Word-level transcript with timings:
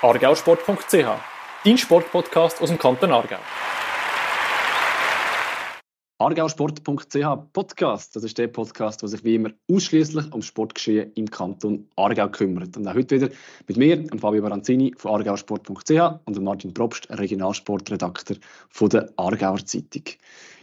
argausport.ch, 0.00 1.06
dein 1.64 1.76
Sportpodcast 1.76 2.62
aus 2.62 2.68
dem 2.68 2.78
Kanton 2.78 3.10
Aargau. 3.10 3.38
Argausport.ch 6.18 7.52
Podcast. 7.52 8.14
Das 8.14 8.22
ist 8.22 8.38
der 8.38 8.46
Podcast, 8.46 9.02
der 9.02 9.08
sich 9.08 9.24
wie 9.24 9.34
immer 9.34 9.50
ausschließlich 9.68 10.26
ums 10.30 10.46
Sportgeschehen 10.46 11.10
im 11.16 11.28
Kanton 11.28 11.88
Aargau 11.96 12.28
kümmert. 12.28 12.76
Und 12.76 12.86
auch 12.86 12.94
heute 12.94 13.16
wieder 13.16 13.34
mit 13.66 13.76
mir, 13.76 14.04
Fabio 14.20 14.40
Baranzini 14.40 14.94
von 14.96 15.14
argausport.ch 15.14 15.90
und 16.26 16.42
Martin 16.42 16.72
Probst, 16.72 17.08
Regionalsportredakteur 17.10 18.36
von 18.70 18.90
der 18.90 19.12
Aargauer 19.16 19.66
Zeitung. 19.66 20.04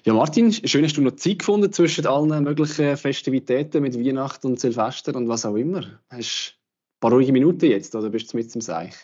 Ja, 0.06 0.14
Martin, 0.14 0.54
schön 0.54 0.86
hast 0.86 0.96
du 0.96 1.02
noch 1.02 1.18
Zeit 1.18 1.40
gefunden 1.40 1.74
zwischen 1.74 2.08
allen 2.08 2.42
möglichen 2.42 2.96
Festivitäten 2.96 3.82
mit 3.82 4.00
Weihnachten 4.00 4.48
und 4.48 4.62
Silvester 4.62 5.14
und 5.14 5.28
was 5.28 5.46
auch 5.46 5.56
immer. 5.56 6.00
Hast 6.10 6.54
ein 6.56 7.00
paar 7.02 7.12
ruhige 7.12 7.34
Minuten 7.34 7.66
jetzt 7.66 7.94
oder 7.96 8.10
bist 8.10 8.32
du 8.32 8.38
mit 8.38 8.54
dem 8.56 8.62
Seich? 8.62 8.96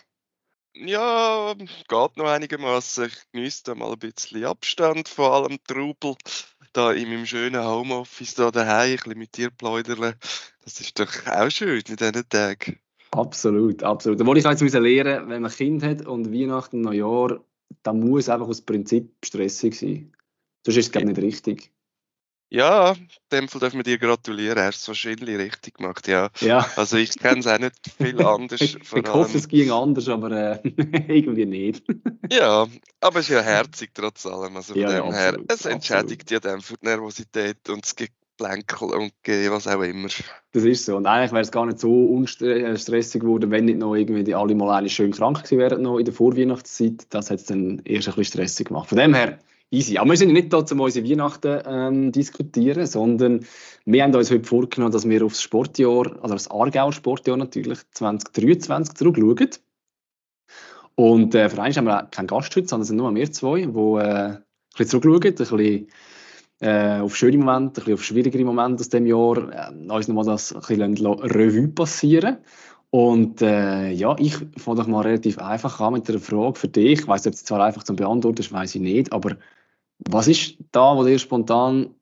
Ja, 0.74 1.54
geht 1.54 2.16
noch 2.16 2.26
einigermaßen. 2.26 3.06
Ich 3.06 3.32
genieße 3.32 3.62
da 3.64 3.74
mal 3.74 3.92
ein 3.92 3.98
bisschen 3.98 4.44
Abstand 4.44 5.08
von 5.08 5.30
allem 5.30 5.58
Trubel. 5.66 6.14
Da 6.72 6.92
in 6.92 7.10
meinem 7.10 7.26
schönen 7.26 7.62
Homeoffice 7.62 8.34
da 8.34 8.50
daheim, 8.50 8.92
ein 8.92 8.96
bisschen 8.96 9.18
mit 9.18 9.36
dir 9.36 9.50
plaudern. 9.50 10.14
Das 10.64 10.80
ist 10.80 10.98
doch 10.98 11.26
auch 11.26 11.50
schön 11.50 11.82
in 11.86 11.96
diesen 11.96 12.28
Tagen. 12.28 12.78
Absolut, 13.10 13.82
absolut. 13.82 14.18
Da 14.18 14.24
wollte 14.24 14.40
ich 14.40 14.60
jetzt 14.60 14.74
lernen, 14.74 15.28
wenn 15.28 15.42
man 15.42 15.50
ein 15.50 15.56
Kind 15.56 15.82
hat 15.82 16.06
und 16.06 16.32
Weihnachten, 16.32 16.80
Neujahr, 16.80 17.44
dann 17.82 18.00
muss 18.00 18.22
es 18.22 18.28
einfach 18.30 18.48
aus 18.48 18.62
Prinzip 18.62 19.14
stressig 19.22 19.78
sein. 19.78 20.12
Sonst 20.64 20.78
ist 20.78 20.96
es, 20.96 21.02
ich, 21.02 21.06
nicht 21.06 21.18
richtig. 21.18 21.72
Ja, 22.52 22.94
dem 23.32 23.48
Fall 23.48 23.60
dürfen 23.60 23.78
wir 23.78 23.82
dir 23.82 23.96
gratulieren. 23.96 24.58
Hast 24.58 24.82
es 24.82 24.88
wahrscheinlich 24.88 25.38
richtig 25.38 25.76
gemacht, 25.76 26.06
ja. 26.06 26.28
ja. 26.40 26.66
Also 26.76 26.98
ich 26.98 27.18
kenne 27.18 27.40
es 27.40 27.46
auch 27.46 27.58
nicht 27.58 27.74
viel 27.96 28.22
anders. 28.26 28.60
ich, 28.60 28.76
ich 28.76 29.08
hoffe, 29.08 29.38
es 29.38 29.48
ging 29.48 29.70
anders, 29.70 30.06
aber 30.10 30.30
äh, 30.30 30.58
irgendwie 31.08 31.46
nicht. 31.46 31.82
ja, 32.30 32.66
aber 33.00 33.20
es 33.20 33.30
ist 33.30 33.34
ja 33.34 33.40
herzig 33.40 33.92
trotz 33.94 34.26
allem. 34.26 34.54
Also 34.54 34.74
von 34.74 34.82
ja, 34.82 34.90
dem 34.90 35.06
ja, 35.06 35.12
her, 35.12 35.38
es 35.48 35.64
entschädigt 35.64 36.30
ja 36.30 36.40
dann 36.40 36.60
für 36.60 36.74
die 36.74 36.88
Nervosität 36.88 37.70
und 37.70 37.86
das 37.86 37.96
Geplänkel 37.96 38.88
und 38.90 39.14
was 39.24 39.66
auch 39.66 39.80
immer. 39.80 40.08
Das 40.52 40.64
ist 40.64 40.84
so. 40.84 40.96
Und 40.96 41.06
eigentlich 41.06 41.32
wäre 41.32 41.40
es 41.40 41.52
gar 41.52 41.64
nicht 41.64 41.80
so 41.80 42.04
unstressig 42.04 43.22
geworden, 43.22 43.50
wenn 43.50 43.64
nicht 43.64 43.78
noch 43.78 43.94
irgendwie 43.94 44.24
die 44.24 44.34
alle 44.34 44.54
mal 44.54 44.86
schön 44.90 45.12
krank 45.12 45.38
gewesen 45.38 45.58
wären 45.58 45.80
noch 45.80 45.96
in 45.96 46.04
der 46.04 46.12
Vorweihnachtszeit. 46.12 47.06
Das 47.08 47.30
hat 47.30 47.38
es 47.38 47.46
dann 47.46 47.80
erst 47.86 48.08
ein 48.08 48.14
bisschen 48.14 48.24
stressig 48.24 48.68
gemacht. 48.68 48.90
Von 48.90 48.98
dem 48.98 49.14
her 49.14 49.38
Easy. 49.72 49.96
Aber 49.96 50.10
wir 50.10 50.16
sind 50.16 50.32
nicht 50.32 50.52
da, 50.52 50.58
um 50.58 50.80
unsere 50.80 51.08
Weihnachten 51.08 51.62
ähm, 51.66 52.12
diskutieren, 52.12 52.86
sondern 52.86 53.46
wir 53.86 54.02
haben 54.02 54.14
uns 54.14 54.30
heute 54.30 54.44
vorgenommen, 54.44 54.92
dass 54.92 55.08
wir 55.08 55.24
aufs 55.24 55.40
Sportjahr, 55.40 56.22
also 56.22 56.34
das 56.34 56.50
Aargauer 56.50 56.92
Sportjahr 56.92 57.38
natürlich, 57.38 57.78
2023 57.92 58.94
zurückschauen. 58.94 59.50
Und 60.94 61.34
äh, 61.34 61.48
für 61.48 61.62
einen 61.62 61.74
haben 61.74 61.86
wir 61.86 62.06
keinen 62.10 62.26
Gast 62.26 62.54
heute, 62.54 62.68
sondern 62.68 62.82
es 62.82 62.88
sind 62.88 62.98
nur 62.98 63.14
wir 63.14 63.32
zwei, 63.32 63.62
die 63.62 63.64
äh, 63.64 63.68
ein 63.68 64.44
bisschen 64.76 65.00
zurückschauen, 65.00 65.24
ein 65.24 65.34
bisschen 65.34 65.88
äh, 66.60 67.00
auf 67.00 67.16
schöne 67.16 67.38
Momente, 67.38 67.80
ein 67.80 67.84
bisschen 67.84 67.94
auf 67.94 68.04
schwierigere 68.04 68.44
Momente 68.44 68.82
aus 68.82 68.90
dem 68.90 69.06
Jahr, 69.06 69.70
äh, 69.72 69.90
uns 69.90 70.06
nochmal 70.06 70.26
das 70.26 70.54
ein 70.54 70.60
bisschen 70.60 71.06
Revue 71.06 71.68
passieren 71.68 72.36
und 72.94 73.40
äh, 73.40 73.90
ja, 73.90 74.14
ich 74.18 74.36
fange 74.58 74.82
doch 74.82 74.86
mal 74.86 75.00
relativ 75.00 75.38
einfach 75.38 75.80
an 75.80 75.94
mit 75.94 76.10
einer 76.10 76.18
Frage 76.18 76.58
für 76.58 76.68
dich. 76.68 77.00
Ich 77.00 77.08
weiß, 77.08 77.26
ob 77.26 77.32
es 77.32 77.42
zwar 77.42 77.64
einfach 77.64 77.84
zum 77.84 77.96
Beantworten 77.96 78.42
ist, 78.42 78.52
weiß 78.52 78.74
ich 78.74 78.82
nicht, 78.82 79.14
aber 79.14 79.38
was 80.08 80.28
ist 80.28 80.56
da, 80.72 80.96
wo 80.96 81.04
dir 81.04 81.18
spontan 81.18 81.94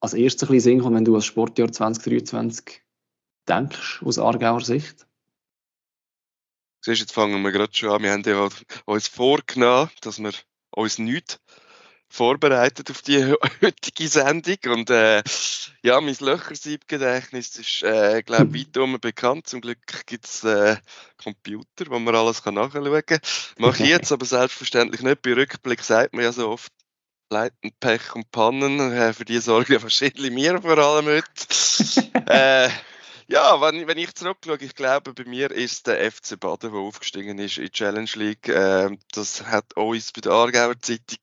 als 0.00 0.14
erstes 0.14 0.48
ein 0.48 0.54
bisschen 0.54 0.78
Sinn 0.78 0.80
kommt, 0.80 0.96
wenn 0.96 1.04
du 1.04 1.14
als 1.14 1.26
Sportjahr 1.26 1.70
2023 1.70 2.82
denkst, 3.48 4.02
aus 4.04 4.18
Aargauer 4.18 4.62
Sicht? 4.62 5.06
Siehst, 6.82 7.00
jetzt 7.00 7.12
fangen 7.12 7.42
wir 7.42 7.52
gerade 7.52 7.74
schon 7.74 7.90
an. 7.90 8.02
Wir 8.02 8.12
haben 8.12 8.22
ja 8.24 8.48
uns 8.86 9.08
vorgenommen, 9.08 9.90
dass 10.00 10.18
wir 10.18 10.32
uns 10.70 10.98
nichts 10.98 11.38
vorbereitet 12.08 12.90
auf 12.90 13.02
die 13.02 13.34
heutige 13.62 14.08
Sendung. 14.08 14.56
Und 14.66 14.88
äh, 14.88 15.22
ja, 15.82 16.00
mein 16.00 16.16
Löchersiebgedächtnis 16.18 17.56
ist, 17.56 17.82
äh, 17.82 18.22
glaube 18.22 18.56
ich, 18.56 18.74
weit 18.74 19.00
bekannt. 19.00 19.46
Zum 19.46 19.60
Glück 19.60 19.78
gibt 20.06 20.26
es 20.26 20.42
äh, 20.44 20.76
Computer, 21.22 21.86
wo 21.88 21.98
man 21.98 22.14
alles 22.14 22.42
kann 22.42 22.54
nachschauen 22.54 23.02
kann. 23.04 23.20
Mache 23.58 23.82
ich 23.82 23.88
jetzt 23.90 24.10
aber 24.10 24.24
selbstverständlich 24.24 25.02
nicht. 25.02 25.22
Bei 25.22 25.34
Rückblick 25.34 25.82
sagt 25.82 26.14
man 26.14 26.24
ja 26.24 26.32
so 26.32 26.48
oft, 26.48 26.72
Leiten, 27.30 27.70
Pech 27.78 28.14
und 28.16 28.30
Pannen. 28.32 28.80
Äh, 28.92 29.12
für 29.12 29.24
die 29.24 29.38
sorgen 29.38 29.72
ja 29.72 29.82
wahrscheinlich 29.82 30.32
mir 30.32 30.60
vor 30.60 30.76
allem 30.78 31.06
heute. 31.06 31.24
äh, 32.26 32.68
ja, 33.28 33.60
wenn, 33.60 33.86
wenn 33.86 33.98
ich 33.98 34.12
zurückschaue, 34.14 34.58
ich 34.60 34.74
glaube, 34.74 35.14
bei 35.14 35.24
mir 35.24 35.52
ist 35.52 35.86
der 35.86 36.10
FC 36.10 36.38
Baden, 36.40 36.72
der 36.72 36.80
aufgestiegen 36.80 37.38
ist 37.38 37.58
in 37.58 37.64
die 37.64 37.70
Challenge 37.70 38.10
League. 38.14 38.48
Äh, 38.48 38.96
das 39.12 39.44
hat 39.44 39.76
uns 39.76 40.10
bei 40.10 40.22
der 40.22 40.32
Aargauer 40.32 40.80
Zeitung 40.80 41.18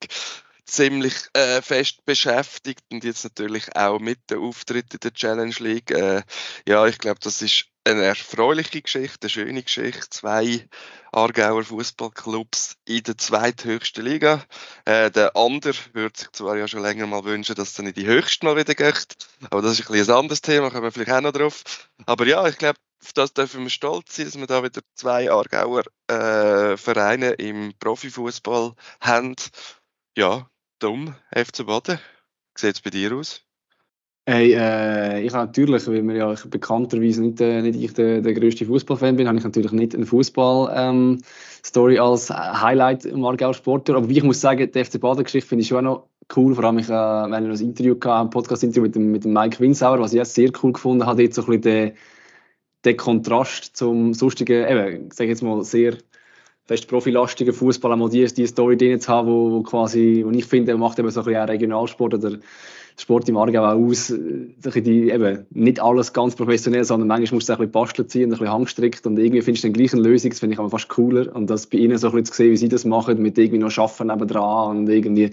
ziemlich 0.64 1.14
äh, 1.34 1.62
fest 1.62 2.06
beschäftigt 2.06 2.84
und 2.90 3.04
jetzt 3.04 3.26
natürlich 3.26 3.76
auch 3.76 4.00
mit 4.00 4.30
dem 4.30 4.44
Auftritt 4.44 4.94
in 4.94 5.00
der 5.02 5.14
Challenge 5.14 5.56
League. 5.60 5.92
Äh, 5.92 6.24
ja, 6.66 6.88
ich 6.88 7.00
glaube, 7.00 7.20
das 7.22 7.42
ist 7.42 7.66
eine 7.88 8.04
erfreuliche 8.04 8.82
Geschichte, 8.82 9.24
eine 9.24 9.30
schöne 9.30 9.64
Geschichte. 9.64 10.10
Zwei 10.10 10.68
Aargauer 11.12 11.64
Fußballclubs 11.64 12.76
in 12.86 13.04
der 13.04 13.18
zweithöchsten 13.18 14.04
Liga. 14.04 14.44
Äh, 14.86 15.10
der 15.12 15.36
andere 15.36 15.74
würde 15.94 16.20
sich 16.20 16.32
zwar 16.32 16.58
ja 16.58 16.68
schon 16.68 16.82
länger 16.82 17.08
mal 17.08 17.24
wünschen, 17.24 17.56
dass 17.56 17.70
es 17.70 17.74
dann 17.76 17.88
in 17.88 17.94
die 17.94 18.06
höchste 18.06 18.46
mal 18.46 18.58
wieder 18.58 18.76
geht, 18.76 19.16
aber 19.50 19.62
das 19.62 19.80
ist 19.80 19.90
ein, 19.90 20.00
ein 20.00 20.10
anderes 20.10 20.42
Thema, 20.42 20.70
kommen 20.70 20.84
wir 20.84 20.92
vielleicht 20.92 21.12
auch 21.12 21.22
noch 21.22 21.32
drauf. 21.32 21.64
Aber 22.06 22.26
ja, 22.26 22.48
ich 22.48 22.58
glaube, 22.58 22.80
auf 23.04 23.14
das 23.14 23.34
dürfen 23.34 23.64
wir 23.64 23.70
stolz 23.70 24.16
sein, 24.16 24.26
dass 24.26 24.38
wir 24.38 24.48
da 24.48 24.64
wieder 24.64 24.82
zwei 24.96 25.32
Aargauer 25.32 25.84
äh, 26.08 26.78
Vereine 26.78 27.32
im 27.32 27.74
Profifußball 27.80 28.74
haben. 29.02 29.36
Ja, 30.18 30.50
dumm, 30.80 31.16
FC 31.32 31.66
Baden. 31.66 32.00
Wie 32.56 32.62
sieht 32.62 32.76
es 32.76 32.82
bei 32.82 32.90
dir 32.90 33.16
aus? 33.16 33.47
Hey, 34.30 34.52
äh, 34.52 35.22
ich 35.22 35.34
habe 35.34 35.46
natürlich, 35.46 35.88
weil 35.88 36.04
mir 36.04 36.18
ja 36.18 36.36
bekannterweise 36.50 37.22
nicht, 37.22 37.40
äh, 37.40 37.62
nicht 37.62 37.82
ich 37.82 37.94
der, 37.94 38.20
der 38.20 38.34
größte 38.34 38.66
Fußballfan 38.66 39.16
bin, 39.16 39.26
habe 39.26 39.38
ich 39.38 39.44
natürlich 39.46 39.72
nicht 39.72 39.96
eine 39.96 40.06
Fußball-Story 40.06 41.96
ähm, 41.96 42.02
als 42.02 42.30
Highlight 42.30 43.06
im 43.06 43.24
Aargauer 43.24 43.54
Sport. 43.54 43.90
Aber 43.90 44.10
wie 44.10 44.18
ich 44.18 44.24
muss 44.24 44.42
sagen, 44.42 44.70
die 44.70 44.84
FC 44.84 45.00
Baden-Geschichte 45.00 45.48
finde 45.48 45.62
ich 45.62 45.70
schon 45.70 45.86
noch 45.86 46.10
cool. 46.36 46.54
Vor 46.56 46.66
allem, 46.66 46.78
ich, 46.78 46.88
äh, 46.88 46.90
wir 46.90 46.98
haben 46.98 47.34
ein 47.34 47.52
Interview 47.52 47.96
gehabt, 47.98 48.26
ein 48.26 48.30
Podcast-Interview 48.30 48.82
mit 48.82 48.98
mit 48.98 49.24
dem 49.24 49.32
Mike 49.32 49.62
Winsauer, 49.62 50.02
was 50.02 50.12
ich 50.12 50.18
jetzt 50.18 50.36
sehr 50.36 50.52
cool 50.62 50.74
gefunden 50.74 51.06
habe, 51.06 51.24
jetzt 51.24 51.36
so 51.36 51.44
ein 51.44 51.46
bisschen 51.46 51.62
den, 51.62 51.94
den 52.84 52.98
Kontrast 52.98 53.78
zum 53.78 54.14
sonstigen, 54.14 54.68
eben, 54.68 55.08
ich 55.08 55.14
sage 55.14 55.30
jetzt 55.30 55.42
mal, 55.42 55.64
sehr 55.64 56.00
fest 56.68 56.88
profilastigen 56.88 57.54
Fußball 57.54 57.94
einmal 57.94 58.10
die, 58.10 58.26
die 58.26 58.46
Story 58.46 58.78
drin 58.78 59.00
zu 59.00 59.08
haben, 59.10 59.28
wo, 59.28 59.52
wo 59.52 59.64
quasi, 59.64 60.24
wo 60.26 60.32
ich 60.32 60.46
finde, 60.46 60.76
macht 60.78 61.00
eben 61.00 61.10
so 61.10 61.22
ein 61.22 61.26
bisschen 61.26 61.44
Regionalsport 61.44 62.14
oder 62.14 62.38
Sport 63.00 63.30
im 63.30 63.38
Aargau 63.38 63.64
auch 63.64 63.80
aus, 63.80 64.10
äh, 64.10 64.82
die, 64.82 65.10
eben, 65.12 65.46
nicht 65.52 65.80
alles 65.80 66.14
ganz 66.14 66.36
professionell, 66.36 66.84
sondern 66.84 67.08
manchmal 67.08 67.36
musst 67.36 67.48
du 67.48 67.54
ein 67.54 67.60
bisschen 67.60 67.72
basteln 67.72 68.10
ziehen, 68.10 68.24
ein 68.24 68.30
bisschen 68.32 68.52
handgestrickt 68.52 69.06
und 69.06 69.18
irgendwie 69.20 69.42
findest 69.42 69.64
du 69.64 69.68
den 69.70 69.74
gleichen 69.74 70.00
Lösung, 70.00 70.32
das 70.32 70.40
finde 70.40 70.54
ich 70.54 70.60
aber 70.60 70.72
fast 70.72 70.90
cooler. 70.90 71.34
Und 71.36 71.50
das 71.50 71.68
bei 71.68 71.78
ihnen 71.78 71.98
so 71.98 72.08
ein 72.08 72.14
bisschen 72.14 72.26
zu 72.26 72.34
sehen, 72.34 72.52
wie 72.52 72.58
sie 72.58 72.70
das 72.70 72.86
machen, 72.86 73.22
mit 73.22 73.38
irgendwie 73.38 73.60
noch 73.60 73.70
Schaffen 73.70 74.08
nebendran 74.08 74.78
und 74.78 74.90
irgendwie 74.90 75.32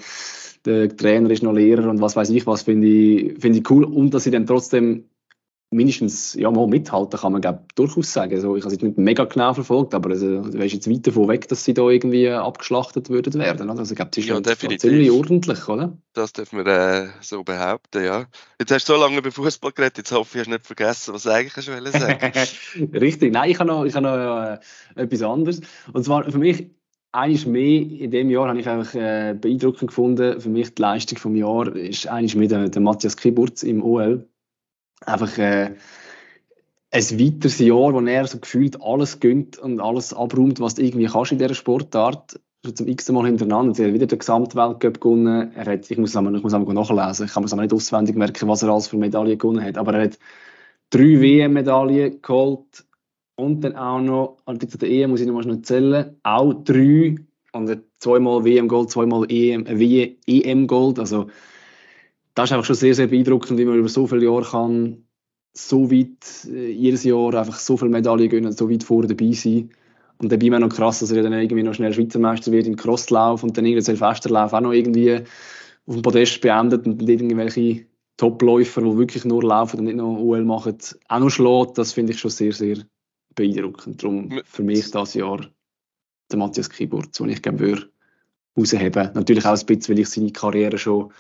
der 0.66 0.95
Trainer 0.95 1.31
ist 1.31 1.43
noch 1.43 1.53
Lehrer 1.53 1.89
und 1.89 2.01
was 2.01 2.16
weiß 2.16 2.31
ich 2.31 2.47
was, 2.47 2.62
finde 2.62 2.87
ich, 2.87 3.41
finde 3.41 3.59
ich 3.59 3.71
cool. 3.71 3.84
Und 3.84 4.12
dass 4.12 4.25
sie 4.25 4.31
dann 4.31 4.47
trotzdem 4.47 5.05
mindestens 5.75 6.35
ja, 6.35 6.51
mal 6.51 6.67
mithalten, 6.67 7.19
kann 7.19 7.33
man 7.33 7.41
glaub, 7.41 7.75
durchaus 7.75 8.12
sagen. 8.12 8.35
Also, 8.35 8.57
ich 8.57 8.65
habe 8.65 8.75
es 8.75 8.81
nicht 8.81 8.97
mega 8.97 9.25
genau 9.25 9.53
verfolgt, 9.53 9.95
aber 9.95 10.11
also, 10.11 10.43
du 10.43 10.59
weißt 10.59 10.75
jetzt 10.75 10.91
weit 10.91 11.07
davon 11.07 11.29
weg, 11.29 11.49
dass 11.49 11.65
sie 11.65 11.75
da 11.75 11.89
irgendwie 11.89 12.31
abgeschlachtet 12.31 13.11
würden 13.11 13.35
werden. 13.35 13.69
Oder? 13.69 13.81
Also, 13.81 13.93
ich 13.93 13.97
glaube, 13.97 14.11
das 14.13 14.19
ist 14.19 14.31
ja, 14.31 14.41
definitiv. 14.41 14.81
ziemlich 14.81 15.11
ordentlich, 15.11 15.69
oder? 15.69 15.99
Das 16.13 16.33
dürfen 16.33 16.65
wir 16.65 16.67
äh, 16.67 17.09
so 17.21 17.43
behaupten, 17.43 18.05
ja. 18.05 18.27
Jetzt 18.59 18.73
hast 18.73 18.89
du 18.89 18.95
so 18.95 19.01
lange 19.01 19.19
über 19.19 19.33
Fußball 19.33 19.73
geredet, 19.73 19.99
jetzt 19.99 20.13
hoffe 20.13 20.39
ich, 20.39 20.45
hast 20.45 20.51
nicht 20.51 20.67
vergessen, 20.67 21.13
was 21.13 21.25
du 21.25 21.31
eigentlich 21.31 21.65
schon 21.65 21.87
sagen 21.87 22.33
Richtig, 22.95 23.33
nein, 23.33 23.51
ich 23.51 23.59
habe 23.59 23.69
noch, 23.69 23.84
ich 23.84 23.95
habe 23.95 24.07
noch 24.07 24.59
äh, 24.97 25.03
etwas 25.03 25.23
anderes. 25.23 25.60
Und 25.93 26.04
zwar 26.04 26.31
für 26.31 26.39
mich 26.39 26.71
eines 27.15 27.47
mehr 27.47 27.81
in 27.81 28.10
dem 28.10 28.28
Jahr 28.31 28.48
habe 28.48 28.59
ich 28.59 28.69
einfach 28.69 28.95
äh, 28.95 29.37
beeindruckend 29.41 29.89
gefunden. 29.89 30.41
Für 30.41 30.48
mich 30.48 30.75
die 30.75 30.83
Leistung 30.83 31.19
vom 31.19 31.37
Jahr 31.37 31.75
ist 31.75 32.09
eines 32.09 32.34
mehr 32.34 32.48
der, 32.48 32.69
der 32.69 32.83
Matthias 32.83 33.16
Kiburz 33.16 33.63
im 33.63 33.84
OL 33.84 34.28
einfach 35.06 35.39
äh, 35.39 35.74
ein 36.91 37.18
weiteres 37.18 37.59
Jahr, 37.59 37.92
wo 37.92 38.01
er 38.01 38.27
so 38.27 38.39
gefühlt 38.39 38.80
alles 38.80 39.18
gönnt 39.21 39.59
und 39.59 39.80
alles 39.80 40.15
abräumt, 40.15 40.60
was 40.60 40.77
du 40.77 40.83
irgendwie 40.83 41.06
kannst 41.06 41.33
in 41.33 41.39
dieser 41.39 41.54
Sportart. 41.54 42.41
Schon 42.65 42.77
zum 42.77 42.89
x 42.89 43.10
Mal 43.10 43.27
hintereinander. 43.27 43.78
Er 43.80 43.89
hat 43.89 43.95
wieder 43.95 44.06
den 44.06 44.18
Gesamtweltcup 44.18 45.01
gewonnen. 45.01 45.53
Er 45.54 45.66
hat, 45.66 45.91
ich 45.91 45.98
muss 45.98 46.15
es 46.15 46.22
ich 46.22 46.42
muss 46.42 46.53
nachlesen. 46.53 47.27
Ich 47.27 47.33
kann 47.33 47.45
es 47.45 47.54
nicht 47.54 47.72
auswendig 47.72 48.16
merken, 48.16 48.48
was 48.48 48.62
er 48.62 48.71
alles 48.71 48.89
für 48.89 48.97
Medaillen 48.97 49.36
gewonnen 49.36 49.62
hat. 49.62 49.77
Aber 49.77 49.92
er 49.95 50.04
hat 50.04 50.18
drei 50.91 51.21
WM-Medaillen 51.21 52.22
geholt 52.22 52.84
und 53.36 53.62
dann 53.62 53.77
auch 53.77 54.00
noch, 54.00 54.39
an 54.47 54.59
der 54.59 54.89
EM 54.89 55.10
muss 55.10 55.21
ich 55.21 55.27
noch 55.27 55.45
mal 55.45 55.62
zählen, 55.62 56.16
auch 56.22 56.53
drei 56.65 57.16
und 57.53 57.83
zweimal 57.98 58.45
WM-Gold, 58.45 58.91
zweimal 58.91 59.27
EM, 59.28 59.66
äh, 59.66 60.16
EM-Gold. 60.27 60.98
Also 60.98 61.27
das 62.34 62.51
ist 62.51 62.53
einfach 62.53 62.66
schon 62.66 62.77
sehr, 62.77 62.95
sehr 62.95 63.07
beeindruckend, 63.07 63.59
wie 63.59 63.65
man 63.65 63.78
über 63.78 63.89
so 63.89 64.07
viele 64.07 64.25
Jahre 64.25 64.45
kann 64.45 65.04
so 65.54 65.91
weit 65.91 66.47
äh, 66.47 66.71
jedes 66.71 67.04
Jahr 67.04 67.33
einfach 67.34 67.59
so 67.59 67.77
viele 67.77 67.91
Medaillen 67.91 68.28
gewinnen, 68.28 68.53
so 68.53 68.69
weit 68.69 68.83
vorne 68.83 69.07
dabei 69.07 69.33
sein. 69.33 69.71
Und 70.19 70.31
dabei 70.31 70.47
immer 70.47 70.59
noch 70.59 70.69
krass, 70.69 71.01
dass 71.01 71.10
er 71.10 71.22
dann 71.22 71.33
irgendwie 71.33 71.63
noch 71.63 71.75
schnell 71.75 71.92
Schweizer 71.92 72.19
Meister 72.19 72.53
wird 72.53 72.66
im 72.66 72.77
Crosslauf 72.77 73.42
und 73.42 73.57
dann 73.57 73.65
irgendein 73.65 73.97
Silvesterlauf 73.97 74.53
auch 74.53 74.60
noch 74.60 74.72
irgendwie 74.72 75.22
auf 75.86 75.95
dem 75.95 76.03
Podest 76.03 76.41
beendet 76.41 76.86
und 76.86 77.01
dann 77.01 77.09
irgendwelche 77.09 77.86
Topläufer, 78.16 78.81
die 78.81 78.97
wirklich 78.97 79.25
nur 79.25 79.42
laufen 79.42 79.81
und 79.81 79.84
nicht 79.84 79.97
noch 79.97 80.19
UL 80.19 80.45
machen, 80.45 80.78
auch 81.09 81.19
noch 81.19 81.31
schlägt. 81.31 81.78
Das 81.78 81.92
finde 81.92 82.13
ich 82.13 82.21
schon 82.21 82.31
sehr, 82.31 82.53
sehr 82.53 82.78
beeindruckend. 83.34 84.03
Darum 84.03 84.41
für 84.45 84.63
mich 84.63 84.91
das 84.91 85.15
Jahr 85.15 85.47
der 86.31 86.39
Matthias 86.39 86.71
Kiburt, 86.71 87.19
den 87.19 87.31
ich 87.31 87.42
gerne 87.42 87.59
würde 87.59 87.89
rausheben. 88.57 89.10
Natürlich 89.15 89.45
auch 89.45 89.59
ein 89.59 89.66
bisschen, 89.66 89.95
weil 89.95 89.98
ich 90.01 90.09
seine 90.09 90.31
Karriere 90.31 90.78
schon 90.78 91.13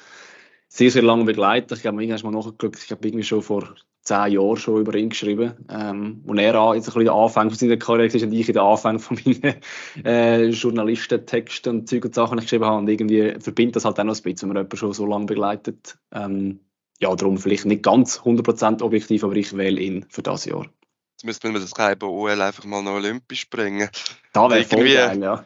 sehr, 0.74 0.90
sehr 0.90 1.02
lange 1.02 1.24
begleite. 1.24 1.74
Ich 1.74 1.86
habe 1.86 1.96
mir 1.96 2.02
irgendwann 2.02 2.32
mal 2.32 2.38
nachgeschaut, 2.40 2.76
ich 2.84 2.90
habe 2.90 3.06
irgendwie 3.06 3.22
schon 3.22 3.42
vor 3.42 3.76
zehn 4.02 4.32
Jahren 4.32 4.56
schon 4.56 4.80
über 4.80 4.96
ihn 4.96 5.08
geschrieben. 5.08 5.54
Ähm, 5.70 6.24
und 6.26 6.38
er 6.38 6.52
jetzt 6.74 6.88
ein 6.88 6.94
bisschen 6.94 7.04
den 7.04 7.10
Anfang 7.10 7.48
von 7.48 7.56
seiner 7.56 7.76
Karriere 7.76 8.06
ist 8.06 8.22
und 8.24 8.32
ich 8.32 8.48
in 8.48 8.54
den 8.54 8.62
Anfang 8.62 8.98
von 8.98 9.16
meinen 9.24 9.60
äh, 10.04 10.46
Journalistentexten 10.46 11.78
und 11.78 11.88
Zeug 11.88 12.06
und 12.06 12.14
Sachen 12.16 12.40
geschrieben 12.40 12.64
habe. 12.64 12.78
Und 12.78 12.88
irgendwie 12.88 13.36
verbindet 13.38 13.76
das 13.76 13.84
halt 13.84 14.00
auch 14.00 14.04
noch 14.04 14.16
ein 14.16 14.22
bisschen, 14.22 14.48
wenn 14.48 14.54
man 14.54 14.56
jemanden 14.56 14.76
schon 14.76 14.92
so 14.92 15.06
lange 15.06 15.26
begleitet. 15.26 15.96
Ähm, 16.12 16.58
ja, 16.98 17.14
darum 17.14 17.38
vielleicht 17.38 17.66
nicht 17.66 17.84
ganz 17.84 18.18
100% 18.18 18.82
objektiv, 18.82 19.22
aber 19.22 19.36
ich 19.36 19.56
wähle 19.56 19.80
ihn 19.80 20.06
für 20.08 20.22
das 20.22 20.44
Jahr. 20.44 20.66
Jetzt 21.12 21.24
müsste 21.24 21.48
man 21.50 21.62
das 21.62 21.72
Kaibo 21.72 22.08
OL 22.08 22.42
einfach 22.42 22.64
mal 22.64 22.82
noch 22.82 22.94
olympisch 22.94 23.48
bringen. 23.48 23.88
Da 24.32 24.50
wäre 24.50 24.64
voll 24.64 24.92
geil, 24.92 25.22
ja. 25.22 25.44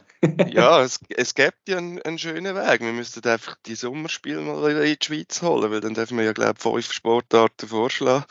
Ja, 0.48 0.80
es, 0.82 1.00
es 1.08 1.34
gibt 1.34 1.68
ja 1.68 1.78
einen, 1.78 2.00
einen, 2.02 2.18
schönen 2.18 2.54
Weg. 2.54 2.80
Wir 2.80 2.92
müssten 2.92 3.26
einfach 3.28 3.56
die 3.66 3.74
Sommerspiele 3.74 4.40
mal 4.40 4.70
in 4.70 4.82
die 4.82 5.04
Schweiz 5.04 5.42
holen, 5.42 5.70
weil 5.70 5.80
dann 5.80 5.94
dürfen 5.94 6.18
wir 6.18 6.24
ja, 6.24 6.32
glaube 6.32 6.54
ich, 6.54 6.62
fünf 6.62 6.92
Sportarten 6.92 7.68
vorschlagen. 7.68 8.24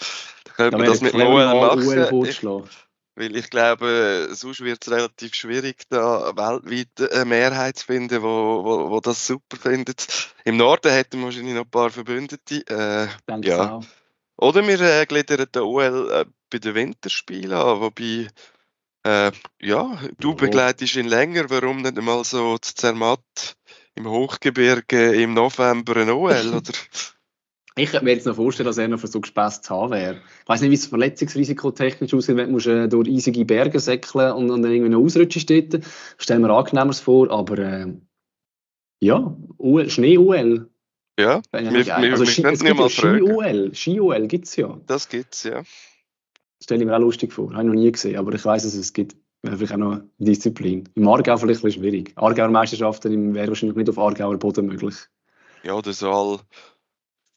Dann 0.45 0.53
könnte 0.55 0.77
man 0.77 0.87
das 0.87 1.01
mit 1.01 1.13
OL 1.13 1.45
machen. 1.45 2.69
Weil 3.15 3.35
ich 3.35 3.49
glaube, 3.49 4.29
sonst 4.31 4.59
wird 4.59 4.85
es 4.85 4.91
relativ 4.91 5.33
schwierig, 5.33 5.85
da 5.89 6.35
weltweit 6.35 7.11
eine 7.11 7.25
Mehrheit 7.25 7.77
zu 7.77 7.87
finden, 7.87 8.21
wo, 8.21 8.63
wo, 8.63 8.91
wo 8.91 8.99
das 8.99 9.25
super 9.25 9.57
findet. 9.57 10.35
Im 10.45 10.57
Norden 10.57 10.91
hätten 10.91 11.17
wir 11.17 11.25
wahrscheinlich 11.25 11.55
noch 11.55 11.63
ein 11.63 11.71
paar 11.71 11.89
Verbündete. 11.89 12.63
Äh, 12.69 13.07
ja. 13.41 13.79
Oder 14.37 14.67
wir 14.67 14.79
äh, 14.79 15.05
gliedern 15.07 15.47
den 15.51 15.61
OL 15.63 16.11
äh, 16.11 16.25
bei 16.51 16.59
den 16.59 16.75
Winterspielen 16.75 17.53
an, 17.53 17.81
wobei 17.81 18.27
äh, 19.07 19.31
ja, 19.61 19.99
du 20.19 20.35
begleitest 20.35 20.95
ihn 20.95 21.07
länger, 21.07 21.49
warum 21.49 21.81
nicht 21.81 21.97
einmal 21.97 22.23
so 22.23 22.57
zu 22.57 22.75
Zermatt 22.75 23.55
im 23.95 24.07
Hochgebirge 24.07 25.13
im 25.15 25.33
November 25.33 25.95
ein 25.97 26.09
OL, 26.09 26.53
oder? 26.55 26.61
Ich 27.79 27.91
könnte 27.91 28.05
mir 28.05 28.13
jetzt 28.13 28.25
noch 28.25 28.35
vorstellen, 28.35 28.65
dass 28.65 28.79
er 28.79 28.87
noch 28.87 28.99
für 28.99 29.05
so 29.05 29.21
Gespäss 29.21 29.61
zu 29.61 29.69
haben 29.69 29.91
wäre. 29.91 30.15
Ich 30.15 30.49
weiß 30.49 30.61
nicht, 30.61 30.71
wie 30.71 30.75
es 30.75 30.87
verletzungsrisiko 30.87 31.69
technisch 31.69 32.11
aussieht, 32.11 32.35
wenn 32.35 32.51
du 32.51 32.69
äh, 32.71 32.87
durch 32.87 33.07
eisige 33.07 33.45
Berge 33.45 33.79
säckeln 33.79 34.31
und, 34.31 34.49
und 34.49 34.63
dann 34.63 34.71
irgendwie 34.71 34.89
noch 34.89 35.03
ausrutschen 35.03 35.41
steht. 35.41 35.85
Stellen 36.17 36.41
wir 36.41 36.49
angenehmeres 36.49 37.01
vor, 37.01 37.29
aber 37.29 37.59
äh, 37.59 37.93
ja, 38.99 39.37
Schnee-UL. 39.89 40.71
Ja, 41.19 41.41
wir, 41.51 41.71
wir, 41.71 41.95
also, 41.95 42.25
wir 42.25 42.43
können 42.43 42.55
es 42.55 42.63
mal 42.63 42.89
Ski-UL, 42.89 43.75
Ski-UL 43.75 44.27
gibt 44.27 44.45
es 44.45 44.55
ja. 44.55 44.79
Das 44.87 45.07
gibt 45.07 45.35
es, 45.35 45.43
ja. 45.43 45.61
Das 46.59 46.65
stelle 46.65 46.81
ich 46.81 46.87
mir 46.87 46.95
auch 46.95 47.01
lustig 47.01 47.33
vor. 47.33 47.51
Habe 47.53 47.63
ich 47.63 47.67
noch 47.67 47.73
nie 47.73 47.91
gesehen, 47.91 48.17
aber 48.17 48.33
ich 48.33 48.43
weiß, 48.43 48.63
dass 48.63 48.73
es 48.73 48.93
gibt. 48.93 49.15
Vielleicht 49.43 49.73
auch 49.73 49.77
noch 49.77 50.01
Disziplin. 50.17 50.89
Im 50.95 51.07
Aargau 51.07 51.37
vielleicht 51.37 51.61
ein 51.61 51.67
bisschen 51.67 51.83
schwierig. 51.83 52.11
Aargauer 52.15 52.49
Meisterschaften 52.49 53.35
wäre 53.35 53.47
wahrscheinlich 53.49 53.77
nicht 53.77 53.89
auf 53.89 53.99
Aargauer 53.99 54.37
Boden 54.37 54.65
möglich. 54.65 54.95
Ja, 55.63 55.79
das 55.81 55.99
soll 55.99 56.39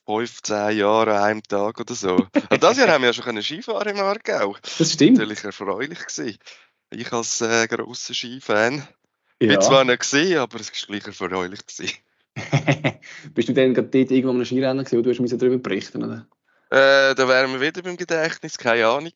15 0.06 0.78
Jahre 0.78 1.18
an 1.18 1.24
einem 1.24 1.42
Tag 1.42 1.78
oder 1.78 1.94
so. 1.94 2.26
Und 2.50 2.62
das 2.62 2.78
Jahr 2.78 2.88
haben 2.88 3.02
wir 3.02 3.10
ja 3.10 3.12
schon 3.12 3.40
Skifahren 3.42 3.94
im 3.94 4.00
Aargau. 4.00 4.56
Das 4.78 4.92
stimmt. 4.92 5.18
Natürlich 5.18 5.44
erfreulich 5.44 5.98
gewesen. 5.98 6.38
Ich 6.90 7.12
als 7.12 7.40
äh, 7.42 7.68
grosser 7.68 8.14
Skifan 8.14 8.82
ja. 9.40 9.48
bin 9.48 9.60
zwar 9.60 9.84
nicht 9.84 10.00
gesehen, 10.00 10.38
aber 10.38 10.58
es 10.58 10.72
war 10.72 10.88
gleich 10.88 11.06
erfreulich 11.06 11.60
gewesen. 11.66 11.94
Bist 13.34 13.48
du 13.48 13.52
denn 13.52 13.74
gerade 13.74 13.88
dort 13.88 14.10
irgendwo 14.10 14.30
am 14.30 14.44
Skirennen 14.44 14.84
gewesen, 14.84 14.98
oder 14.98 15.12
du 15.12 15.22
hast 15.22 15.42
darüber 15.42 15.58
berichten 15.58 16.02
oder? 16.02 16.26
Äh, 16.72 17.16
da 17.16 17.26
wären 17.26 17.52
wir 17.52 17.60
wieder 17.60 17.82
beim 17.82 17.96
Gedächtnis, 17.96 18.56
keine 18.56 18.86
Ahnung. 18.86 19.10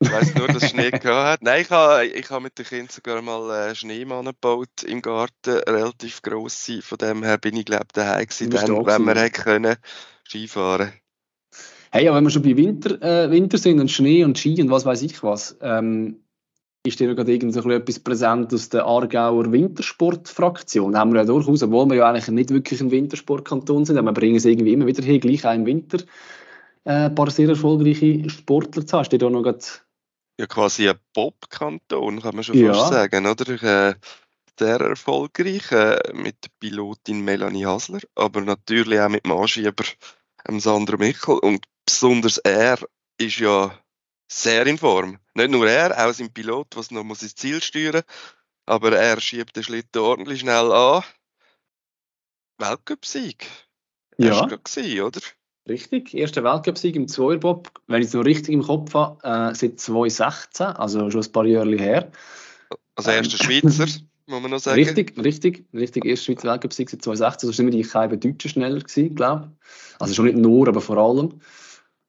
Ich 0.00 0.10
weiß 0.10 0.34
nur, 0.34 0.48
dass 0.48 0.70
Schnee 0.70 0.90
gehabt 0.90 1.04
hat. 1.04 1.42
Nein, 1.42 1.62
ich 1.62 1.70
habe 1.70 2.04
ich 2.04 2.30
ha 2.30 2.40
mit 2.40 2.58
den 2.58 2.66
Kindern 2.66 2.88
sogar 2.90 3.22
mal 3.22 3.68
äh, 3.70 3.74
Schneemann 3.76 4.24
gebaut 4.24 4.82
im 4.84 5.02
Garten, 5.02 5.58
relativ 5.68 6.20
grosse. 6.22 6.82
Von 6.82 6.98
dem 6.98 7.22
her 7.22 7.38
bin 7.38 7.54
ich, 7.54 7.64
glaube 7.64 7.84
ich, 7.86 7.92
daheim 7.92 8.26
gewesen, 8.26 8.50
dann, 8.50 8.86
wenn 8.86 9.04
wir 9.04 9.14
hätten 9.14 9.40
können 9.40 9.76
Skifahren. 10.26 10.94
Hey, 11.92 12.08
aber 12.08 12.16
wenn 12.16 12.24
wir 12.24 12.30
schon 12.30 12.42
bei 12.42 12.56
Winter, 12.56 13.00
äh, 13.00 13.30
Winter 13.30 13.58
sind 13.58 13.78
und 13.78 13.90
Schnee 13.90 14.24
und 14.24 14.36
Ski 14.36 14.60
und 14.60 14.70
was 14.70 14.84
weiß 14.84 15.02
ich 15.02 15.22
was, 15.22 15.56
ähm, 15.60 16.24
ist 16.84 16.98
dir 16.98 17.14
gerade 17.14 17.32
irgend 17.32 17.54
so 17.54 17.70
etwas 17.70 18.00
präsent 18.00 18.52
aus 18.52 18.68
der 18.68 18.84
Aargauer 18.84 19.52
Wintersportfraktion? 19.52 20.92
Da 20.92 20.98
haben 20.98 21.12
wir 21.12 21.20
ja 21.20 21.24
durchaus, 21.24 21.62
obwohl 21.62 21.86
wir 21.86 21.96
ja 21.98 22.10
eigentlich 22.10 22.26
nicht 22.28 22.50
wirklich 22.50 22.80
ein 22.80 22.90
Wintersportkanton 22.90 23.84
sind, 23.84 23.96
aber 23.96 24.08
wir 24.08 24.14
bringen 24.14 24.36
es 24.36 24.44
irgendwie 24.44 24.72
immer 24.72 24.86
wieder 24.86 25.04
hin, 25.04 25.20
gleich 25.20 25.46
auch 25.46 25.54
im 25.54 25.66
Winter 25.66 25.98
ein 26.86 27.14
paar 27.14 27.30
sehr 27.30 27.48
erfolgreiche 27.48 28.28
Sportler 28.30 28.86
zu 28.86 28.96
haben. 28.96 29.04
Steht 29.04 29.22
da 29.22 29.30
noch 29.30 29.44
ja, 30.38 30.46
quasi 30.46 30.88
ein 30.88 30.98
Bob-Kanton, 31.14 32.20
kann 32.20 32.34
man 32.34 32.44
schon 32.44 32.58
ja. 32.58 32.74
fast 32.74 32.92
sagen, 32.92 33.26
oder? 33.26 33.62
Äh, 33.62 33.94
sehr 34.58 34.80
erfolgreich 34.80 35.70
äh, 35.72 35.98
mit 36.14 36.36
Pilotin 36.60 37.22
Melanie 37.22 37.66
Hasler, 37.66 38.00
aber 38.14 38.40
natürlich 38.40 39.00
auch 39.00 39.08
mit 39.08 39.24
dem 39.24 39.32
Anschieber 39.32 39.84
ähm, 40.48 40.60
Sandro 40.60 40.96
Michel. 40.98 41.38
Und 41.38 41.66
besonders 41.84 42.38
er 42.38 42.78
ist 43.18 43.38
ja 43.38 43.78
sehr 44.30 44.66
in 44.66 44.78
Form. 44.78 45.18
Nicht 45.34 45.50
nur 45.50 45.68
er, 45.68 46.06
auch 46.06 46.12
sein 46.12 46.32
Pilot, 46.32 46.68
was 46.74 46.90
noch 46.90 47.04
muss 47.04 47.22
ins 47.22 47.34
Ziel 47.34 47.62
steuern 47.62 48.02
aber 48.66 48.98
er 48.98 49.20
schiebt 49.20 49.56
den 49.56 49.62
Schlitten 49.62 50.02
ordentlich 50.02 50.40
schnell 50.40 50.72
an. 50.72 51.04
Weltcup-Sieg. 52.58 53.46
Ja. 54.18 54.40
Hast 54.40 54.50
du 54.50 54.58
gesehen, 54.58 55.02
oder? 55.02 55.20
Richtig, 55.68 56.14
erster 56.14 56.44
Weltcupsieg 56.44 56.94
im 56.94 57.08
Zweierbob, 57.08 57.68
wenn 57.88 58.00
ich 58.00 58.08
es 58.08 58.14
noch 58.14 58.24
richtig 58.24 58.54
im 58.54 58.62
Kopf 58.62 58.94
habe, 58.94 59.18
äh, 59.24 59.52
seit 59.52 59.80
2016, 59.80 60.66
also 60.66 61.10
schon 61.10 61.22
ein 61.22 61.32
paar 61.32 61.44
Jahre 61.44 61.76
her. 61.76 62.10
Also 62.94 63.10
erster 63.10 63.36
ähm, 63.40 63.62
Schweizer, 63.62 63.86
muss 64.26 64.42
man 64.42 64.50
noch 64.52 64.60
sagen. 64.60 64.76
Richtig, 64.76 65.18
richtig, 65.18 65.64
richtig. 65.74 66.04
Erster 66.04 66.26
Schweizer 66.26 66.48
Weltcupsieg 66.50 66.88
seit 66.88 67.02
2016, 67.02 67.48
also 67.48 67.56
sind 67.56 67.66
wir 67.66 67.72
die 67.72 67.82
keinen 67.82 68.20
Deutschen 68.20 68.50
schneller 68.50 68.78
gewesen, 68.78 69.14
glaube 69.16 69.50
ich. 69.50 70.00
Also 70.00 70.14
schon 70.14 70.26
nicht 70.26 70.38
nur, 70.38 70.68
aber 70.68 70.80
vor 70.80 70.98
allem. 70.98 71.40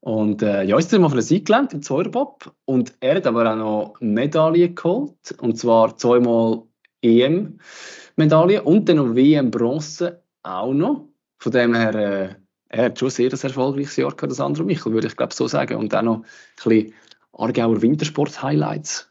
Und 0.01 0.43
äh, 0.43 0.63
ja, 0.63 0.77
ist 0.77 0.93
er 0.93 0.99
mal 0.99 1.09
von 1.09 1.17
der 1.17 1.23
Sieg 1.23 1.47
gelernt 1.47 1.73
im 1.73 1.81
Zweierbob 1.81 2.53
und 2.65 2.93
er 2.99 3.15
hat 3.15 3.25
aber 3.25 3.51
auch 3.51 3.55
noch 3.55 3.95
Medaillen 4.01 4.75
geholt, 4.75 5.35
und 5.41 5.57
zwar 5.57 5.97
zweimal 5.97 6.61
EM-Medaille 7.01 8.61
und 8.61 8.87
dann 8.87 8.97
noch 8.97 9.15
WM-Bronze 9.15 10.21
auch 10.43 10.73
noch. 10.73 11.07
Von 11.39 11.51
dem 11.51 11.73
her... 11.73 11.95
Äh, 11.95 12.46
er 12.69 12.85
hat 12.85 12.99
schon 12.99 13.09
sehr 13.09 13.31
ein 13.31 13.39
erfolgreiches 13.39 13.95
Jahr 13.95 14.15
gehabt, 14.15 14.31
das 14.31 14.39
andere 14.39 14.63
Michel, 14.63 14.93
würde 14.93 15.07
ich 15.07 15.15
glaube 15.15 15.33
so 15.33 15.47
sagen. 15.47 15.75
Und 15.75 15.93
dann 15.93 16.05
noch 16.05 16.17
ein 16.17 16.25
bisschen 16.55 16.93
Aargauer 17.33 17.81
Wintersport-Highlights. 17.81 19.09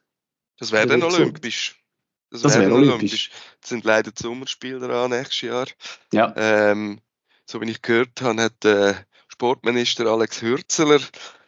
Das 0.59 0.73
wäre 0.73 0.87
dann 0.87 1.03
olympisch. 1.03 1.83
Das, 2.31 2.43
das 2.43 2.59
wäre 2.59 2.73
olympisch. 2.73 2.95
olympisch. 2.99 3.31
Das 3.61 3.71
sind 3.71 3.85
leider 3.85 4.11
die 4.11 4.23
Sommerspiele 4.23 4.81
dran 4.81 5.11
nächstes 5.11 5.43
Jahr. 5.43 5.67
Ja. 6.13 6.35
Ähm, 6.37 7.01
so 7.45 7.61
wie 7.61 7.71
ich 7.71 7.83
gehört 7.83 8.21
habe, 8.21 8.43
hat 8.43 8.65
der 8.65 9.07
Sportminister 9.29 10.07
Alex 10.07 10.43
Hürzeler 10.43 11.01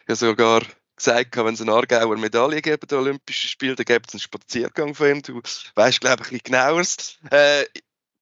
ja 0.07 0.15
sogar 0.15 0.61
gesagt, 0.95 1.35
wenn 1.37 1.53
es 1.53 1.61
eine 1.61 1.71
Aargauer 1.71 2.17
Medaille 2.17 2.61
geben, 2.61 2.87
der 2.87 2.99
Olympischen 2.99 3.49
Spiele, 3.49 3.75
dann 3.75 3.85
gibt 3.85 4.07
es 4.07 4.13
einen 4.13 4.21
Spaziergang 4.21 4.95
von 4.95 5.09
ihm. 5.09 5.21
Du 5.21 5.41
weißt, 5.75 6.01
glaube 6.01 6.23
ich, 6.23 6.27
ein 6.27 6.39
bisschen 6.39 6.39
genaueres. 6.43 7.17
Äh, 7.31 7.65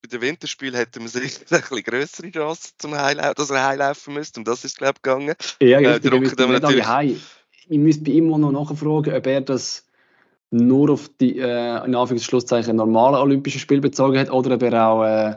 bei 0.07 0.17
den 0.17 0.21
Winterspielen 0.21 0.75
hätte 0.75 0.99
man 0.99 1.09
sich 1.09 1.39
ein 1.51 1.59
bisschen 1.61 1.83
größere 1.83 2.31
Chance, 2.31 2.71
zum 2.77 2.95
Heilaufen, 2.95 3.33
dass 3.35 3.49
er 3.49 3.65
heilaufen 3.65 4.13
müsste. 4.13 4.39
Und 4.39 4.47
das 4.47 4.63
ist, 4.63 4.77
glaube 4.77 4.93
ich, 4.97 5.01
gegangen. 5.01 5.35
Ja, 5.61 5.79
äh, 5.79 5.99
natürlich... 5.99 6.87
Heim. 6.87 7.19
Ich 7.69 7.77
müsste 7.77 8.05
bei 8.05 8.11
ihm 8.11 8.27
noch 8.27 8.51
nachfragen, 8.51 9.13
ob 9.13 9.27
er 9.27 9.41
das 9.41 9.85
nur 10.51 10.89
auf 10.89 11.09
die, 11.19 11.37
äh, 11.37 11.85
in 11.85 11.95
Anführungszeichen, 11.95 12.77
normalen 12.77 13.15
Olympischen 13.15 13.59
Spiele 13.59 13.81
bezogen 13.81 14.17
hat 14.17 14.31
oder 14.31 14.55
ob 14.55 14.63
er 14.63 14.87
auch 14.87 15.03
äh, 15.03 15.35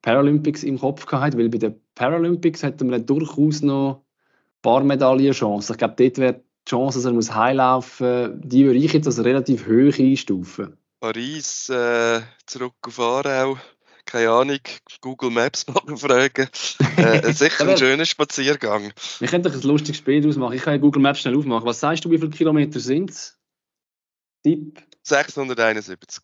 Paralympics 0.00 0.62
im 0.62 0.78
Kopf 0.78 1.06
hat, 1.12 1.36
weil 1.36 1.50
bei 1.50 1.58
den 1.58 1.78
Paralympics 1.94 2.62
hätten 2.62 2.90
wir 2.90 3.00
durchaus 3.00 3.60
noch 3.60 3.96
ein 3.96 4.62
paar 4.62 4.82
Medaillenchancen. 4.82 5.74
Ich 5.74 5.78
glaube, 5.78 5.94
dort 5.98 6.16
wäre 6.16 6.34
die 6.34 6.70
Chance, 6.70 6.98
dass 6.98 7.04
er 7.04 7.12
muss 7.12 7.34
heilaufen 7.34 8.30
muss, 8.30 8.40
die 8.44 8.64
würde 8.64 8.78
ich 8.78 8.94
jetzt 8.94 9.06
als 9.06 9.22
relativ 9.22 9.66
hoch 9.66 9.98
einstufen. 9.98 10.78
Paris, 11.00 11.68
äh, 11.68 12.22
zurück 12.46 12.74
auf 12.86 12.98
Aarau 12.98 13.58
keine 14.08 14.30
Ahnung, 14.30 14.58
Google 15.02 15.30
Maps 15.30 15.66
mal 15.86 15.96
fragen. 15.96 16.48
Äh, 16.96 17.32
sicher 17.32 17.68
ein 17.68 17.76
schöner 17.76 18.06
Spaziergang. 18.06 18.92
Wir 19.18 19.28
könnten 19.28 19.52
ein 19.52 19.60
lustiges 19.62 19.98
Spiel 19.98 20.20
daraus 20.22 20.36
machen. 20.36 20.54
Ich 20.54 20.62
kann 20.62 20.80
Google 20.80 21.02
Maps 21.02 21.20
schnell 21.20 21.36
aufmachen. 21.36 21.66
Was 21.66 21.80
sagst 21.80 22.04
du, 22.04 22.10
wie 22.10 22.18
viele 22.18 22.30
Kilometer 22.30 22.80
sind 22.80 23.10
es? 23.10 23.38
Tipp? 24.42 24.82
671. 25.02 26.22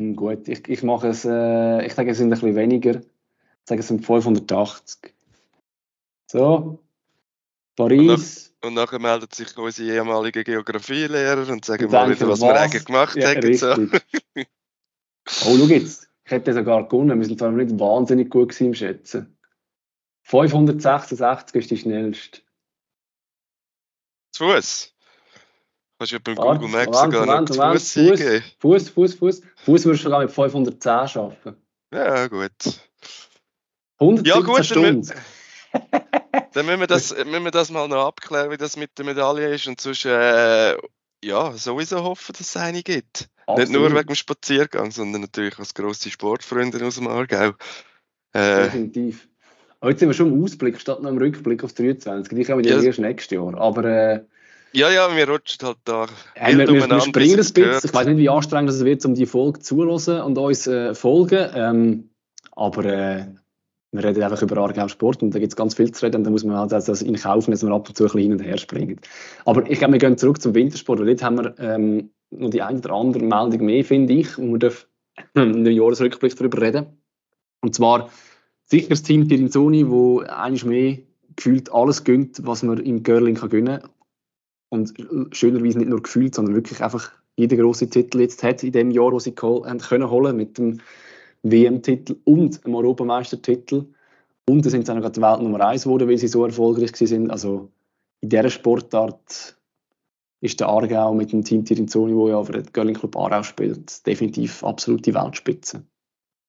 Hm, 0.00 0.16
gut, 0.16 0.48
ich, 0.48 0.66
ich 0.66 0.82
mache 0.82 1.08
es, 1.08 1.24
äh, 1.24 1.86
ich 1.86 1.94
sage, 1.94 2.10
es 2.10 2.18
sind 2.18 2.28
ein 2.28 2.30
bisschen 2.30 2.56
weniger. 2.56 2.96
Ich 3.00 3.68
sage, 3.68 3.80
es 3.80 3.88
sind 3.88 4.04
580. 4.04 5.12
So. 6.26 6.82
Paris. 7.76 8.54
Und 8.62 8.74
nachher 8.74 8.98
meldet 8.98 9.34
sich 9.34 9.56
unsere 9.56 9.90
ehemalige 9.90 10.42
Geografielehrer 10.44 11.50
und 11.50 11.64
sagen 11.64 11.84
Und 11.84 11.92
mal 11.92 12.10
wieder, 12.10 12.28
was, 12.28 12.40
wir 12.40 12.48
was? 12.48 12.60
eigentlich 12.60 12.84
gemacht 12.84 13.16
Ja, 13.16 13.34
haben. 13.34 13.54
So. 13.54 13.74
Oh, 15.46 15.56
schau 15.56 15.66
jetzt. 15.66 16.09
Ich 16.30 16.36
hätte 16.36 16.54
sogar 16.54 16.86
gewonnen. 16.86 17.18
Wir 17.18 17.26
sind 17.26 17.40
zwar 17.40 17.50
nicht 17.50 17.76
wahnsinnig 17.80 18.30
gut 18.30 18.50
gewesen 18.50 18.68
im 18.68 18.74
Schätzen. 18.74 19.36
566 20.22 21.56
ist 21.56 21.70
die 21.72 21.76
schnellste. 21.76 22.42
Zu 24.30 24.44
Fuß. 24.44 24.94
Kannst 25.98 26.12
du 26.12 26.16
ja 26.16 26.20
beim 26.22 26.36
Google 26.36 26.68
Maps 26.68 26.86
Moment, 26.86 26.94
sogar 26.94 27.26
noch 27.26 27.26
Moment, 27.26 27.48
zu 27.48 27.58
Moment, 27.58 27.80
Fuß 28.60 28.90
Fuß. 28.90 28.90
Fuß, 28.90 28.90
Fuß, 28.90 29.14
Fuß. 29.14 29.42
Würdest 29.66 29.84
du 29.86 29.94
sogar 29.96 30.20
mit 30.20 30.30
510 30.30 31.08
schaffen. 31.08 31.56
Ja, 31.92 32.28
gut. 32.28 32.52
117 33.98 34.24
Ja, 34.24 34.40
gut, 34.40 34.58
dann 34.58 34.64
Stunden. 34.64 35.12
Dann 36.52 36.66
müssen 36.66 36.80
wir, 36.80 36.86
das, 36.86 37.12
müssen 37.12 37.44
wir 37.44 37.50
das 37.50 37.70
mal 37.70 37.88
noch 37.88 38.06
abklären, 38.06 38.50
wie 38.50 38.56
das 38.56 38.76
mit 38.76 38.96
der 38.98 39.04
Medaille 39.04 39.52
ist. 39.54 39.66
Und 39.66 39.80
sonst, 39.80 40.04
äh, 40.04 40.76
ja, 41.24 41.52
sowieso 41.52 42.02
hoffen, 42.02 42.32
dass 42.32 42.40
es 42.40 42.56
eine 42.56 42.82
gibt. 42.82 43.28
Nicht 43.56 43.70
nur 43.70 43.82
Absolut. 43.82 43.94
wegen 43.94 44.06
dem 44.06 44.14
Spaziergang, 44.14 44.90
sondern 44.90 45.22
natürlich 45.22 45.58
als 45.58 45.74
grosse 45.74 46.10
Sportfreunde 46.10 46.84
aus 46.86 46.96
dem 46.96 47.08
Aargau. 47.08 47.52
Äh, 48.32 48.64
Definitiv. 48.64 49.28
Aber 49.80 49.90
jetzt 49.90 50.00
sind 50.00 50.08
wir 50.08 50.14
schon 50.14 50.32
im 50.32 50.44
Ausblick 50.44 50.80
statt 50.80 51.02
noch 51.02 51.10
im 51.10 51.18
Rückblick 51.18 51.64
auf 51.64 51.72
23. 51.72 52.36
Die 52.36 52.44
kommen 52.44 52.64
ja 52.64 52.80
erst 52.80 52.98
nächstes 52.98 53.34
Jahr. 53.34 53.58
Aber 53.58 53.84
äh, 53.84 54.20
ja, 54.72 54.90
ja, 54.90 55.16
wir 55.16 55.28
rutschen 55.28 55.66
halt 55.66 55.78
da 55.84 56.06
Hey, 56.34 56.56
wir, 56.56 56.68
wir, 56.68 56.88
wir 56.88 57.00
springen 57.00 57.32
ein 57.32 57.36
bisschen. 57.38 57.80
Ich 57.82 57.92
weiß 57.92 58.06
nicht, 58.06 58.18
wie 58.18 58.28
anstrengend 58.28 58.70
es 58.70 58.84
wird, 58.84 59.04
um 59.04 59.14
die 59.14 59.26
Folge 59.26 59.58
zuzuhören 59.58 60.22
und 60.22 60.38
uns 60.38 60.66
äh, 60.66 60.94
folgen. 60.94 61.50
Ähm, 61.54 62.10
aber 62.52 62.84
äh, 62.84 63.26
wir 63.92 64.04
reden 64.04 64.22
einfach 64.22 64.42
über 64.42 64.56
Aargau 64.58 64.86
Sport 64.88 65.22
und 65.22 65.34
da 65.34 65.38
gibt 65.38 65.52
es 65.52 65.56
ganz 65.56 65.74
viel 65.74 65.90
zu 65.90 66.04
reden 66.04 66.18
und 66.18 66.24
da 66.24 66.30
muss 66.30 66.44
man 66.44 66.56
halt 66.56 66.72
das 66.72 67.02
in 67.02 67.16
Kauf 67.16 67.46
nehmen, 67.46 67.52
dass 67.54 67.64
wir 67.64 67.72
ab 67.72 67.88
und 67.88 67.96
zu 67.96 68.04
ein 68.04 68.06
bisschen 68.06 68.20
hin 68.20 68.32
und 68.32 68.42
her 68.42 68.56
springen. 68.56 69.00
Aber 69.44 69.68
ich 69.68 69.78
glaube, 69.78 69.94
wir 69.94 69.98
gehen 69.98 70.16
zurück 70.16 70.40
zum 70.40 70.54
Wintersport, 70.54 71.00
weil 71.00 71.06
dort 71.06 71.22
haben 71.22 71.38
wir 71.38 71.54
ähm, 71.58 72.10
noch 72.30 72.50
die 72.50 72.62
eine 72.62 72.78
oder 72.78 72.92
andere 72.92 73.24
Meldung 73.24 73.66
mehr, 73.66 73.84
finde 73.84 74.12
ich, 74.12 74.38
und 74.38 74.52
wir 74.52 74.58
dürfen 74.58 74.86
einen 75.34 75.66
Jahresrückblick 75.66 76.36
darüber 76.36 76.60
reden. 76.62 76.86
Und 77.62 77.74
zwar 77.74 78.10
sicher 78.64 78.90
das 78.90 79.02
Team 79.02 79.28
Tirinzoni, 79.28 79.90
wo 79.90 80.20
eigentlich 80.20 80.64
mehr 80.64 80.98
gefühlt 81.34 81.72
alles 81.72 82.04
gönnt, 82.04 82.46
was 82.46 82.62
man 82.62 82.78
im 82.78 83.02
Girling 83.02 83.34
kann 83.34 83.50
gönnen 83.50 83.80
und 84.68 84.94
schönerweise 85.32 85.78
nicht 85.78 85.90
nur 85.90 86.02
gefühlt, 86.02 86.34
sondern 86.34 86.54
wirklich 86.54 86.82
einfach 86.82 87.10
jeder 87.36 87.56
große 87.56 87.90
Titel 87.90 88.20
jetzt 88.20 88.42
hat 88.42 88.62
in 88.62 88.72
dem 88.72 88.90
Jahr, 88.90 89.12
wo 89.12 89.18
sie 89.18 89.34
haben 89.40 89.78
können 89.78 90.10
holen 90.10 90.36
mit 90.36 90.58
dem 90.58 90.80
WM-Titel 91.42 92.16
und 92.24 92.64
dem 92.64 92.74
Europameistertitel. 92.74 93.86
Und 94.48 94.66
da 94.66 94.70
sind 94.70 94.86
sie 94.86 94.92
auch 94.92 94.96
noch 94.96 95.02
gerade 95.02 95.20
Welt 95.20 95.42
Nummer 95.42 95.66
1 95.66 95.84
geworden, 95.84 96.08
weil 96.08 96.18
sie 96.18 96.28
so 96.28 96.44
erfolgreich 96.44 96.94
sind. 96.96 97.30
Also 97.30 97.70
in 98.20 98.28
dieser 98.28 98.50
Sportart 98.50 99.56
ist 100.40 100.60
der 100.60 100.68
Aargau 100.68 101.14
mit 101.14 101.32
dem 101.32 101.44
Team 101.44 101.64
Tirinzoni, 101.64 102.14
wo 102.14 102.28
ja 102.28 102.42
für 102.42 102.52
den 102.52 102.72
Girling 102.72 102.96
Club 102.96 103.16
Aarau 103.16 103.42
spielt, 103.42 104.06
definitiv 104.06 104.64
absolute 104.64 105.14
Weltspitze. 105.14 105.84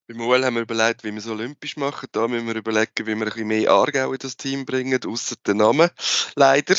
Beim 0.08 0.22
UL 0.22 0.44
haben 0.44 0.56
wir 0.56 0.64
überlegt, 0.64 1.04
wie 1.04 1.12
wir 1.12 1.20
es 1.20 1.28
olympisch 1.28 1.78
machen. 1.78 2.08
Da 2.12 2.28
müssen 2.28 2.48
wir 2.48 2.56
überlegen, 2.56 2.92
wie 3.00 3.06
wir 3.06 3.16
ein 3.16 3.26
bisschen 3.26 3.48
mehr 3.48 3.72
Aargau 3.72 4.12
in 4.12 4.20
das 4.20 4.36
Team 4.36 4.66
bringen, 4.66 5.00
außer 5.06 5.36
den 5.46 5.58
Namen, 5.58 5.90
leider. 6.36 6.76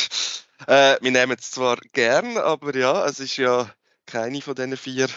Äh, 0.66 0.96
wir 1.00 1.10
nehmen 1.10 1.36
es 1.38 1.50
zwar 1.50 1.78
gern, 1.92 2.36
aber 2.36 2.76
ja, 2.76 3.06
es 3.06 3.20
ist 3.20 3.36
ja 3.36 3.70
keine 4.06 4.40
von 4.42 4.54
diesen 4.54 4.76
vier 4.76 5.08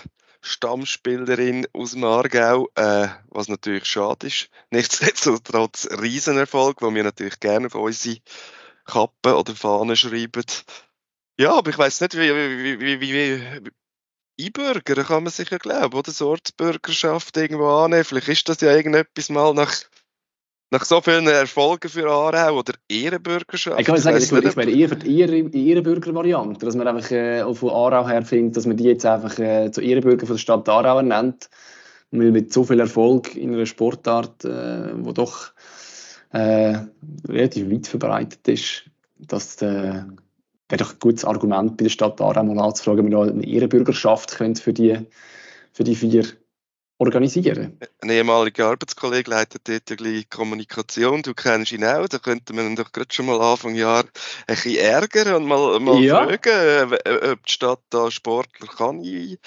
Stammspielerinnen 0.46 1.66
aus 1.74 1.92
dem 1.92 2.04
Aargau, 2.04 2.70
äh, 2.76 3.08
was 3.30 3.48
natürlich 3.48 3.86
schade 3.86 4.28
ist. 4.28 4.50
Nichtsdestotrotz 4.70 5.88
Riesenerfolg, 6.00 6.82
wo 6.82 6.94
wir 6.94 7.04
natürlich 7.04 7.40
gerne 7.40 7.68
auf 7.68 7.76
unsere 7.76 8.18
Kappen 8.86 9.34
oder 9.34 9.56
Fahnen 9.56 9.96
schreiben. 9.96 10.44
Ja, 11.40 11.54
aber 11.54 11.72
ich 11.72 11.78
weiß 11.78 12.00
nicht, 12.02 12.16
wie, 12.16 12.30
wie, 12.30 12.80
wie, 12.80 13.02
wie, 13.02 13.72
einbürgern 14.40 15.06
kann 15.06 15.24
man 15.24 15.32
sicher 15.32 15.58
glauben, 15.58 15.98
oder? 15.98 16.12
So 16.12 16.30
Ortsbürgerschaft 16.30 17.36
irgendwo 17.38 17.68
annehmen. 17.68 18.04
Vielleicht 18.04 18.28
ist 18.28 18.50
das 18.50 18.62
ja 18.62 18.72
irgendetwas 18.72 19.30
mal 19.30 19.54
nach, 19.54 19.74
nach 20.72 20.84
so 20.84 21.00
vielen 21.02 21.28
Erfolgen 21.28 21.90
für 21.90 22.10
Aarau 22.10 22.60
oder 22.60 22.74
Ehrenbürgerschaft. 22.90 23.80
Ich 23.80 23.86
kann 23.86 23.98
sagen, 23.98 24.18
ich, 24.18 24.32
würde- 24.32 24.56
wäre 24.56 24.72
eher 24.72 24.90
für 24.90 24.96
die 24.96 25.22
Ehre- 25.22 25.50
die 25.50 25.70
Ehrenbürger-Variante, 25.70 26.66
dass 26.66 26.76
man 26.76 26.88
einfach 26.88 27.12
äh, 27.12 27.54
von 27.54 27.70
Aarau 27.70 28.08
her 28.08 28.24
findet, 28.24 28.58
dass 28.58 28.66
man 28.66 28.78
die 28.78 28.86
jetzt 28.86 29.06
einfach 29.06 29.38
äh, 29.40 29.72
zu 29.72 29.82
Ehrenbürger 29.82 30.26
von 30.26 30.36
der 30.36 30.42
Stadt 30.42 30.68
Aarau 30.68 31.02
nennt. 31.02 31.50
Weil 32.12 32.32
mit 32.32 32.54
so 32.54 32.64
viel 32.64 32.80
Erfolg 32.80 33.36
in 33.36 33.54
einer 33.54 33.66
Sportart, 33.66 34.46
äh, 34.46 34.92
wo 35.04 35.12
doch 35.12 35.52
äh, 36.32 36.78
relativ 37.28 37.70
weit 37.70 37.88
verbreitet 37.88 38.48
ist, 38.48 38.84
dass 39.18 39.62
äh, 39.62 40.04
wäre 40.70 40.84
doch 40.84 40.94
ein 40.94 41.00
gutes 41.00 41.26
Argument 41.26 41.78
bei 41.78 41.84
der 41.84 41.90
Stadt 41.90 42.22
Aarau 42.22 42.44
mal 42.44 42.60
anzufragen, 42.60 43.06
ob 43.06 43.12
wir 43.12 43.18
noch 43.18 43.34
eine 43.34 43.46
Ehrenbürgerschaft 43.46 44.38
können 44.38 44.56
für 44.56 44.74
die, 44.74 44.98
für 45.74 45.84
die 45.84 45.96
vier 45.96 46.26
organisieren. 46.98 47.78
Ein 48.02 48.10
ehemaliger 48.10 48.68
Arbeitskollege 48.70 49.30
leitet 49.30 49.68
dort 49.68 49.90
ja 49.90 49.96
gleich 49.96 50.30
Kommunikation, 50.30 51.22
du 51.22 51.34
kennst 51.34 51.72
ihn 51.72 51.84
auch, 51.84 52.08
da 52.08 52.20
könnte 52.20 52.54
man 52.54 52.68
ihn 52.68 52.76
doch 52.76 52.92
gerade 52.92 53.14
schon 53.14 53.26
mal 53.26 53.42
Anfang 53.42 53.76
Jahr 53.76 54.04
ein 54.04 54.56
bisschen 54.56 54.78
ärgern 54.78 55.34
und 55.36 55.46
mal, 55.46 55.80
mal 55.80 56.00
Ja. 56.02 56.26
fragen, 56.26 56.94
äh, 57.06 57.32
ob 57.32 57.46
die 57.46 57.52
Stadt 57.52 57.82
da 57.90 58.10
Sportler 58.12 58.68
kann 58.68 59.00
ein- 59.02 59.38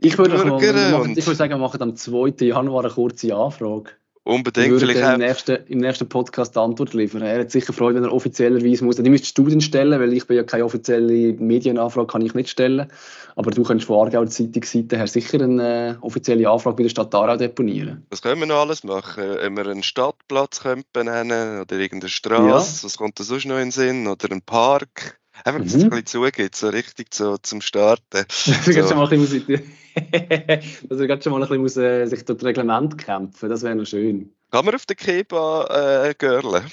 Ich 0.00 0.16
würde, 0.16 0.36
mal, 0.44 0.62
ich 0.62 1.26
würde 1.26 1.34
sagen, 1.34 1.50
wir 1.50 1.58
machen 1.58 1.82
am 1.82 1.96
2. 1.96 2.44
Januar 2.46 2.84
eine 2.84 2.92
kurze 2.92 3.34
Anfrage. 3.34 3.90
Unbedingt 4.28 4.68
würde 4.68 4.86
vielleicht 4.86 5.14
im 5.14 5.20
nächsten, 5.20 5.56
im 5.68 5.78
nächsten 5.78 6.06
Podcast 6.06 6.54
die 6.54 6.60
Antwort 6.60 6.92
liefern. 6.92 7.22
Er 7.22 7.40
hat 7.40 7.50
sicher 7.50 7.72
Freude, 7.72 7.94
wenn 7.94 8.04
er 8.04 8.12
offiziellerweise 8.12 8.84
muss. 8.84 8.96
Die 8.96 9.08
müsst 9.08 9.24
Studien 9.24 9.62
stellen, 9.62 9.98
weil 9.98 10.12
ich 10.12 10.26
bin 10.26 10.36
ja 10.36 10.42
keine 10.42 10.66
offizielle 10.66 11.32
Medienanfrage, 11.32 12.06
kann 12.08 12.20
ich 12.20 12.34
nicht 12.34 12.50
stellen. 12.50 12.92
Aber 13.36 13.50
du 13.50 13.62
könntest 13.62 13.86
von 13.86 14.04
Aargauer 14.04 14.26
Zeitungsseite 14.26 14.98
her 14.98 15.06
sicher 15.06 15.40
eine 15.40 15.96
äh, 16.02 16.04
offizielle 16.04 16.46
Anfrage 16.46 16.76
bei 16.76 16.82
der 16.82 16.90
Stadt 16.90 17.14
Aarau 17.14 17.38
deponieren. 17.38 18.04
Was 18.10 18.20
können 18.20 18.38
wir 18.38 18.46
noch 18.46 18.60
alles 18.60 18.84
machen? 18.84 19.24
Wenn 19.40 19.56
wir 19.56 19.66
einen 19.66 19.82
Stadtplatz 19.82 20.60
können 20.60 20.84
benennen 20.92 21.62
oder 21.62 21.78
irgendeine 21.78 22.10
Straße, 22.10 22.84
was 22.84 22.98
kommt 22.98 23.18
da 23.18 23.24
sonst 23.24 23.46
noch 23.46 23.56
in 23.56 23.68
den 23.68 23.70
Sinn? 23.70 24.06
Oder 24.06 24.30
einen 24.30 24.42
Park? 24.42 25.18
Einfach, 25.44 25.62
dass 25.62 25.74
es 25.74 25.76
Mhm. 25.76 25.82
ein 25.84 25.90
bisschen 25.90 26.06
zugeht, 26.06 26.54
so 26.54 26.68
richtig 26.68 27.14
so 27.14 27.36
zum 27.38 27.60
Starten. 27.60 28.02
Dass 28.46 28.66
er 28.66 28.72
gerade 28.74 28.88
schon 28.88 28.96
mal 28.98 29.08
ein 29.12 29.20
bisschen, 29.20 29.72
dass 30.88 30.98
gerade 30.98 31.22
schon 31.22 31.32
mal 31.32 31.38
ein 31.42 31.48
bisschen 31.48 31.60
muss, 31.62 31.76
äh, 31.76 32.06
sich 32.06 32.24
durch 32.24 32.38
das 32.38 32.46
Reglement 32.46 32.98
kämpfen 32.98 33.48
Das 33.48 33.62
wäre 33.62 33.74
noch 33.74 33.84
schön. 33.86 34.32
Kann 34.50 34.64
man 34.64 34.74
auf 34.74 34.86
der 34.86 34.96
Keba 34.96 36.06
äh, 36.08 36.14
girlen? 36.14 36.64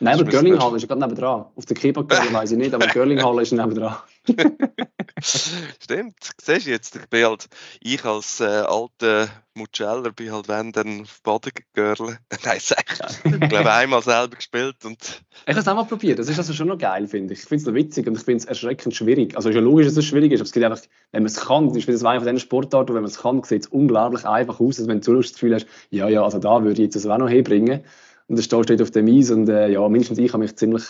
Nein, 0.00 0.20
aber 0.20 0.30
wir- 0.30 0.58
Hall 0.60 0.76
ist 0.76 0.82
ja 0.82 0.88
gerade 0.88 1.00
nebenan. 1.08 1.46
Auf 1.56 1.66
der 1.66 1.76
Kebab 1.76 2.10
weiß 2.10 2.52
ich 2.52 2.58
nicht, 2.58 2.72
aber 2.74 2.86
Görling 2.86 3.22
Hall 3.22 3.42
ist 3.42 3.52
nebendran. 3.52 3.96
Stimmt, 5.20 6.16
siehst 6.40 6.66
du 6.66 6.70
jetzt, 6.70 6.96
ich 6.96 7.06
bin 7.08 7.24
halt, 7.24 7.48
ich 7.80 8.04
als 8.04 8.40
äh, 8.40 8.44
alter 8.44 9.28
Muceller 9.54 10.12
bin 10.12 10.32
halt 10.32 10.48
wenn 10.48 10.72
dann 10.72 11.02
auf 11.02 11.20
Boden 11.22 11.50
gegirlen. 11.54 12.18
Nein, 12.44 12.58
sag 12.60 12.84
ich. 12.92 13.48
Glaube 13.48 13.72
einmal 13.72 14.02
selber 14.02 14.36
gespielt 14.36 14.76
und 14.84 14.98
Ich 15.46 15.48
habe 15.48 15.60
es 15.60 15.68
auch 15.68 15.74
mal 15.74 15.84
probiert. 15.84 16.18
Das 16.18 16.28
ist 16.28 16.38
also 16.38 16.52
schon 16.52 16.68
noch 16.68 16.78
geil, 16.78 17.08
finde 17.08 17.34
ich. 17.34 17.40
Ich 17.40 17.46
finde 17.46 17.62
es 17.62 17.66
noch 17.66 17.74
witzig 17.74 18.06
und 18.06 18.16
ich 18.16 18.22
finde 18.22 18.38
es 18.38 18.44
erschreckend 18.44 18.94
schwierig. 18.94 19.36
Also, 19.36 19.48
ist 19.48 19.56
ja 19.56 19.60
logisch, 19.60 19.86
dass 19.86 19.96
es 19.96 20.04
schwierig 20.04 20.32
ist, 20.32 20.40
aber 20.40 20.46
es 20.46 20.52
geht 20.52 20.64
einfach, 20.64 20.82
wenn 21.12 21.22
man 21.22 21.32
es 21.32 21.40
kann, 21.40 21.74
ist 21.74 21.88
das 21.88 22.04
eine 22.04 22.20
von 22.20 22.26
diesen 22.26 22.40
Sportarten, 22.40 22.94
wenn 22.94 23.02
man 23.02 23.10
es 23.10 23.18
kann, 23.18 23.42
sieht 23.42 23.64
es 23.64 23.68
unglaublich 23.68 24.24
einfach 24.24 24.60
aus, 24.60 24.76
dass 24.76 24.86
wenn 24.86 25.00
du 25.00 25.16
das 25.16 25.32
Gefühl 25.32 25.54
hast, 25.54 25.66
ja, 25.90 26.08
ja, 26.08 26.22
also 26.22 26.38
da 26.38 26.62
würde 26.62 26.74
ich 26.74 26.78
jetzt 26.78 26.96
das 26.96 27.06
auch 27.06 27.18
noch 27.18 27.28
hinbringen. 27.28 27.80
Und 28.28 28.36
dann 28.36 28.42
stehst 28.42 28.68
du 28.70 28.82
auf 28.82 28.90
dem 28.90 29.08
Eis 29.08 29.30
und 29.30 29.48
äh, 29.48 29.68
ja, 29.68 29.88
mindestens 29.88 30.18
ich 30.18 30.32
habe 30.32 30.42
mich 30.42 30.54
ziemlich 30.54 30.84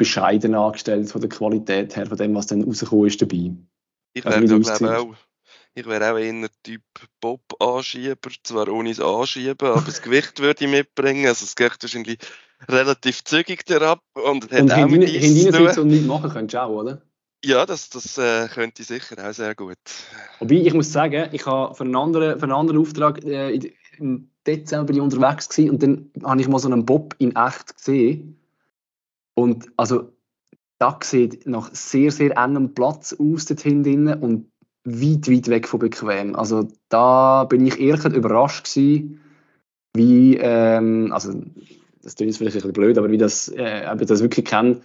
bescheiden 0.00 0.54
angestellt 0.54 1.10
von 1.10 1.20
der 1.20 1.28
Qualität 1.28 1.94
her, 1.94 2.06
von 2.06 2.16
dem, 2.16 2.34
was 2.34 2.46
dann 2.46 2.64
rausgekommen 2.64 3.06
ist 3.06 3.20
dabei. 3.20 3.52
ich 4.14 4.24
Also 4.26 4.40
wäre 4.40 4.46
du 4.46 4.60
glaube 4.60 4.98
auch, 4.98 5.14
ich 5.74 5.86
wäre 5.86 6.12
auch 6.12 6.18
eher 6.18 6.48
Typ 6.62 6.82
Bob-Anschieber, 7.20 8.30
zwar 8.42 8.68
ohne 8.68 8.88
das 8.88 9.00
Anschieben, 9.00 9.68
aber 9.68 9.82
das 9.84 10.00
Gewicht 10.00 10.40
würde 10.40 10.64
ich 10.64 10.70
mitbringen, 10.70 11.26
also 11.26 11.44
es 11.44 11.54
geht 11.54 11.76
wahrscheinlich 11.82 12.18
relativ 12.66 13.24
zügig 13.24 13.66
derab 13.66 14.00
und 14.14 14.50
hat 14.50 14.62
Und 14.62 14.72
auch 14.72 14.88
mit 14.88 15.02
Eis 15.08 15.42
zu 15.42 15.52
tun. 15.52 15.82
und 15.82 15.88
nichts 15.88 16.06
machen 16.06 16.30
könntest 16.30 16.54
du 16.54 16.62
auch, 16.62 16.80
oder? 16.80 17.02
Ja, 17.44 17.64
das, 17.66 17.90
das 17.90 18.16
äh, 18.18 18.48
könnte 18.48 18.82
ich 18.82 18.88
sicher 18.88 19.16
auch 19.18 19.32
sehr 19.32 19.54
gut. 19.54 19.78
Wobei, 20.40 20.56
ich 20.56 20.74
muss 20.74 20.92
sagen, 20.92 21.28
ich 21.32 21.44
habe 21.46 21.74
für 21.74 21.84
einen 21.84 21.96
anderen, 21.96 22.38
für 22.38 22.44
einen 22.44 22.52
anderen 22.52 22.80
Auftrag 22.80 23.22
äh, 23.24 23.58
im 23.98 24.30
Dezember 24.46 24.86
bin 24.86 24.96
ich 24.96 25.02
unterwegs 25.02 25.48
gewesen 25.48 25.70
und 25.70 25.82
dann 25.82 26.10
habe 26.22 26.40
ich 26.40 26.48
mal 26.48 26.58
so 26.58 26.68
einen 26.68 26.84
Bob 26.84 27.14
in 27.18 27.36
echt 27.36 27.76
gesehen. 27.76 28.39
Und 29.34 29.68
also, 29.76 30.12
da 30.78 30.98
sieht 31.02 31.46
nach 31.46 31.74
sehr, 31.74 32.10
sehr 32.10 32.36
engem 32.36 32.74
Platz 32.74 33.14
aus 33.18 33.44
dort 33.44 33.60
hinten 33.60 34.12
und 34.14 34.50
weit, 34.84 35.30
weit 35.30 35.48
weg 35.48 35.68
von 35.68 35.80
bequem. 35.80 36.34
Also 36.34 36.68
da 36.88 37.44
bin 37.44 37.66
ich 37.66 37.78
ehrlich 37.78 38.04
überrascht 38.04 38.64
gewesen, 38.64 39.20
wie, 39.94 40.36
ähm, 40.36 41.12
also 41.12 41.32
das 42.02 42.14
klingt 42.14 42.30
jetzt 42.30 42.38
vielleicht 42.38 42.56
ein 42.56 42.60
bisschen 42.60 42.72
blöd, 42.72 42.96
aber 42.96 43.10
wie 43.10 43.18
das, 43.18 43.48
äh, 43.48 43.86
ob 43.92 44.00
ich 44.00 44.06
das 44.06 44.22
wirklich 44.22 44.46
keine 44.46 44.80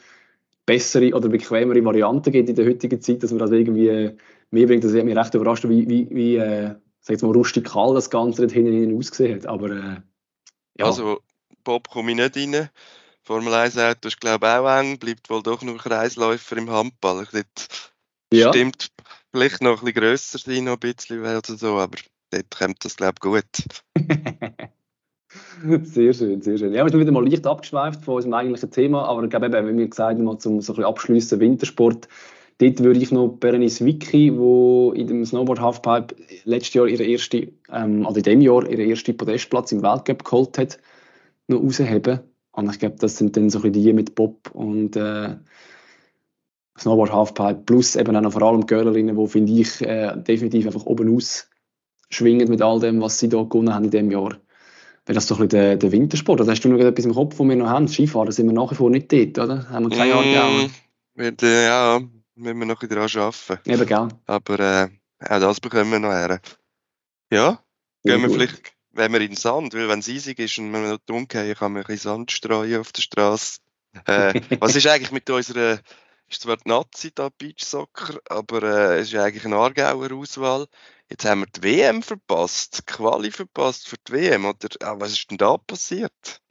bessere 0.65 1.13
oder 1.13 1.29
bequemere 1.29 1.85
Variante 1.85 2.31
gibt 2.31 2.49
in 2.49 2.55
der 2.55 2.65
heutigen 2.65 3.01
Zeit, 3.01 3.23
dass 3.23 3.31
man 3.31 3.39
das 3.39 3.51
irgendwie 3.51 3.87
äh, 3.87 4.15
mir 4.51 4.67
bringt, 4.67 4.83
das 4.83 4.93
hat 4.93 5.05
mich 5.05 5.15
recht 5.15 5.33
überrascht, 5.33 5.67
wie, 5.69 5.87
wie, 5.87 6.09
wie 6.09 6.35
äh, 6.37 6.75
sag 6.99 7.21
mal, 7.21 7.31
rustikal 7.31 7.93
das 7.93 8.09
Ganze 8.09 8.41
dort 8.41 8.51
hinten 8.51 8.97
ausgesehen 8.97 9.35
hat. 9.35 9.45
Aber 9.45 9.69
äh, 9.69 10.01
ja, 10.77 10.85
Also, 10.85 11.19
Bob 11.63 11.89
komme 11.89 12.11
ich 12.11 12.17
nicht 12.17 12.35
rein. 12.35 12.69
Formel 13.25 13.53
1 13.53 13.77
Auto 13.79 14.07
ist 14.07 14.21
glaube 14.21 14.45
ich 14.45 14.51
auch 14.51 14.79
eng, 14.79 14.99
bleibt 14.99 15.29
wohl 15.31 15.41
doch 15.41 15.63
noch 15.63 15.83
Kreisläufer 15.83 16.57
im 16.57 16.69
Handball. 16.69 17.27
Dort 17.31 17.93
Ja. 18.31 18.49
stimmt 18.49 18.89
vielleicht 19.31 19.61
noch 19.61 19.79
ein 19.79 19.85
bisschen 19.85 20.01
grösser 20.01 20.37
sein, 20.37 20.65
noch 20.65 20.73
ein 20.73 20.79
bisschen 20.79 21.21
oder 21.21 21.41
so, 21.41 21.79
aber 21.79 21.97
dort 22.29 22.57
kommt 22.57 22.85
das 22.85 22.95
glaube 22.95 23.15
ich 23.15 23.21
gut. 23.21 23.45
Sehr 25.83 26.13
schön, 26.13 26.41
sehr 26.41 26.57
schön. 26.57 26.73
Ja, 26.73 26.85
wir 26.85 26.91
sind 26.91 26.99
wieder 26.99 27.11
mal 27.11 27.27
leicht 27.27 27.45
abgeschweift 27.45 28.05
von 28.05 28.15
unserem 28.15 28.35
eigentlichen 28.35 28.71
Thema, 28.71 29.05
aber 29.05 29.23
ich 29.23 29.29
glaube 29.29 29.47
eben, 29.47 29.67
wie 29.67 29.77
wir 29.77 29.87
gesagt 29.87 30.17
haben, 30.17 30.39
zum 30.39 30.61
so 30.61 30.71
ein 30.71 30.75
bisschen 30.75 30.85
abschliessen, 30.85 31.39
Wintersport, 31.39 32.07
dort 32.59 32.83
würde 32.83 32.99
ich 32.99 33.11
noch 33.11 33.29
Berenice 33.29 33.83
Vicky, 33.83 34.37
wo 34.37 34.93
in 34.93 35.07
dem 35.07 35.25
Snowboard 35.25 35.59
Halfpipe 35.59 36.15
letztes 36.45 36.73
Jahr 36.73 36.87
ihre 36.87 37.03
erste, 37.03 37.51
ähm, 37.69 38.05
also 38.05 38.17
in 38.17 38.23
dem 38.23 38.41
Jahr 38.41 38.65
ihren 38.69 38.89
ersten 38.89 39.17
Podestplatz 39.17 39.71
im 39.73 39.81
Weltcup 39.81 40.23
geholt 40.23 40.57
hat, 40.57 40.79
noch 41.47 41.61
rausheben. 41.61 42.19
Und 42.55 42.69
ich 42.71 42.79
glaube, 42.79 42.95
das 42.99 43.17
sind 43.17 43.35
dann 43.35 43.49
so 43.49 43.61
ein 43.61 43.73
die 43.73 43.93
mit 43.93 44.15
Bob 44.15 44.51
und 44.53 44.95
äh, 44.95 45.35
Snowboard 46.77 47.11
Halfpipe 47.11 47.63
plus 47.65 47.95
eben 47.95 48.15
auch 48.15 48.21
noch 48.21 48.33
vor 48.33 48.43
allem 48.43 48.65
Girlerinnen, 48.65 49.17
die 49.17 49.27
finde 49.27 49.53
ich 49.53 49.81
äh, 49.81 50.15
definitiv 50.15 50.65
einfach 50.65 50.85
oben 50.85 51.15
aus 51.15 51.49
schwingen 52.09 52.49
mit 52.49 52.61
all 52.61 52.79
dem, 52.79 53.01
was 53.01 53.19
sie 53.19 53.29
da 53.29 53.43
gewonnen 53.43 53.73
haben 53.73 53.85
in 53.85 53.91
dem 53.91 54.11
Jahr 54.11 54.37
wäre 55.05 55.15
das 55.15 55.27
doch 55.27 55.39
ein 55.39 55.47
bisschen 55.47 55.61
der, 55.61 55.77
der 55.77 55.91
Wintersport. 55.91 56.39
Also 56.39 56.51
hast 56.51 56.61
du 56.61 56.69
noch 56.69 56.79
etwas 56.79 57.05
im 57.05 57.13
Kopf, 57.13 57.39
was 57.39 57.47
wir 57.47 57.55
noch 57.55 57.69
haben? 57.69 57.87
Skifahren 57.87 58.31
sind 58.31 58.47
wir 58.47 58.53
nach 58.53 58.71
wie 58.71 58.75
vor 58.75 58.89
nicht 58.89 59.11
dort, 59.11 59.37
oder? 59.37 59.69
Haben 59.69 59.89
wir 59.89 59.97
keine 59.97 60.09
Jahre 60.09 60.23
gegeben? 60.23 60.73
Mm, 61.15 61.19
wird, 61.19 61.43
äh, 61.43 61.65
ja, 61.65 61.99
müssen 62.35 62.59
wir 62.59 62.65
noch 62.65 62.81
ein 62.81 62.87
bisschen 62.87 63.13
daran 63.13 63.33
arbeiten. 63.33 63.71
Eben, 63.71 63.85
gell? 63.85 64.07
Aber 64.25 64.59
äh, 64.59 64.89
auch 65.19 65.39
das 65.39 65.59
bekommen 65.59 65.91
wir 65.91 65.99
noch 65.99 66.11
her. 66.11 66.41
Ja, 67.31 67.59
gehen 68.03 68.21
wir 68.21 68.27
gut. 68.27 68.37
vielleicht, 68.37 68.73
wenn 68.95 69.11
wir 69.11 69.21
in 69.21 69.31
den 69.31 69.35
Sand, 69.37 69.73
weil 69.73 69.89
wenn 69.89 69.99
es 69.99 70.09
eisig 70.09 70.39
ist 70.39 70.57
und 70.57 70.71
wir 70.71 70.79
noch 70.79 70.97
dunkel 71.05 71.53
kann 71.55 71.73
man 71.73 71.83
ein 71.83 71.85
bisschen 71.85 72.09
Sand 72.09 72.31
streuen 72.31 72.79
auf 72.79 72.91
der 72.91 73.01
Straße. 73.01 73.59
Äh, 74.07 74.33
was 74.59 74.75
ist 74.75 74.87
eigentlich 74.87 75.11
mit 75.11 75.29
unserer, 75.29 75.79
ist 76.29 76.41
zwar 76.41 76.57
die 76.57 76.69
Nazi 76.69 77.11
da 77.13 77.29
Beachsoccer, 77.37 78.19
aber 78.29 78.63
äh, 78.63 78.99
es 78.99 79.09
ist 79.09 79.19
eigentlich 79.19 79.45
eine 79.45 79.57
Aargauer 79.57 80.11
Auswahl. 80.13 80.67
Jetzt 81.09 81.25
haben 81.25 81.41
wir 81.41 81.47
die 81.47 81.63
WM 81.63 82.01
verpasst, 82.01 82.79
die 82.79 82.93
Quali 82.93 83.31
verpasst 83.31 83.87
für 83.87 83.97
die 84.07 84.13
WM, 84.13 84.45
oder 84.45 84.69
ah, 84.81 84.95
was 84.97 85.11
ist 85.11 85.29
denn 85.29 85.37
da 85.37 85.57
passiert? 85.57 86.41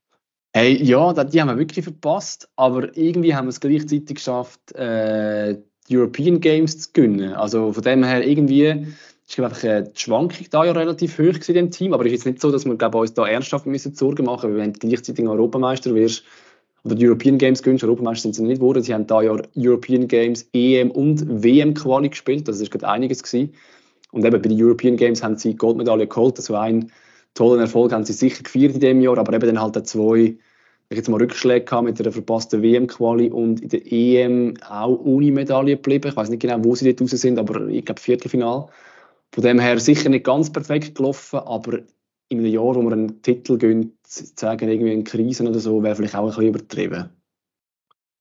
Hey, 0.53 0.81
ja, 0.81 1.13
die 1.13 1.41
haben 1.41 1.49
wir 1.49 1.59
wirklich 1.59 1.83
verpasst, 1.83 2.49
aber 2.55 2.97
irgendwie 2.97 3.35
haben 3.35 3.47
wir 3.47 3.51
es 3.51 3.59
gleichzeitig 3.59 4.17
geschafft, 4.17 4.73
äh, 4.73 5.59
die 5.89 5.97
European 5.97 6.41
Games 6.41 6.79
zu 6.79 6.93
gewinnen. 6.93 7.33
Also 7.33 7.73
von 7.73 7.83
dem 7.83 8.05
her 8.05 8.25
irgendwie 8.25 8.95
ist 9.27 9.37
glaube 9.37 9.55
ich, 9.57 9.65
äh, 9.65 9.83
die 9.83 10.01
Schwankung 10.01 10.47
da 10.51 10.65
ja 10.65 10.73
relativ 10.73 11.19
hoch 11.19 11.49
in 11.49 11.55
dem 11.55 11.71
Team, 11.71 11.93
aber 11.93 12.05
es 12.05 12.13
ist 12.13 12.19
jetzt 12.19 12.27
nicht 12.27 12.41
so, 12.41 12.51
dass 12.51 12.65
wir 12.65 12.77
glaube 12.77 12.99
uns 12.99 13.15
da 13.15 13.27
ernsthaft 13.27 13.67
müssen 13.67 13.95
Sorgen 13.95 14.27
machen 14.27 14.51
müssen, 14.53 14.63
wenn 14.63 14.73
du 14.73 14.89
gleichzeitig 14.89 15.27
Europameister 15.27 15.95
wirst 15.95 16.25
oder 16.85 16.95
die 16.95 17.07
European 17.07 17.39
Games 17.39 17.63
gewinnst, 17.63 17.83
Europameister 17.85 18.23
sind 18.23 18.35
sie 18.35 18.43
nicht 18.43 18.61
geworden, 18.61 18.83
sie 18.83 18.93
haben 18.93 19.07
da 19.07 19.23
ja 19.23 19.37
European 19.57 20.07
Games, 20.07 20.47
EM 20.53 20.91
und 20.91 21.43
WM 21.43 21.73
Quali 21.73 22.11
gespielt, 22.11 22.47
das 22.47 22.61
ist 22.61 22.71
gerade 22.71 22.89
einiges 22.89 23.23
gewesen. 23.23 23.55
Und 24.13 24.25
eben 24.25 24.43
bei 24.43 24.49
den 24.49 24.63
European 24.63 24.97
Games 24.97 25.23
haben 25.23 25.37
sie 25.37 25.57
Goldmedaille 25.57 26.07
geholt, 26.07 26.37
also 26.37 26.55
einen 26.57 26.93
tollen 27.33 27.61
Erfolg 27.61 27.93
haben 27.93 28.05
sie 28.05 28.13
sicher 28.13 28.43
gefeiert 28.43 28.75
in 28.75 28.81
dem 28.81 29.01
Jahr, 29.01 29.19
aber 29.19 29.33
eben 29.33 29.47
dann 29.47 29.61
halt 29.61 29.77
auch 29.77 29.83
zwei 29.83 30.37
ich 30.91 30.99
jetzt 30.99 31.09
mal 31.09 31.21
Rückschläge 31.21 31.65
gehabt 31.65 31.85
mit 31.85 32.01
einer 32.01 32.13
verpassten 32.13 32.63
WM-Quali 32.63 33.31
und 33.31 33.61
in 33.61 33.69
der 33.69 33.81
EM 33.91 34.55
auch 34.69 35.01
ohne 35.05 35.31
Medaille 35.33 35.77
geblieben. 35.77 36.09
Ich 36.09 36.17
weiß 36.17 36.29
nicht 36.29 36.43
genau, 36.43 36.63
wo 36.63 36.75
sie 36.75 36.93
dort 36.93 37.01
raus 37.01 37.21
sind, 37.21 37.39
aber 37.39 37.67
ich 37.69 37.85
glaube 37.85 38.01
Viertelfinal. 38.01 38.69
Von 39.35 39.43
dem 39.43 39.59
her 39.59 39.81
sicher 39.81 40.11
nicht 40.11 40.25
ganz 40.25 40.53
perfekt 40.53 40.95
gelaufen, 40.95 41.41
aber 41.41 41.81
in 42.29 42.39
einem 42.39 42.47
Jahr, 42.47 42.77
wo 42.77 42.83
man 42.83 42.93
einen 42.93 43.23
Titel 43.23 43.59
gönnt, 43.59 43.95
zu 44.07 44.25
sagen, 44.37 44.69
irgendwie 44.69 44.93
in 44.93 45.03
Krisen 45.03 45.49
oder 45.49 45.59
so, 45.59 45.83
wäre 45.83 45.97
vielleicht 45.97 46.15
auch 46.15 46.23
ein 46.23 46.29
bisschen 46.29 46.47
übertrieben. 46.47 47.11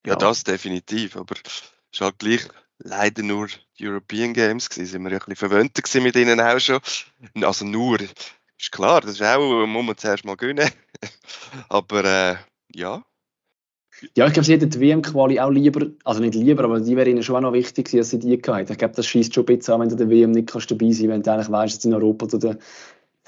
Ja, 0.07 0.15
das 0.15 0.43
definitiv, 0.43 1.15
aber 1.15 1.35
es 1.45 1.71
ist 1.91 2.01
halt 2.01 2.17
gleich 2.17 2.47
leider 2.79 3.21
nur 3.21 3.47
die 3.77 3.87
European 3.87 4.33
Games 4.33 4.71
gewesen, 4.71 4.89
sind 4.91 5.03
wir 5.03 5.11
ja 5.11 5.17
ein 5.17 5.19
bisschen 5.19 5.35
verwöhnter 5.35 5.83
gewesen 5.83 6.01
mit 6.01 6.15
ihnen 6.15 6.41
auch 6.41 6.59
schon. 6.59 6.79
Also 7.43 7.63
nur, 7.63 7.99
ist 8.01 8.71
klar, 8.71 9.01
das 9.01 9.11
ist 9.11 9.21
auch, 9.21 9.67
muss 9.67 9.85
man 9.85 9.95
zuerst 9.95 10.25
mal 10.25 10.35
gewinnen. 10.35 10.67
aber 11.69 12.05
äh, 12.05 12.35
ja, 12.73 13.03
Ja, 14.15 14.27
ich 14.27 14.33
glaube, 14.33 14.45
sie 14.45 14.53
hätten 14.53 14.69
die 14.69 14.79
WM-Quali 14.79 15.39
auch 15.39 15.49
lieber, 15.49 15.87
also 16.03 16.19
nicht 16.19 16.35
lieber, 16.35 16.63
aber 16.63 16.79
die 16.79 16.95
wäre 16.95 17.09
ihnen 17.09 17.23
schon 17.23 17.37
auch 17.37 17.41
noch 17.41 17.53
wichtig 17.53 17.89
dass 17.91 18.09
sie 18.09 18.19
die 18.19 18.41
gehabt. 18.41 18.69
Ich 18.69 18.77
glaube, 18.77 18.93
das 18.95 19.07
schießt 19.07 19.33
schon 19.33 19.43
ein 19.43 19.57
bisschen 19.57 19.73
an, 19.75 19.81
wenn 19.81 19.89
du 19.89 19.95
der 19.95 20.09
WM 20.09 20.31
nicht 20.31 20.49
kannst 20.51 20.69
dabei 20.69 20.91
sein 20.91 21.09
wenn 21.09 21.23
du 21.23 21.31
eigentlich 21.31 21.49
weißt, 21.49 21.75
dass 21.75 21.81
du 21.81 21.89
in 21.89 21.95
Europa 21.95 22.27
zu 22.27 22.37
der, 22.37 22.57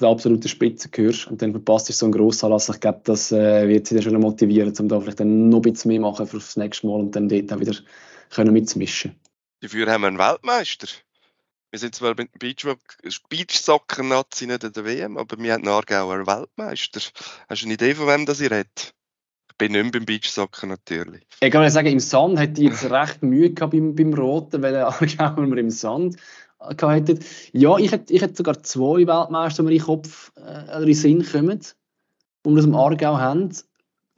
absoluten 0.02 0.48
Spitze 0.48 0.90
gehörst 0.90 1.26
und 1.28 1.40
dann 1.40 1.52
verpasst 1.52 1.88
du 1.88 1.92
so 1.92 2.06
einen 2.06 2.12
Grossanlass. 2.12 2.68
Ich 2.68 2.80
glaube, 2.80 3.00
das 3.04 3.32
äh, 3.32 3.66
wird 3.66 3.86
sie 3.86 3.94
dann 3.94 4.04
schon 4.04 4.20
motivieren, 4.20 4.74
um 4.78 4.88
da 4.88 5.00
vielleicht 5.00 5.20
dann 5.20 5.48
noch 5.48 5.58
ein 5.58 5.72
bisschen 5.72 5.90
mehr 5.90 6.00
machen 6.00 6.26
für 6.26 6.36
das 6.36 6.56
nächste 6.56 6.86
Mal 6.86 7.00
und 7.00 7.16
dann 7.16 7.28
dort 7.28 7.52
auch 7.52 7.60
wieder 7.60 7.74
können 8.30 8.52
mitzumischen. 8.52 9.14
dafür 9.60 9.90
haben 9.90 10.02
wir 10.02 10.08
einen 10.08 10.18
Weltmeister. 10.18 10.88
Wir 11.70 11.78
sind 11.78 11.94
zwar 11.94 12.14
mit 12.16 12.30
Beach- 12.38 12.66
Beachsoccer-Nazi 13.28 14.46
nicht 14.46 14.64
in 14.64 14.72
der 14.72 14.84
WM, 14.84 15.16
aber 15.16 15.38
wir 15.38 15.52
haben 15.52 15.62
einen 15.62 15.72
Aargauer 15.72 16.26
Weltmeister. 16.26 17.00
Hast 17.48 17.62
du 17.62 17.66
eine 17.66 17.74
Idee, 17.74 17.94
von 17.94 18.06
wem 18.06 18.26
das 18.26 18.40
ihr 18.40 18.50
redet? 18.50 18.95
Ich 19.56 19.68
bin 19.68 19.72
nicht 19.72 19.84
mehr 19.84 19.92
beim 19.92 20.04
Beachsoccer 20.04 20.66
natürlich. 20.66 21.22
Ich 21.40 21.50
kann 21.50 21.70
sagen, 21.70 21.88
im 21.88 21.98
Sand 21.98 22.38
hätte 22.38 22.60
ich 22.60 22.68
jetzt 22.68 22.90
recht 22.90 23.22
Mühe 23.22 23.50
gehabt 23.50 23.72
beim, 23.72 23.94
beim 23.94 24.12
Roten, 24.12 24.60
weil 24.60 24.76
Aargauer 24.76 25.46
wir 25.50 25.56
im 25.56 25.70
Sand 25.70 26.16
gehabt 26.76 27.08
hätten. 27.08 27.24
Ja, 27.52 27.78
ich 27.78 27.90
hätte, 27.90 28.12
ich 28.12 28.20
hätte 28.20 28.36
sogar 28.36 28.62
zwei 28.62 29.06
Weltmeister, 29.06 29.62
die 29.62 29.68
mir 29.68 29.72
in 29.72 29.78
den 29.78 29.86
Kopf 29.86 30.30
äh, 30.36 30.40
oder 30.40 30.80
in 30.80 30.86
den 30.86 30.94
Sinn 30.94 31.26
kommen, 31.26 31.60
die 31.60 32.50
wir 32.50 32.58
aus 32.58 32.64
dem 32.64 32.74
Aargau 32.74 33.16
haben. 33.16 33.50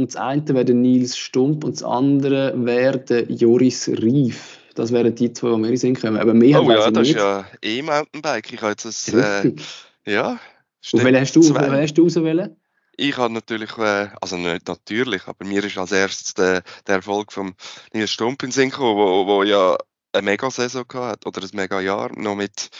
Und 0.01 0.09
das 0.09 0.16
eine 0.16 0.48
wäre 0.48 0.74
Nils 0.74 1.16
Stump 1.16 1.62
und 1.62 1.77
das 1.77 1.85
andere 1.85 2.55
wäre 2.57 3.22
Joris 3.29 3.87
Rief. 3.87 4.59
Das 4.74 4.90
wären 4.90 5.14
die 5.14 5.33
zwei, 5.33 5.51
die 5.51 5.57
mir 5.59 5.66
in 5.68 5.72
den 5.74 5.77
Sinn 5.77 5.94
kommen. 5.94 6.16
Aber 6.16 6.35
mehr 6.35 6.61
Oh 6.61 6.68
ja, 6.68 6.90
das 6.90 7.09
ist 7.09 7.14
nicht. 7.14 7.16
ja 7.16 7.46
E-Mountainbike. 7.62 8.53
Ich 8.53 8.61
habe 8.61 8.70
jetzt 8.70 8.85
das, 8.85 9.14
äh, 9.14 9.53
ja. 10.05 10.40
Stimmt, 10.81 11.05
welchen 11.05 11.20
hast 11.20 11.37
du, 11.37 11.55
welchen 11.55 11.72
hast 11.77 11.94
du 11.94 12.07
auswählen? 12.07 12.57
Ich 13.00 13.16
habe 13.16 13.32
natürlich, 13.32 13.78
äh, 13.78 14.08
also 14.20 14.37
nicht 14.37 14.66
natürlich, 14.66 15.28
aber 15.28 15.44
mir 15.44 15.62
ist 15.62 15.78
als 15.78 15.92
erstes 15.92 16.34
der, 16.34 16.62
der 16.87 16.96
Erfolg 16.96 17.32
von 17.32 17.54
Nils 17.92 18.11
Stump 18.11 18.42
in 18.42 18.50
Sinn 18.50 18.70
gekommen, 18.70 18.96
wo, 18.96 19.24
wo 19.24 19.42
ja 19.44 19.78
eine 20.12 20.22
Mega-Saison 20.22 20.87
gehabt 20.88 21.24
hat, 21.24 21.26
oder 21.26 21.46
ein 21.46 21.50
Mega-Jahr, 21.52 22.11
noch 22.18 22.34
mit 22.34 22.70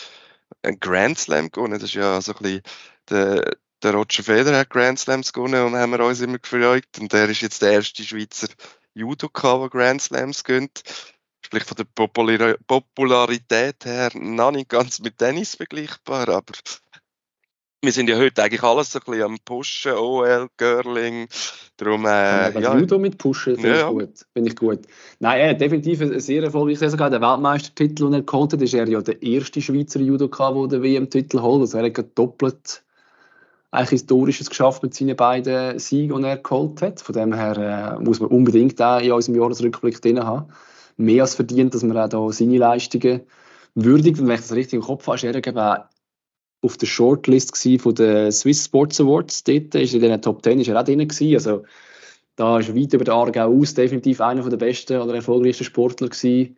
einem 0.63 0.81
Grand 0.81 1.19
Slam 1.21 1.51
gewonnen. 1.53 1.75
Das 1.75 1.85
ist 1.85 1.95
ja 1.95 2.21
so 2.21 2.33
ein 2.33 2.39
bisschen 2.43 2.63
der, 3.11 3.57
der 3.83 3.95
Roger 3.95 4.25
Federer 4.25 4.59
hat 4.59 4.71
Grand 4.71 4.99
Slams 4.99 5.33
gewonnen 5.33 5.65
und 5.65 5.77
haben 5.77 5.93
wir 5.93 6.05
uns 6.05 6.21
immer 6.21 6.39
gefreut. 6.39 6.99
Und 6.99 7.13
der 7.13 7.29
ist 7.29 7.43
jetzt 7.43 7.63
der 7.63 7.73
erste 7.73 8.03
Schweizer 8.03 8.49
Judoka, 8.95 9.59
der 9.59 9.69
Grand 9.69 10.03
Slams 10.03 10.43
gönnt. 10.43 10.83
Sprich 11.45 11.63
von 11.63 11.77
der 11.77 11.85
Popular 11.85 12.57
Popularität 12.67 13.85
her 13.85 14.11
noch 14.15 14.51
nicht 14.51 14.69
ganz 14.69 14.99
mit 14.99 15.19
Tennis 15.19 15.55
vergleichbar, 15.55 16.29
aber 16.29 16.55
wir 17.81 17.93
sind 17.93 18.09
ja 18.09 18.17
heute 18.17 18.43
eigentlich 18.43 18.63
alles 18.63 18.93
so 18.93 18.99
ein 18.99 19.05
bisschen 19.07 19.23
am 19.23 19.37
Pushen, 19.45 19.93
OL, 19.93 20.49
Girling, 20.57 21.29
darum, 21.77 22.07
Äh, 22.07 22.49
äh, 22.51 22.61
ja, 22.61 22.77
Judo 22.77 22.99
mit 22.99 23.19
pushen, 23.19 23.55
finde 23.55 23.69
Ja, 23.69 23.75
ich 23.75 23.81
ja. 23.83 23.91
gut. 23.91 24.27
Finde 24.33 24.51
ich 24.51 24.57
gut. 24.57 24.81
Nein, 25.21 25.41
er 25.41 25.51
hat 25.51 25.61
definitiv 25.61 26.01
eine 26.01 26.19
sehr 26.21 26.43
erfolgreiche 26.43 26.81
Saison 26.81 26.99
gehabt. 26.99 27.13
Der 27.13 27.21
Weltmeistertitel, 27.21 28.05
den 28.05 28.15
er 28.15 28.23
geholt 28.23 28.53
hat, 28.53 28.63
ist 28.63 28.75
er 28.75 28.89
ja 28.89 29.01
der 29.01 29.23
erste 29.23 29.63
Schweizer 29.63 30.01
Judoka, 30.01 30.51
der 30.53 30.67
den 30.67 30.83
WM-Titel 30.83 31.41
holt. 31.41 31.61
Also 31.61 31.79
er 31.79 31.85
hat 31.85 32.19
doppelt 32.19 32.83
eigentlich 33.71 33.91
Historisches 33.91 34.49
geschafft 34.49 34.83
mit 34.83 34.95
seinen 34.95 35.15
beiden 35.15 35.79
Siegen, 35.79 36.21
die 36.21 36.29
er 36.29 36.39
geholt 36.39 36.83
hat. 36.83 37.01
Von 37.01 37.13
dem 37.13 37.33
her 37.33 37.97
äh, 37.99 38.03
muss 38.03 38.19
man 38.19 38.31
unbedingt 38.31 38.81
auch 38.83 39.01
in 39.01 39.13
unserem 39.13 39.39
Jahresrückblick 39.41 40.01
drin 40.03 40.25
haben. 40.25 40.51
Mehr 40.97 41.23
als 41.23 41.37
verdient, 41.37 41.75
dass 41.75 41.85
man 41.85 41.97
auch 41.97 42.09
da 42.09 42.33
seine 42.33 42.59
Leistungen 42.59 43.21
würdigt. 43.77 44.19
Und 44.19 44.27
wenn 44.27 44.35
ich 44.35 44.41
das 44.41 44.53
richtig 44.53 44.79
im 44.79 44.83
Kopf 44.83 45.07
habe, 45.07 45.17
ist 45.17 45.23
er 45.25 45.89
auf 46.61 46.77
der 46.77 46.87
Shortlist 46.87 47.57
von 47.81 47.95
den 47.95 48.33
Swiss 48.33 48.65
Sports 48.65 49.01
Awards. 49.01 49.45
Dort 49.45 49.75
ist 49.75 49.95
in 49.95 50.01
den 50.01 50.23
Top 50.23 50.43
10 50.43 50.61
ist 50.61 50.69
er 50.69 50.81
auch 50.81 50.85
drin 50.85 51.07
gewesen. 51.07 51.35
Also 51.35 51.65
da 52.37 52.59
ist 52.59 52.75
weit 52.75 52.93
über 52.93 53.05
den 53.05 53.15
Aargau 53.15 53.53
aus 53.53 53.75
definitiv 53.75 54.21
einer 54.21 54.49
der 54.49 54.57
besten 54.57 55.01
oder 55.01 55.15
erfolgreichsten 55.15 55.65
Sportler 55.65 56.09
gewesen 56.09 56.57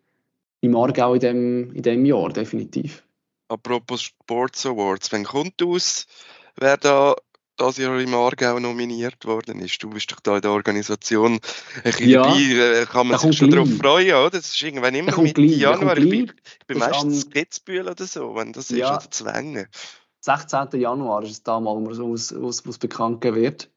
im 0.62 0.76
Aargau 0.76 1.14
in 1.14 1.20
dem, 1.20 1.74
in 1.74 1.82
dem 1.82 2.04
Jahr, 2.04 2.30
definitiv. 2.30 3.02
apropos 3.50 4.02
Sports 4.02 4.64
Awards, 4.64 5.12
wenn 5.12 5.24
kommt 5.24 5.62
aus, 5.62 6.06
wer 6.56 6.76
da 6.76 7.16
das 7.60 7.76
Jahr 7.76 7.98
im 8.00 8.14
Aargau 8.14 8.58
nominiert 8.58 9.24
worden 9.26 9.60
ist? 9.60 9.82
Du 9.82 9.90
bist 9.90 10.10
doch 10.12 10.20
da 10.20 10.36
in 10.36 10.42
der 10.42 10.50
Organisation 10.52 11.34
ein 11.34 11.40
bisschen 11.82 12.08
Ja, 12.10 12.22
dabei, 12.22 12.40
äh, 12.82 12.86
kann 12.86 13.06
man 13.08 13.18
sich 13.18 13.36
schon 13.36 13.50
darauf 13.50 13.68
freuen, 13.76 14.14
oder? 14.14 14.30
Das 14.30 14.46
ist 14.48 14.62
irgendwann 14.62 14.94
immer 14.94 15.16
Mitte 15.20 15.42
Januar. 15.42 15.96
Ich 15.98 16.08
bin, 16.10 16.24
ich 16.60 16.66
bin 16.66 16.76
ist 16.78 16.88
meistens 16.88 17.24
am- 17.26 17.30
Kitzbühel 17.30 17.88
oder 17.88 18.04
so, 18.06 18.34
wenn 18.34 18.52
das 18.52 18.70
ist, 18.70 18.78
Ja. 18.78 18.96
oder 18.96 19.10
Zwänge. 19.10 19.68
16. 20.20 20.80
Januar 20.80 21.22
ist 21.22 21.30
es 21.30 21.42
damals, 21.42 21.80
wo 21.80 21.90
es- 21.90 21.98
wo 22.00 22.14
es, 22.14 22.40
wo 22.42 22.48
es, 22.48 22.66
wo 22.66 22.70
es 22.70 22.78
bekannt 22.78 23.22
wird. 23.24 23.70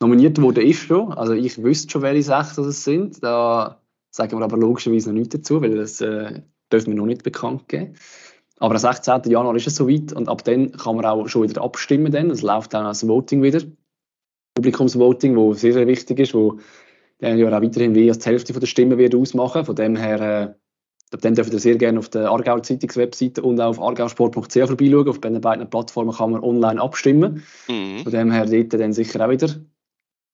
Nominiert 0.00 0.40
wurde 0.40 0.62
ist 0.62 0.80
schon, 0.82 1.12
also 1.12 1.32
ich 1.32 1.62
wüsste 1.62 1.90
schon, 1.90 2.02
welche 2.02 2.22
sechs 2.22 2.54
das 2.56 2.66
es 2.66 2.84
sind. 2.84 3.22
Da 3.22 3.80
sagen 4.10 4.38
wir 4.38 4.44
aber 4.44 4.56
logischerweise 4.58 5.08
noch 5.10 5.18
nichts 5.18 5.34
dazu, 5.36 5.60
weil 5.62 5.74
das 5.76 6.00
äh, 6.02 6.42
dürfen 6.70 6.88
wir 6.88 6.94
noch 6.96 7.06
nicht 7.06 7.22
bekannt 7.22 7.68
geben. 7.68 7.96
Aber 8.58 8.74
am 8.74 8.80
16. 8.80 9.22
Januar 9.26 9.54
ist 9.56 9.66
es 9.66 9.76
soweit 9.76 10.12
und 10.12 10.28
ab 10.28 10.44
dann 10.44 10.72
kann 10.72 10.96
man 10.96 11.04
auch 11.04 11.28
schon 11.28 11.42
wieder 11.42 11.62
abstimmen. 11.62 12.10
Dann. 12.10 12.30
Es 12.30 12.42
läuft 12.42 12.72
dann 12.74 12.86
als 12.86 13.06
Voting 13.06 13.42
wieder. 13.42 13.60
Publikumsvoting, 14.54 15.36
wo 15.36 15.52
sehr, 15.52 15.74
sehr 15.74 15.86
wichtig 15.86 16.18
ist, 16.18 16.32
wo 16.32 16.58
der 17.20 17.36
ja 17.36 17.48
auch 17.48 17.62
weiterhin 17.62 17.94
wie 17.94 18.08
als 18.08 18.18
die 18.20 18.30
Hälfte 18.30 18.52
der 18.52 18.66
Stimmen 18.66 18.98
wird 18.98 19.14
ausmachen. 19.14 19.64
Von 19.64 19.76
dem 19.76 19.96
her, 19.96 20.20
äh, 21.12 21.16
dann 21.18 21.34
dürft 21.34 21.52
ihr 21.52 21.58
sehr 21.58 21.76
gerne 21.76 21.98
auf 21.98 22.08
der 22.08 22.30
Aargauer 22.30 22.62
Zeitungswebseite 22.62 23.42
und 23.42 23.60
auch 23.60 23.68
auf 23.68 23.80
argausport.ch 23.80 24.52
vorbeischauen. 24.54 25.08
Auf 25.08 25.20
beiden 25.20 25.40
beiden 25.40 25.68
Plattformen 25.68 26.14
kann 26.14 26.30
man 26.30 26.42
online 26.42 26.80
abstimmen. 26.80 27.42
Mhm. 27.68 28.00
Von 28.02 28.12
dem 28.12 28.32
her 28.32 28.46
dort 28.46 28.72
dann 28.72 28.92
sicher 28.94 29.24
auch 29.24 29.30
wieder. 29.30 29.48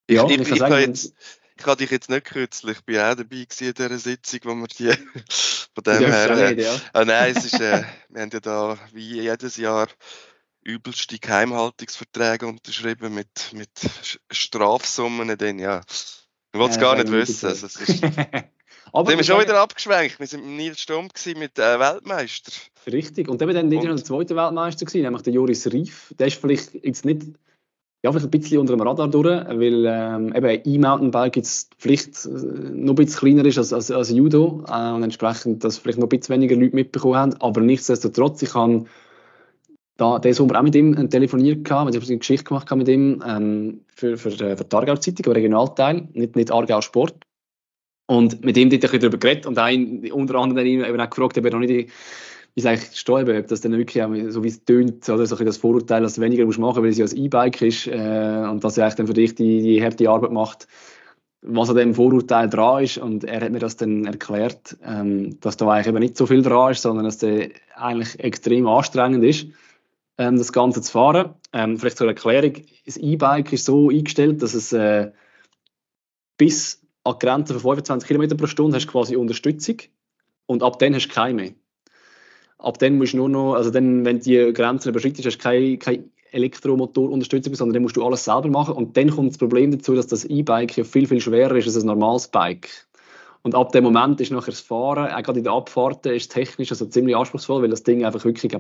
Ja, 0.08 0.24
ich, 0.26 0.32
ich, 0.32 0.40
ich, 0.40 0.50
ich 0.52 0.58
sagen, 0.58 0.74
jetzt, 0.78 1.14
ich 1.56 1.66
hatte 1.66 1.78
dich 1.78 1.90
jetzt 1.90 2.10
nicht 2.10 2.24
kürzlich, 2.24 2.78
ich 2.86 2.94
war 2.94 3.12
auch 3.12 3.16
dabei 3.16 3.36
in 3.36 3.46
dieser 3.74 3.98
Sitzung, 3.98 4.40
wo 4.44 4.54
wir 4.54 4.66
die 4.68 4.92
von 5.74 5.84
dem 5.84 6.10
her... 6.10 6.30
Äh, 6.30 6.54
nicht, 6.54 6.66
ja. 6.66 6.80
ah, 6.92 7.04
nein, 7.04 7.34
es 7.36 7.44
ist, 7.44 7.60
äh, 7.60 7.84
wir 8.08 8.22
haben 8.22 8.30
ja 8.32 8.40
da 8.40 8.78
wie 8.92 9.20
jedes 9.20 9.56
Jahr 9.56 9.88
übelste 10.62 11.18
Geheimhaltungsverträge 11.18 12.46
unterschrieben 12.46 13.14
mit, 13.14 13.52
mit 13.52 13.70
Strafsummen. 14.30 15.36
Dann, 15.36 15.58
ja. 15.58 15.80
Ich 16.52 16.58
wollte 16.58 16.74
es 16.74 16.80
gar 16.80 16.96
nicht 16.96 17.10
wissen. 17.10 17.46
Also, 17.46 17.66
es 17.66 17.76
ist, 17.76 18.02
Aber 18.92 19.08
sind 19.08 19.18
wir 19.18 19.24
schon 19.24 19.40
wieder 19.40 19.58
abgeschwenkt. 19.60 20.20
Wir 20.20 20.30
waren 20.30 20.46
mit 20.46 20.56
Nils 20.56 20.80
Sturm 20.80 21.08
mit 21.36 21.58
äh, 21.58 21.80
Weltmeister. 21.80 22.52
Richtig. 22.86 23.28
Und 23.28 23.40
dann 23.40 23.48
war 23.48 23.54
dann 23.54 23.68
nicht 23.68 23.84
der 23.84 23.96
zweite 23.96 24.36
Weltmeister, 24.36 24.84
gewesen, 24.84 25.02
nämlich 25.02 25.22
der 25.22 25.32
Joris 25.32 25.72
Rief. 25.72 26.12
Der 26.18 26.26
ist 26.26 26.40
vielleicht 26.40 26.74
jetzt 26.74 27.04
nicht 27.04 27.22
ja, 28.02 28.10
vielleicht 28.10 28.26
ein 28.26 28.30
bisschen 28.30 28.58
unter 28.58 28.76
dem 28.76 28.82
Radar 28.82 29.08
durch, 29.08 29.26
weil 29.26 29.84
ähm, 29.86 30.34
eben 30.34 30.60
E-Mountainbike 30.64 31.36
jetzt 31.36 31.72
die 31.72 31.76
Pflicht 31.78 32.26
äh, 32.26 32.28
noch 32.28 32.92
ein 32.92 32.96
bisschen 32.96 33.20
kleiner 33.20 33.44
ist 33.44 33.58
als, 33.58 33.72
als, 33.72 33.92
als 33.92 34.10
Judo 34.10 34.64
äh, 34.68 34.92
und 34.92 35.04
entsprechend, 35.04 35.62
dass 35.62 35.78
vielleicht 35.78 35.98
noch 35.98 36.06
ein 36.06 36.18
bisschen 36.18 36.34
weniger 36.34 36.56
Leute 36.56 36.74
mitbekommen 36.74 37.16
haben. 37.16 37.34
Aber 37.40 37.60
nichtsdestotrotz, 37.60 38.42
ich 38.42 38.54
habe 38.54 38.86
da 39.96 40.18
diesen 40.18 40.34
Sommer 40.34 40.58
auch 40.58 40.64
mit 40.64 40.74
ihm 40.74 41.08
telefoniert 41.10 41.64
gehabt, 41.64 41.94
weil 41.94 42.02
ich 42.02 42.08
eine 42.08 42.18
Geschichte 42.18 42.44
gemacht 42.44 42.68
habe 42.70 42.78
mit 42.78 42.88
ihm 42.88 43.22
ähm, 43.24 43.82
für, 43.94 44.16
für, 44.16 44.30
äh, 44.30 44.56
für 44.56 44.64
die 44.64 44.76
Aargau 44.76 44.96
Zeitung, 44.96 45.26
im 45.26 45.32
Regionalteil, 45.32 46.08
nicht, 46.12 46.34
nicht 46.34 46.50
Aargau 46.50 46.80
Sport. 46.80 47.14
Und 48.06 48.44
mit 48.44 48.56
ihm 48.56 48.66
ein 48.68 48.80
bisschen 48.80 48.98
darüber 48.98 49.18
geredet 49.18 49.46
und 49.46 49.58
ein, 49.58 50.10
unter 50.10 50.34
anderem 50.34 50.66
eben 50.66 51.00
auch 51.00 51.08
gefragt, 51.08 51.38
ob 51.38 51.44
er 51.44 51.52
noch 51.52 51.60
nicht 51.60 51.90
es 52.54 52.66
eigentlich 52.66 52.98
steuern, 52.98 53.38
ob 53.38 53.46
das 53.46 53.62
dann 53.62 53.72
wirklich 53.72 54.04
so 54.32 54.44
wie 54.44 54.48
es 54.48 54.64
tönt, 54.64 55.08
oder 55.08 55.24
so 55.26 55.36
das 55.36 55.56
Vorurteil, 55.56 56.02
dass 56.02 56.14
du 56.14 56.20
weniger 56.20 56.44
musst 56.44 56.58
machen, 56.58 56.82
weil 56.82 56.90
es 56.90 56.98
ja 56.98 57.06
ein 57.06 57.16
E-Bike 57.16 57.62
ist 57.62 57.86
äh, 57.86 58.46
und 58.50 58.62
dass 58.62 58.76
er 58.76 58.90
dann 58.90 59.06
für 59.06 59.14
dich 59.14 59.34
die, 59.34 59.62
die 59.62 59.82
harte 59.82 60.08
Arbeit 60.10 60.32
macht, 60.32 60.68
was 61.40 61.70
an 61.70 61.76
dem 61.76 61.94
Vorurteil 61.94 62.50
dran 62.50 62.84
ist. 62.84 62.98
Und 62.98 63.24
er 63.24 63.40
hat 63.40 63.52
mir 63.52 63.58
das 63.58 63.76
dann 63.76 64.04
erklärt, 64.04 64.76
ähm, 64.84 65.40
dass 65.40 65.56
da 65.56 65.68
eigentlich 65.68 65.86
eben 65.88 65.98
nicht 65.98 66.16
so 66.16 66.26
viel 66.26 66.42
dran 66.42 66.72
ist, 66.72 66.82
sondern 66.82 67.06
dass 67.06 67.18
der 67.18 67.50
eigentlich 67.74 68.20
extrem 68.20 68.66
anstrengend 68.66 69.24
ist, 69.24 69.46
ähm, 70.18 70.36
das 70.36 70.52
Ganze 70.52 70.82
zu 70.82 70.92
fahren. 70.92 71.34
Ähm, 71.54 71.78
vielleicht 71.78 71.96
zur 71.96 72.08
Erklärung, 72.08 72.52
das 72.84 72.98
E-Bike 72.98 73.52
ist 73.52 73.64
so 73.64 73.88
eingestellt, 73.88 74.42
dass 74.42 74.52
es 74.52 74.74
äh, 74.74 75.10
bis 76.36 76.82
an 77.04 77.16
die 77.20 77.26
Grenze 77.26 77.54
von 77.54 77.76
25 77.76 78.08
km 78.08 78.36
pro 78.36 78.46
Stunde 78.46 78.76
hast 78.76 78.88
quasi 78.88 79.16
Unterstützung 79.16 79.76
und 80.46 80.62
ab 80.62 80.78
dann 80.78 80.94
hast 80.94 81.08
du 81.08 81.14
keine 81.14 81.34
mehr 81.34 81.50
ab 82.62 82.78
dann 82.78 82.96
musst 82.96 83.12
du 83.12 83.18
nur 83.18 83.28
noch, 83.28 83.54
also 83.54 83.70
dann, 83.70 84.04
wenn 84.04 84.20
die 84.20 84.52
Grenzen 84.52 84.88
überschreitest, 84.88 85.26
hast 85.26 85.38
du 85.38 85.78
keine, 85.78 86.04
Elektromotorunterstützung, 86.32 87.54
sondern 87.54 87.74
dann 87.74 87.82
musst 87.82 87.96
du 87.96 88.04
alles 88.04 88.24
selber 88.24 88.48
machen. 88.48 88.74
Und 88.74 88.96
dann 88.96 89.10
kommt 89.10 89.30
das 89.30 89.38
Problem 89.38 89.70
dazu, 89.70 89.94
dass 89.94 90.06
das 90.06 90.24
E-Bike 90.24 90.76
ja 90.76 90.84
viel, 90.84 91.06
viel 91.06 91.20
schwerer 91.20 91.54
ist 91.54 91.66
als 91.66 91.76
ein 91.76 91.86
normales 91.86 92.28
Bike. 92.28 92.70
Und 93.42 93.54
ab 93.54 93.72
dem 93.72 93.84
Moment 93.84 94.20
ist 94.20 94.32
nachher 94.32 94.52
das 94.52 94.60
Fahren, 94.60 95.12
auch 95.12 95.22
gerade 95.22 95.38
in 95.38 95.44
der 95.44 95.52
Abfahrten, 95.52 96.12
ist 96.12 96.32
technisch 96.32 96.70
also 96.70 96.86
ziemlich 96.86 97.16
anspruchsvoll, 97.16 97.62
weil 97.62 97.70
das 97.70 97.82
Ding 97.82 98.04
einfach 98.04 98.24
wirklich, 98.24 98.56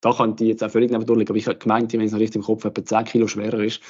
da 0.00 0.12
kann 0.12 0.34
ich 0.38 0.46
jetzt 0.46 0.64
auch 0.64 0.70
völlig 0.70 0.90
neben 0.90 1.06
durchliegen, 1.06 1.30
aber 1.30 1.38
ich 1.38 1.46
habe 1.46 1.58
gemeint, 1.58 1.92
wenn 1.92 2.00
es 2.00 2.12
noch 2.12 2.18
richtig 2.18 2.36
im 2.36 2.42
Kopf 2.42 2.64
etwa 2.64 2.84
10 2.84 3.04
Kilo 3.04 3.28
schwerer 3.28 3.60
ist, 3.60 3.80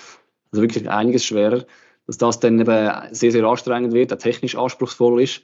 also 0.53 0.63
wirklich 0.63 0.89
einiges 0.89 1.25
schwerer, 1.25 1.65
dass 2.07 2.19
das 2.19 2.39
dann 2.39 2.61
eben 2.61 2.93
sehr, 3.13 3.33
sehr 3.33 3.45
anstrengend 3.45 3.95
wird, 3.95 4.13
auch 4.13 4.19
technisch 4.19 4.57
anspruchsvoll 4.57 5.23
ist 5.23 5.43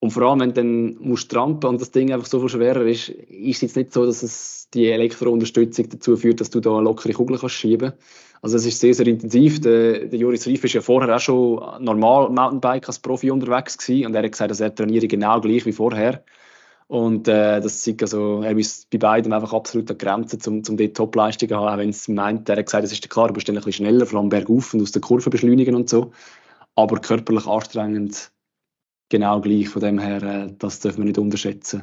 und 0.00 0.10
vor 0.12 0.22
allem, 0.22 0.40
wenn 0.40 0.54
du 0.54 0.54
dann 0.54 0.96
musst 0.98 1.30
trampen 1.30 1.68
und 1.68 1.80
das 1.80 1.90
Ding 1.90 2.10
einfach 2.10 2.26
so 2.26 2.40
viel 2.40 2.48
schwerer 2.48 2.86
ist, 2.86 3.10
ist 3.10 3.56
es 3.56 3.60
jetzt 3.60 3.76
nicht 3.76 3.92
so, 3.92 4.06
dass 4.06 4.22
es 4.22 4.68
die 4.72 4.90
Elektrounterstützung 4.90 5.90
dazu 5.90 6.16
führt, 6.16 6.40
dass 6.40 6.48
du 6.48 6.60
da 6.60 6.80
lockere 6.80 7.12
Kugeln 7.12 7.38
kannst 7.38 7.56
schieben 7.56 7.92
Also 8.40 8.56
es 8.56 8.64
ist 8.64 8.80
sehr, 8.80 8.94
sehr 8.94 9.06
intensiv. 9.06 9.60
Der, 9.60 10.06
der 10.06 10.18
Joris 10.18 10.46
Rief 10.46 10.64
ist 10.64 10.72
ja 10.72 10.80
vorher 10.80 11.14
auch 11.14 11.20
schon 11.20 11.84
normal 11.84 12.30
Mountainbike 12.30 12.88
als 12.88 12.98
Profi 12.98 13.30
unterwegs 13.30 13.76
gewesen 13.76 14.06
und 14.06 14.14
er 14.14 14.22
hat 14.22 14.32
gesagt, 14.32 14.50
dass 14.50 14.60
er 14.60 14.74
trainiere 14.74 15.06
genau 15.06 15.38
gleich 15.38 15.66
wie 15.66 15.72
vorher. 15.72 16.24
Und 16.88 17.28
äh, 17.28 17.60
das 17.60 17.82
zeigt 17.82 18.00
also, 18.02 18.42
er 18.42 18.56
ist 18.56 18.88
bei 18.88 18.98
beiden 18.98 19.34
einfach 19.34 19.52
absolut 19.52 19.90
an 19.90 19.98
Grenzen, 19.98 20.40
um, 20.46 20.62
um 20.66 20.76
dort 20.78 20.96
Topleistung 20.96 21.50
zu 21.50 21.56
haben, 21.56 21.68
auch 21.68 21.78
wenn 21.78 21.90
es 21.90 22.08
meint, 22.08 22.48
er 22.48 22.56
hat 22.56 22.66
gesagt, 22.66 22.84
es 22.84 22.92
ist 22.92 23.08
klar, 23.10 23.28
du 23.28 23.34
bist 23.34 23.48
dann 23.48 23.56
ein 23.56 23.62
bisschen 23.62 23.84
schneller, 23.84 24.06
vor 24.06 24.18
allem 24.18 24.30
bergauf 24.30 24.72
und 24.72 24.80
aus 24.80 24.92
der 24.92 25.02
Kurve 25.02 25.28
beschleunigen 25.28 25.74
und 25.74 25.90
so. 25.90 26.10
Aber 26.74 26.98
körperlich 26.98 27.46
anstrengend 27.46 28.32
genau 29.10 29.40
gleich. 29.42 29.68
Von 29.68 29.82
dem 29.82 29.98
her, 29.98 30.22
äh, 30.22 30.52
das 30.58 30.80
dürfen 30.80 30.98
wir 30.98 31.04
nicht 31.04 31.18
unterschätzen. 31.18 31.82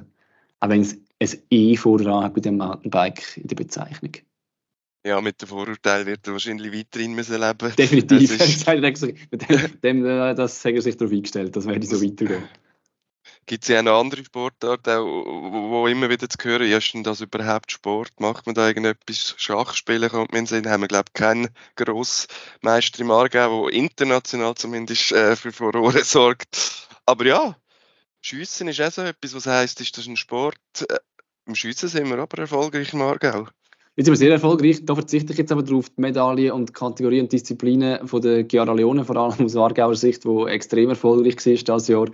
Auch 0.60 0.70
wenn 0.70 0.82
es 0.82 0.98
ein 1.20 1.44
E 1.52 1.76
voran 1.76 2.24
hat 2.24 2.34
bei 2.34 2.42
dem 2.42 2.58
Mountainbike 2.58 3.38
in 3.38 3.48
der 3.48 3.56
Bezeichnung. 3.56 4.14
Ja, 5.06 5.22
mit 5.22 5.42
dem 5.42 5.48
Vorurteil 5.48 6.06
wird 6.06 6.28
er 6.28 6.34
wahrscheinlich 6.34 6.74
weiterhin 6.74 7.14
müssen 7.14 7.40
leben 7.40 7.74
Definitiv. 7.78 8.38
Das, 8.38 8.50
ist... 8.50 8.68
dem, 9.84 10.06
äh, 10.06 10.36
das 10.36 10.66
haben 10.66 10.82
sich 10.82 10.98
darauf 10.98 11.14
eingestellt, 11.14 11.56
das 11.56 11.66
werde 11.66 11.86
so 11.86 12.04
weitergehen. 12.04 12.44
Gibt 13.46 13.64
es 13.64 13.70
ja 13.70 13.82
noch 13.82 14.02
andere 14.02 14.26
Sportarten, 14.26 15.00
wo, 15.00 15.70
wo 15.70 15.88
immer 15.88 16.10
wieder 16.10 16.28
zu 16.28 16.38
hören 16.44 16.70
ist, 16.70 16.94
denn 16.94 17.04
das 17.04 17.22
überhaupt 17.22 17.72
Sport? 17.72 18.20
Macht 18.20 18.46
man 18.46 18.56
da 18.56 18.68
irgendetwas? 18.68 19.36
Schach 19.38 19.74
spielen 19.74 20.10
kommt 20.10 20.34
mir 20.34 20.40
in 20.40 20.46
Sinn. 20.46 20.68
Haben 20.68 20.84
wir, 20.84 20.90
glaube 20.90 21.06
ich, 21.08 21.14
keinen 21.14 21.48
Grossmeister 21.78 23.00
im 23.00 23.12
Aargau, 23.12 23.70
der 23.70 23.80
international 23.80 24.56
zumindest 24.56 25.14
äh, 25.14 25.38
für 25.38 25.54
Furore 25.54 26.04
sorgt. 26.04 26.87
Aber 27.08 27.26
ja, 27.26 27.56
Schiessen 28.20 28.68
ist 28.68 28.82
auch 28.82 28.92
so 28.92 29.02
etwas, 29.02 29.34
was 29.34 29.48
heisst, 29.48 29.80
ist 29.80 29.98
das 29.98 30.08
ein 30.08 30.18
Sport. 30.18 30.58
Äh, 30.90 30.98
Im 31.46 31.56
Schiessen 31.56 31.88
sind 31.88 32.10
wir 32.10 32.20
aber 32.20 32.38
erfolgreich 32.40 32.94
im 32.94 33.02
Aargau. 33.02 33.48
Jetzt 33.96 34.08
sind 34.08 34.14
wir 34.14 34.18
sehr 34.18 34.32
erfolgreich. 34.32 34.84
Da 34.84 34.94
verzichte 34.94 35.32
ich 35.32 35.40
jetzt 35.40 35.54
aber 35.54 35.64
darauf, 35.64 35.88
die 35.88 36.02
Medaillen 36.02 36.52
und 36.52 36.74
Kategorien 36.74 37.24
und 37.24 37.32
Disziplinen 37.32 38.06
von 38.10 38.22
der 38.22 38.46
Chiara 38.46 38.74
Leone, 38.74 39.06
vor 39.06 39.16
allem 39.16 39.46
aus 39.46 39.56
Aargauer 39.56 39.96
Sicht, 39.96 40.26
die 40.26 40.46
extrem 40.50 40.90
erfolgreich 40.90 41.38
war 41.38 41.78
dieses 41.78 41.88
Jahr, 41.88 42.10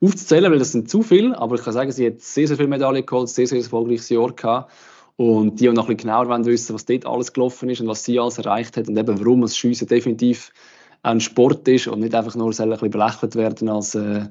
aufzuzählen, 0.00 0.50
weil 0.50 0.58
das 0.58 0.72
sind 0.72 0.88
zu 0.88 1.02
viele. 1.02 1.38
Aber 1.38 1.56
ich 1.56 1.62
kann 1.62 1.74
sagen, 1.74 1.92
sie 1.92 2.06
hat 2.06 2.22
sehr, 2.22 2.48
sehr 2.48 2.56
viele 2.56 2.70
Medaillen 2.70 3.04
geholt, 3.04 3.28
sehr, 3.28 3.46
sehr 3.46 3.58
erfolgreiches 3.58 4.08
Jahr 4.08 4.32
gehabt. 4.32 4.72
Und 5.16 5.60
die 5.60 5.68
auch 5.68 5.74
noch 5.74 5.90
ein 5.90 5.96
bisschen 5.96 6.10
genauer 6.10 6.46
wissen, 6.46 6.74
was 6.74 6.86
dort 6.86 7.04
alles 7.04 7.34
gelaufen 7.34 7.68
ist 7.68 7.82
und 7.82 7.88
was 7.88 8.02
sie 8.02 8.18
alles 8.18 8.38
erreicht 8.38 8.78
hat 8.78 8.88
und 8.88 8.96
eben 8.96 9.20
warum 9.20 9.42
das 9.42 9.58
Schiessen 9.58 9.88
definitiv 9.88 10.52
ein 11.02 11.20
Sport 11.20 11.66
ist 11.68 11.88
und 11.88 12.00
nicht 12.00 12.14
einfach 12.14 12.34
nur 12.34 12.46
ein 12.46 12.70
bisschen 12.70 12.90
belächelt 12.90 13.34
werden 13.36 13.68
als, 13.68 13.94
äh, 13.94 14.28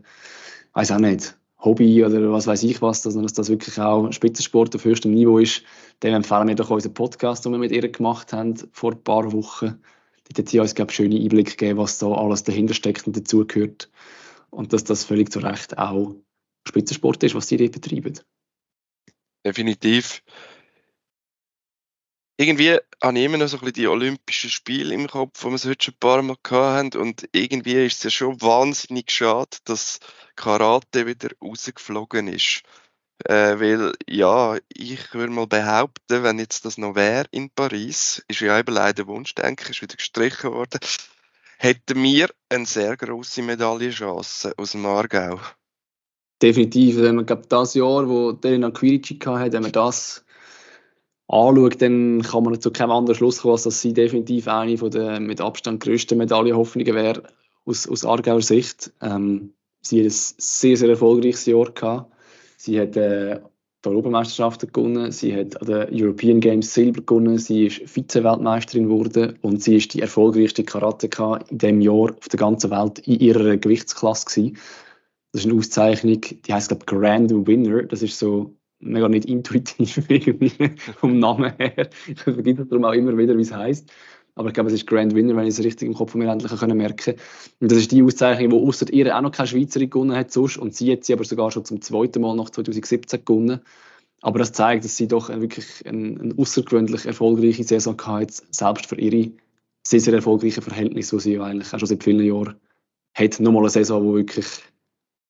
weiß 0.74 0.92
auch 0.92 1.00
nicht, 1.00 1.38
Hobby 1.60 2.06
oder 2.06 2.32
was 2.32 2.46
weiß 2.46 2.64
ich 2.64 2.82
was, 2.82 3.04
sondern 3.04 3.24
dass 3.24 3.34
das 3.34 3.50
wirklich 3.50 3.80
auch 3.80 4.12
Spitzensport 4.12 4.76
auf 4.76 4.86
höchstem 4.86 5.12
Niveau 5.12 5.40
ist. 5.40 5.64
Dem 6.04 6.14
empfehlen 6.14 6.48
wir 6.48 6.56
doch 6.56 6.70
unseren 6.70 6.94
Podcast, 6.94 7.46
den 7.46 7.52
wir 7.52 7.60
mit 7.60 7.72
ihr 7.72 7.88
gemacht 7.90 8.32
haben 8.32 8.56
vor 8.72 8.92
ein 8.92 9.04
paar 9.04 9.32
Wochen. 9.32 9.82
Dort 10.28 10.38
hat 10.38 10.50
sie 10.50 10.60
uns, 10.60 10.76
glaube 10.76 10.92
ich, 10.92 10.96
schöne 10.96 11.16
Einblicke 11.16 11.52
gegeben, 11.52 11.80
was 11.80 11.98
da 11.98 12.12
alles 12.12 12.44
dahinter 12.44 12.74
steckt 12.74 13.08
und 13.08 13.18
dazugehört. 13.18 13.90
Und 14.50 14.72
dass 14.74 14.84
das 14.84 15.04
völlig 15.04 15.32
zu 15.32 15.40
Recht 15.40 15.78
auch 15.78 16.16
Spitzensport 16.68 17.24
ist, 17.24 17.34
was 17.34 17.48
sie 17.48 17.58
dort 17.58 17.72
betreiben. 17.72 18.20
Definitiv 19.46 20.22
irgendwie 22.38 22.78
habe 23.02 23.18
ich 23.18 23.26
immer 23.26 23.38
noch 23.38 23.48
so 23.48 23.58
ein 23.58 23.62
bisschen 23.62 23.74
die 23.74 23.88
Olympischen 23.88 24.50
Spiele 24.50 24.94
im 24.94 25.08
Kopf, 25.08 25.42
die 25.42 25.46
wir 25.48 25.70
heute 25.70 25.84
schon 25.84 25.94
ein 25.96 26.00
paar 26.00 26.22
Mal 26.22 26.38
hatten. 26.50 26.98
Und 26.98 27.28
irgendwie 27.32 27.86
ist 27.86 27.98
es 27.98 28.04
ja 28.04 28.10
schon 28.12 28.42
wahnsinnig 28.42 29.12
schade, 29.12 29.58
dass 29.66 30.00
Karate 30.36 31.08
wieder 31.08 31.30
rausgeflogen 31.42 32.28
ist. 32.28 32.62
Äh, 33.26 33.60
weil, 33.60 33.94
ja, 34.08 34.58
ich 34.70 35.14
würde 35.16 35.34
mal 35.34 35.48
behaupten, 35.48 36.22
wenn 36.22 36.38
jetzt 36.38 36.66
das 36.66 36.78
noch 36.78 36.94
wäre 36.94 37.26
in 37.32 37.50
Paris, 37.50 38.24
ist 38.28 38.42
ja 38.42 38.60
eben 38.60 38.74
leider 38.74 39.08
Wunschdenken, 39.08 39.72
ist 39.72 39.82
wieder 39.82 39.96
gestrichen 39.96 40.52
worden, 40.52 40.80
hätten 41.58 42.04
wir 42.04 42.30
eine 42.50 42.68
sehr 42.68 42.96
grosse 42.96 43.42
Medaillenchance 43.42 44.54
aus 44.56 44.72
dem 44.74 44.86
Aargau. 44.86 45.40
Definitiv. 46.40 46.98
Wenn 46.98 47.16
man, 47.16 47.26
glaube 47.26 47.48
das 47.50 47.74
Jahr, 47.74 48.08
wo 48.08 48.34
Delina 48.34 48.70
Quirici 48.70 49.16
hatte, 49.16 49.58
haben 49.58 49.66
wir 49.66 49.72
das 49.72 50.24
anschaut, 51.28 51.82
dann 51.82 52.22
kann 52.22 52.44
man 52.44 52.60
zu 52.60 52.72
keinem 52.72 52.92
anderen 52.92 53.16
Schluss 53.16 53.42
kommen, 53.42 53.54
als 53.54 53.64
dass 53.64 53.82
sie 53.82 53.94
definitiv 53.94 54.48
eine 54.48 54.78
von 54.78 54.92
der 54.92 55.20
mit 55.20 55.42
Abstand 55.42 55.82
grössten 55.82 56.18
Medaillenhoffnungen 56.18 56.96
wäre 56.96 57.24
aus, 57.66 57.88
aus 57.88 58.06
Aargauer 58.06 58.42
Sicht. 58.42 58.94
Ähm, 59.02 59.54
sie 59.82 60.00
hat 60.00 60.08
ein 60.08 60.16
sehr, 60.38 60.78
sehr 60.78 60.90
erfolgreiches 60.90 61.46
Jahr 61.46 61.72
gehabt. 61.72 62.14
Sie 62.58 62.80
hat 62.80 62.96
äh, 62.96 63.40
die 63.86 63.90
Europameisterschaften 63.90 64.72
gewonnen, 64.72 65.12
sie 65.12 65.36
hat 65.36 65.62
an 65.62 65.68
den 65.68 65.88
European 65.92 66.40
Games 66.40 66.74
Silber 66.74 67.02
gewonnen, 67.02 67.38
sie 67.38 67.68
ist 67.68 67.82
Vize-Weltmeisterin 67.86 68.86
geworden 68.86 69.38
und 69.42 69.62
sie 69.62 69.78
ist 69.78 69.94
die 69.94 70.02
erfolgreichste 70.02 70.64
Karateka 70.64 71.38
in 71.50 71.60
dem 71.60 71.82
Jahr 71.82 72.16
auf 72.18 72.28
der 72.30 72.40
ganzen 72.40 72.72
Welt 72.72 73.00
in 73.00 73.20
ihrer 73.20 73.58
Gewichtsklasse 73.58 74.26
gewesen. 74.26 74.58
Das 75.32 75.42
ist 75.42 75.52
eine 75.52 75.60
Auszeichnung, 75.60 76.22
die 76.22 76.54
heißt 76.54 76.70
glaube 76.70 76.86
Grand 76.86 77.32
Winner. 77.48 77.84
Das 77.84 78.02
ist 78.02 78.18
so 78.18 78.57
mega 78.80 79.10
nicht 79.10 79.26
intuitiv 79.26 80.04
irgendwie 80.10 80.76
vom 81.00 81.20
Namen 81.20 81.54
her. 81.58 81.90
Ich 82.08 82.20
vergesse 82.20 82.66
darum 82.66 82.86
auch 82.86 82.94
immer 82.94 83.18
wieder, 83.18 83.38
wie 83.38 83.42
es 83.42 83.54
heißt. 83.54 83.92
Aber 84.36 84.50
ich 84.50 84.54
glaube, 84.54 84.68
es 84.70 84.76
ist 84.76 84.86
Grand 84.86 85.16
Winner, 85.16 85.36
wenn 85.36 85.48
ich 85.48 85.58
es 85.58 85.64
richtig 85.64 85.88
im 85.88 85.96
Kopf 85.96 86.12
von 86.12 86.22
mir 86.22 86.32
endlich 86.32 86.56
können 86.60 86.78
merken 86.78 87.16
Und 87.60 87.72
das 87.72 87.80
ist 87.80 87.92
die 87.92 88.04
Auszeichnung, 88.04 88.52
die 88.52 88.68
außer 88.68 88.94
ihr 88.94 89.18
auch 89.18 89.22
noch 89.22 89.32
keine 89.32 89.48
Schweizerin 89.48 89.90
gewonnen 89.90 90.16
hat 90.16 90.32
sonst. 90.32 90.58
Und 90.58 90.76
sie 90.76 90.92
hat 90.92 91.06
sie 91.06 91.14
aber 91.14 91.24
sogar 91.24 91.50
schon 91.50 91.66
zum 91.66 91.82
zweiten 91.82 92.22
Mal 92.22 92.36
nach 92.36 92.52
2017 92.52 93.26
gewonnen. 93.26 93.62
Aber 94.22 94.38
das 94.38 94.52
zeigt, 94.52 94.86
dass 94.86 94.96
sie 94.96 95.08
doch 95.08 95.30
wirklich 95.30 95.66
eine, 95.88 96.20
eine 96.20 96.36
außergewöhnlich 96.38 97.06
erfolgreiche 97.06 97.64
Saison 97.64 98.00
hatte, 98.00 98.44
selbst 98.52 98.86
für 98.86 99.00
ihre 99.00 99.32
sehr, 99.82 100.02
sehr 100.02 100.14
erfolgreichen 100.14 100.62
Verhältnisse, 100.62 101.16
die 101.18 101.22
sie 101.22 101.40
eigentlich 101.40 101.74
auch 101.74 101.80
schon 101.80 101.88
seit 101.88 102.04
vielen 102.04 102.24
Jahren 102.24 102.56
hat. 103.16 103.40
Nochmal 103.40 103.64
eine 103.64 103.70
Saison, 103.72 104.04
die 104.04 104.18
wirklich 104.18 104.48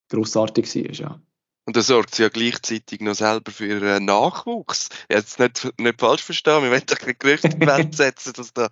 grossartig 0.09 0.73
war. 0.75 0.93
Ja. 0.93 1.21
Und 1.67 1.75
da 1.75 1.81
sorgt 1.81 2.15
sie 2.15 2.23
ja 2.23 2.29
gleichzeitig 2.29 3.01
noch 3.01 3.13
selber 3.13 3.51
für 3.51 3.65
ihren 3.65 4.05
Nachwuchs. 4.05 4.87
Jetzt 5.09 5.37
nicht, 5.37 5.67
nicht 5.77 5.99
falsch 5.99 6.23
verstehen, 6.23 6.63
wir 6.63 6.71
wollen 6.71 6.83
doch 6.85 7.05
nicht 7.05 7.19
Gerüchte 7.19 7.49
in 7.49 7.59
die 7.59 7.67
Welt 7.67 7.93
setzen, 7.93 8.31
dass 8.31 8.53
da 8.53 8.69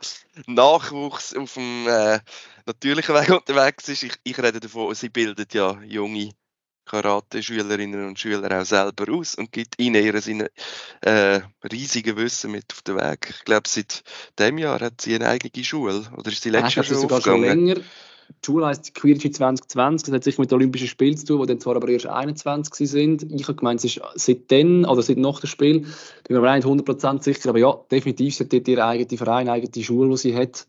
Nachwuchs 0.47 1.35
auf 1.35 1.55
dem 1.55 1.85
äh, 1.89 2.21
natürlichen 2.65 3.13
Weg 3.13 3.31
unterwegs 3.31 3.89
ist. 3.89 4.03
Ich, 4.03 4.13
ich 4.23 4.37
rede 4.37 4.61
davon, 4.61 4.95
sie 4.95 5.09
bildet 5.09 5.53
ja 5.53 5.77
junge 5.83 6.31
Karate-Schülerinnen 6.85 8.07
und 8.07 8.17
Schüler 8.17 8.61
auch 8.61 8.65
selber 8.65 9.11
aus 9.11 9.35
und 9.35 9.51
gibt 9.51 9.77
ihnen 9.77 10.01
ihre 10.01 10.21
seine, 10.21 10.49
äh, 11.01 11.41
riesige 11.69 12.15
Wissen 12.15 12.51
mit 12.51 12.71
auf 12.71 12.81
den 12.81 12.95
Weg. 12.95 13.27
Ich 13.29 13.43
glaube, 13.43 13.67
seit 13.67 14.03
dem 14.39 14.57
Jahr 14.57 14.79
hat 14.79 15.01
sie 15.01 15.15
eine 15.15 15.27
eigene 15.27 15.65
Schule. 15.65 16.09
Oder 16.15 16.31
ist 16.31 16.43
sie 16.43 16.49
letztes 16.49 16.75
Jahr 16.75 16.85
schon 16.85 16.97
sogar 16.97 17.21
schon 17.21 17.41
länger. 17.41 17.75
Die 18.29 18.45
Schule 18.45 18.67
heisst 18.67 18.93
Quidditch 18.95 19.35
2020. 19.35 20.07
Das 20.07 20.15
hat 20.15 20.23
sich 20.23 20.37
mit 20.37 20.51
den 20.51 20.55
Olympischen 20.55 20.87
Spielen 20.87 21.17
zu 21.17 21.25
tun, 21.25 21.41
die 21.41 21.47
dann 21.47 21.59
zwar 21.59 21.75
aber 21.75 21.87
erst 21.89 22.07
21 22.07 22.89
sind. 22.89 23.23
Ich 23.31 23.47
habe 23.47 23.55
gemeint, 23.55 23.79
es 23.83 23.85
ist 23.85 24.01
seitdem 24.15 24.85
oder 24.85 25.01
seit 25.01 25.17
nach 25.17 25.39
dem 25.39 25.47
Spiel. 25.47 25.79
Bin 25.81 25.89
mir 26.29 26.37
aber 26.37 26.55
nicht 26.55 26.67
100% 26.67 27.23
sicher. 27.23 27.49
Aber 27.49 27.59
ja, 27.59 27.77
definitiv 27.91 28.39
ist 28.39 28.53
dort 28.53 28.67
ihr 28.67 28.85
eigener 28.85 29.17
Verein, 29.17 29.49
eigene 29.49 29.83
Schule, 29.83 30.09
die 30.11 30.17
sie 30.17 30.35
hat. 30.35 30.67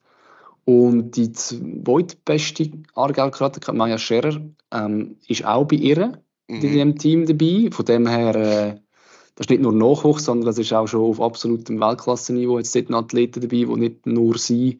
Und 0.65 1.13
die 1.13 1.31
zweitbeste 1.33 2.71
Aargau-Karte, 2.95 3.73
Maya 3.73 3.99
Scherer, 3.99 4.41
ähm, 4.73 5.17
ist 5.29 5.45
auch 5.45 5.65
bei 5.65 5.77
ihr 5.77 6.19
mhm. 6.49 6.55
in 6.55 6.61
diesem 6.61 6.99
Team 6.99 7.27
dabei. 7.27 7.69
Von 7.71 7.85
dem 7.85 8.07
her, 8.09 8.35
äh, 8.35 8.75
das 9.37 9.45
ist 9.45 9.51
nicht 9.51 9.63
nur 9.63 9.73
Nachwuchs, 9.73 10.25
sondern 10.25 10.47
das 10.47 10.59
ist 10.59 10.73
auch 10.73 10.89
schon 10.89 11.03
auf 11.03 11.21
absolutem 11.21 11.79
Weltklasse-Niveau. 11.79 12.59
Jetzt 12.59 12.73
sind 12.73 12.93
Athleten 12.93 13.41
dabei, 13.41 13.59
die 13.59 13.67
nicht 13.67 14.07
nur 14.07 14.39
sie 14.39 14.79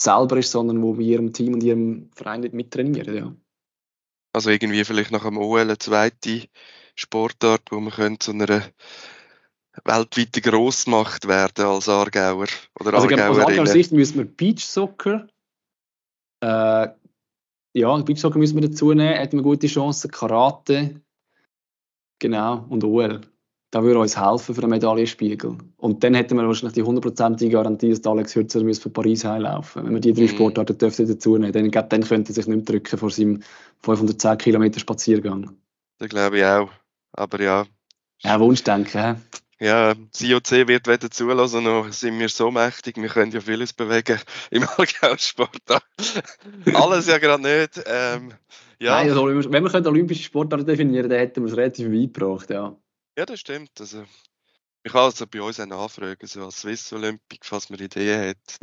selber 0.00 0.36
ist, 0.38 0.50
sondern 0.50 0.82
wo 0.82 0.94
bei 0.94 1.02
ihrem 1.02 1.32
Team 1.32 1.54
und 1.54 1.62
ihrem 1.62 2.10
Verein 2.14 2.40
nicht 2.40 2.54
mittrainieren. 2.54 3.16
Ja. 3.16 3.34
Also 4.32 4.50
irgendwie 4.50 4.84
vielleicht 4.84 5.10
nach 5.10 5.24
dem 5.24 5.38
OL 5.38 5.60
eine 5.60 5.78
zweite 5.78 6.48
Sportart, 6.94 7.62
wo 7.70 7.80
man 7.80 7.92
könnte 7.92 8.18
zu 8.26 8.30
einer 8.32 8.62
weltweite 9.84 10.40
Grossmacht 10.40 11.26
werden 11.26 11.64
als 11.64 11.88
Aargauer 11.88 12.46
oder 12.78 12.94
also, 12.94 13.08
Aus 13.08 13.38
Aargauer 13.38 13.66
Sicht 13.66 13.92
müssen 13.92 14.18
wir 14.18 14.24
Beach 14.24 14.64
Soccer 14.64 15.26
äh, 16.40 16.88
ja, 17.72 17.96
Beach 17.98 18.18
Soccer 18.18 18.38
müssen 18.38 18.60
wir 18.60 18.68
dazu 18.68 18.92
nehmen, 18.92 19.16
hätten 19.16 19.36
wir 19.36 19.42
gute 19.42 19.66
Chancen, 19.66 20.10
Karate 20.10 21.00
genau 22.18 22.66
und 22.68 22.82
OL 22.84 23.20
da 23.70 23.82
würde 23.82 24.00
uns 24.00 24.20
helfen 24.20 24.54
für 24.54 24.62
einen 24.62 24.70
Medaillenspiegel. 24.70 25.56
Und 25.76 26.02
dann 26.02 26.14
hätten 26.14 26.36
wir 26.36 26.46
wahrscheinlich 26.46 26.74
die 26.74 26.82
hundertprozentige 26.82 27.52
Garantie, 27.52 27.90
dass 27.90 28.04
Alex 28.04 28.34
Hürzer 28.34 28.60
für 28.74 28.90
Paris 28.90 29.24
heimlaufen 29.24 29.84
Wenn 29.84 29.94
wir 29.94 30.00
die 30.00 30.12
drei 30.12 30.22
mhm. 30.22 30.28
Sportarten 30.28 30.76
dürften 30.76 31.06
dazu 31.06 31.36
nehmen, 31.36 31.52
dann, 31.52 31.88
dann 31.88 32.02
könnte 32.02 32.32
er 32.32 32.34
sich 32.34 32.46
nicht 32.46 32.56
mehr 32.56 32.64
drücken 32.64 32.98
vor 32.98 33.10
seinem 33.10 33.42
510 33.82 34.38
Kilometer 34.38 34.80
Spaziergang. 34.80 35.50
Das 35.98 36.08
glaube 36.08 36.38
ich 36.38 36.44
auch. 36.44 36.70
Aber 37.12 37.40
ja. 37.40 37.66
Ja, 38.22 38.40
Wunschdenken, 38.40 39.00
hä? 39.00 39.14
Ja, 39.60 39.94
das 39.94 40.22
IOC 40.22 40.68
wird 40.68 40.86
weder 40.86 41.10
zulassen, 41.10 41.64
noch 41.64 41.92
sind 41.92 42.18
wir 42.18 42.30
so 42.30 42.50
mächtig, 42.50 42.96
wir 42.96 43.10
können 43.10 43.30
ja 43.30 43.42
vieles 43.42 43.74
bewegen 43.74 44.18
im 44.50 44.62
Allgäu-Sport. 44.62 45.82
Alles 46.74 47.06
ja 47.06 47.18
gerade 47.18 47.42
nicht. 47.42 47.82
Ähm, 47.86 48.32
ja. 48.78 48.92
Nein, 48.92 49.10
also, 49.10 49.26
wenn 49.26 49.62
wir 49.62 49.86
olympische 49.86 50.22
Sportarten 50.22 50.64
definieren, 50.64 51.10
dann 51.10 51.18
hätten 51.18 51.42
wir 51.42 51.50
es 51.50 51.56
relativ 51.58 51.92
weit 51.92 52.14
gebracht, 52.14 52.48
ja. 52.48 52.74
Ja, 53.20 53.26
das 53.26 53.40
stimmt. 53.40 53.72
Also, 53.78 54.04
ich 54.82 54.92
kann 54.92 55.02
also 55.02 55.26
bei 55.26 55.42
uns 55.42 55.60
auch 55.60 55.66
nachfragen, 55.66 56.26
so 56.26 56.42
als 56.42 56.62
Swiss 56.62 56.90
Olympic, 56.94 57.44
falls 57.44 57.68
man 57.68 57.78
Ideen 57.78 58.30
hat. 58.30 58.38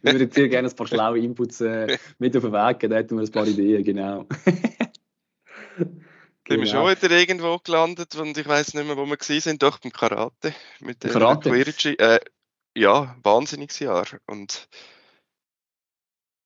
wir 0.00 0.12
würden 0.14 0.30
dir 0.30 0.48
gerne 0.48 0.70
ein 0.70 0.74
paar 0.74 0.86
schlaue 0.86 1.18
Inputs 1.18 1.60
äh, 1.60 1.98
mit 2.18 2.34
auf 2.38 2.42
den 2.42 2.52
Weg 2.54 2.78
geben, 2.78 2.90
da 2.90 2.96
hätten 2.96 3.18
wir 3.18 3.22
ein 3.22 3.30
paar 3.30 3.46
Ideen, 3.46 3.84
genau. 3.84 4.26
Sind 5.76 6.58
wir 6.60 6.66
schon 6.66 6.88
wieder 6.88 7.10
irgendwo 7.10 7.58
gelandet 7.58 8.14
und 8.14 8.38
ich 8.38 8.48
weiß 8.48 8.72
nicht 8.72 8.86
mehr, 8.86 8.96
wo 8.96 9.04
wir 9.04 9.18
sind, 9.20 9.62
doch 9.62 9.78
beim 9.78 9.92
Karate. 9.92 10.54
Mit 10.80 11.04
dem 11.04 11.10
Karate? 11.10 11.50
Äh, 11.98 12.20
ja, 12.74 13.14
wahnsinniges 13.22 13.78
Jahr. 13.78 14.06
Und 14.24 14.70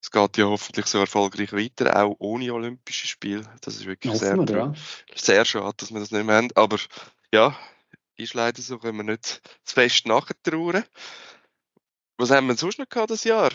es 0.01 0.11
geht 0.11 0.37
ja 0.37 0.45
hoffentlich 0.45 0.85
so 0.85 0.99
erfolgreich 0.99 1.51
weiter, 1.51 2.01
auch 2.01 2.15
ohne 2.19 2.53
Olympische 2.53 3.07
Spiele. 3.07 3.43
Das 3.61 3.75
ist 3.75 3.85
wirklich 3.85 4.15
sehr, 4.17 4.37
wir, 4.37 4.55
ja. 4.55 4.73
sehr 5.15 5.43
schade, 5.45 5.75
dass 5.77 5.91
wir 5.91 5.99
das 5.99 6.11
nicht 6.11 6.25
mehr 6.25 6.37
haben. 6.37 6.49
Aber 6.55 6.77
ja, 7.33 7.55
ist 8.15 8.33
leider 8.33 8.61
so, 8.61 8.77
können 8.77 8.97
wir 8.97 9.03
nicht 9.03 9.41
zu 9.63 9.75
fest 9.75 10.07
nachtrauern. 10.07 10.83
Was 12.17 12.31
haben 12.31 12.47
wir 12.47 12.55
sonst 12.55 12.79
noch 12.79 12.87
gehabt 12.87 13.11
das 13.11 13.23
Jahr? 13.23 13.51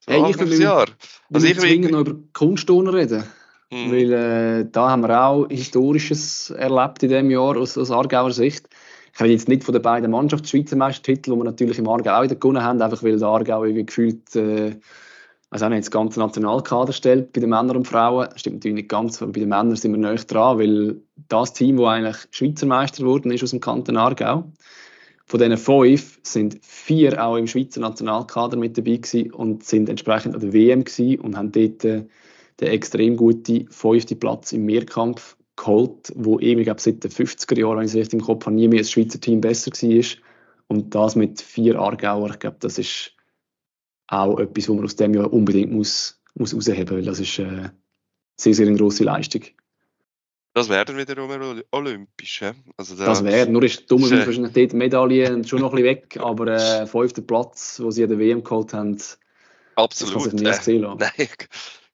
So 0.00 0.12
hey, 0.12 0.30
ich 0.30 0.38
will 0.38 0.60
Jahr. 0.60 0.88
Also 1.32 1.46
ich 1.46 1.60
will 1.60 1.90
noch 1.90 2.00
über 2.00 2.14
Kunstturnen 2.32 2.94
reden. 2.94 3.24
Hm. 3.72 3.92
Weil 3.92 4.12
äh, 4.12 4.66
da 4.70 4.90
haben 4.90 5.02
wir 5.02 5.22
auch 5.22 5.46
Historisches 5.48 6.50
erlebt 6.50 7.02
in 7.02 7.08
diesem 7.08 7.30
Jahr 7.30 7.56
aus, 7.56 7.78
aus 7.78 7.90
Aargauer 7.90 8.32
Sicht. 8.32 8.68
Ich 9.14 9.20
rede 9.20 9.32
jetzt 9.32 9.48
nicht 9.48 9.64
von 9.64 9.72
den 9.72 9.82
beiden 9.82 10.10
Mannschafts-Schweizer 10.10 10.76
Meistertiteln, 10.76 11.34
die 11.34 11.40
wir 11.40 11.44
natürlich 11.44 11.78
im 11.78 11.88
Aargau 11.88 12.18
auch 12.18 12.22
wieder 12.22 12.36
gewonnen 12.36 12.62
haben, 12.62 12.80
einfach 12.82 13.02
weil 13.02 13.18
der 13.18 13.28
Aargau 13.28 13.64
irgendwie 13.64 13.86
gefühlt 13.86 14.34
äh, 14.34 14.76
also 15.50 15.64
auch 15.64 15.70
nicht 15.70 15.82
das 15.82 15.90
ganze 15.90 16.20
Nationalkader 16.20 16.92
stellt 16.92 17.32
bei 17.32 17.40
den 17.40 17.50
Männern 17.50 17.78
und 17.78 17.88
Frauen. 17.88 18.28
Stimmt 18.36 18.56
natürlich 18.56 18.76
nicht 18.76 18.88
ganz, 18.88 19.20
aber 19.20 19.32
bei 19.32 19.40
den 19.40 19.48
Männern 19.48 19.74
sind 19.74 19.92
wir 19.92 19.98
näher 19.98 20.14
dran, 20.14 20.58
weil 20.58 21.02
das 21.28 21.52
Team, 21.52 21.76
das 21.76 21.86
eigentlich 21.86 22.16
Schweizer 22.30 22.66
Meister 22.66 23.02
geworden 23.02 23.32
ist 23.32 23.42
aus 23.42 23.50
dem 23.50 23.60
Kanton 23.60 23.96
Aargau, 23.96 24.44
von 25.26 25.40
diesen 25.40 25.58
fünf 25.58 26.18
sind 26.22 26.58
vier 26.62 27.24
auch 27.24 27.36
im 27.36 27.46
Schweizer 27.46 27.80
Nationalkader 27.80 28.56
mit 28.56 28.78
dabei 28.78 28.96
gewesen 28.96 29.32
und 29.32 29.64
sind 29.64 29.88
entsprechend 29.88 30.34
an 30.34 30.40
der 30.40 30.52
WM 30.52 30.84
gewesen 30.84 31.20
und 31.20 31.36
haben 31.36 31.52
dort 31.52 31.84
äh, 31.84 32.04
den 32.60 32.68
extrem 32.68 33.16
guten 33.16 33.68
fünften 33.70 34.18
Platz 34.18 34.52
im 34.52 34.64
Mehrkampf 34.64 35.36
geholt, 35.56 36.12
wo 36.16 36.38
eben, 36.40 36.62
glaube 36.62 36.80
seit 36.80 37.04
den 37.04 37.10
50er 37.10 37.58
Jahren, 37.58 37.78
wenn 37.78 37.84
ich 37.84 37.92
es 37.92 37.96
richtig 37.96 38.20
im 38.20 38.24
Kopf 38.24 38.46
habe, 38.46 38.56
nie 38.56 38.68
mehr 38.68 38.80
das 38.80 38.90
Schweizer 38.90 39.20
Team 39.20 39.40
besser 39.40 39.70
war. 39.70 40.04
Und 40.68 40.94
das 40.94 41.16
mit 41.16 41.40
vier 41.40 41.78
Aargauer, 41.78 42.30
ich 42.30 42.38
glaube, 42.38 42.56
das 42.60 42.78
ist 42.78 43.12
auch 44.10 44.38
etwas, 44.38 44.68
was 44.68 44.74
man 44.76 44.84
aus 44.84 44.96
dem 44.96 45.14
Jahr 45.14 45.32
unbedingt 45.32 45.72
muss, 45.72 46.20
muss 46.34 46.54
rausheben 46.54 46.82
muss, 46.82 46.90
weil 46.90 47.02
das 47.04 47.20
ist 47.20 47.38
äh, 47.38 47.70
sehr, 48.36 48.54
sehr 48.54 48.66
eine 48.66 48.76
grosse 48.76 49.04
Leistung. 49.04 49.42
Das 50.52 50.68
wäre 50.68 50.84
dann 50.84 50.96
wiederum 50.96 51.62
olympisch. 51.70 52.42
Also 52.76 52.96
da 52.96 53.04
das 53.06 53.22
wäre, 53.22 53.48
nur 53.48 53.62
ist 53.62 53.88
dummerweise 53.88 54.26
wahrscheinlich 54.26 54.52
dort 54.52 54.72
Medaillen 54.72 55.44
schon 55.44 55.60
noch 55.60 55.72
ein 55.72 55.76
bisschen 55.76 55.96
weg, 55.96 56.18
aber 56.20 56.48
äh, 56.48 56.86
fünfter 56.86 57.22
Platz, 57.22 57.78
wo 57.80 57.92
sie 57.92 58.02
an 58.02 58.08
der 58.08 58.18
WM 58.18 58.42
geholt 58.42 58.72
haben, 58.72 58.98
Absolut. 59.76 60.16
Das 60.16 60.22
kann 60.24 60.38
sich 60.38 60.46
nicht 60.46 60.62
sehen 60.62 60.80
Nein, 60.98 61.28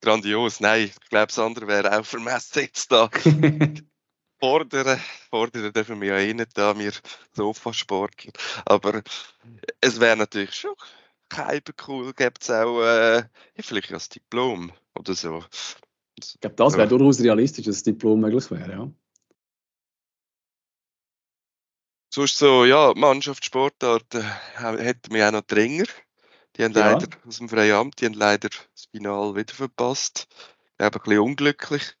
grandios. 0.01 0.59
Nein, 0.59 0.85
ich 0.85 1.09
glaube, 1.09 1.27
das 1.27 1.39
andere 1.39 1.67
wäre 1.67 1.97
auch 1.97 2.05
vermessen 2.05 2.63
jetzt 2.63 2.91
da. 2.91 3.09
fordern, 4.39 4.99
fordern 5.29 5.73
dürfen 5.73 6.01
wir 6.01 6.09
ja 6.09 6.17
eh 6.17 6.33
nicht 6.33 6.57
da, 6.57 6.77
wir 6.77 6.91
Sofasportler. 7.33 8.33
Aber 8.65 9.01
es 9.81 9.99
wäre 9.99 10.17
natürlich 10.17 10.53
schon 10.55 10.73
cool, 11.87 12.13
gibt 12.13 12.43
es 12.43 12.49
auch 12.49 12.81
äh, 12.81 13.23
vielleicht 13.59 13.91
als 13.93 14.09
Diplom 14.09 14.71
oder 14.95 15.13
so. 15.13 15.43
Ich 16.15 16.39
glaube, 16.39 16.55
das 16.55 16.73
wäre 16.73 16.83
ja. 16.83 16.89
durchaus 16.89 17.19
realistisch, 17.19 17.65
dass 17.65 17.81
ein 17.81 17.93
Diplom 17.93 18.19
möglich 18.19 18.49
wäre, 18.49 18.71
ja. 18.71 18.91
Sonst 22.13 22.39
so, 22.39 22.65
ja, 22.65 22.93
Mannschaftssportart 22.95 24.15
äh, 24.15 24.23
hätten 24.55 25.13
wir 25.13 25.27
auch 25.27 25.33
noch 25.33 25.41
Dränger. 25.41 25.85
Die 26.55 26.63
haben 26.63 26.73
ja. 26.73 26.91
leider 26.91 27.07
aus 27.27 27.37
dem 27.37 27.49
freien 27.49 27.75
Amt, 27.75 28.01
die 28.01 28.05
haben 28.05 28.13
leider 28.13 28.49
das 28.49 28.85
Final 28.91 29.35
wieder 29.35 29.53
verpasst. 29.53 30.27
Ich 30.71 30.77
glaube, 30.77 30.99
ein 30.99 31.03
bisschen 31.03 31.19
unglücklich. 31.19 31.95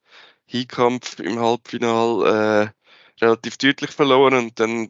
Hinkampf 0.45 1.19
im 1.19 1.39
Halbfinal 1.39 2.73
äh, 3.21 3.23
relativ 3.23 3.57
deutlich 3.57 3.91
verloren 3.91 4.33
und 4.35 4.59
dann 4.59 4.89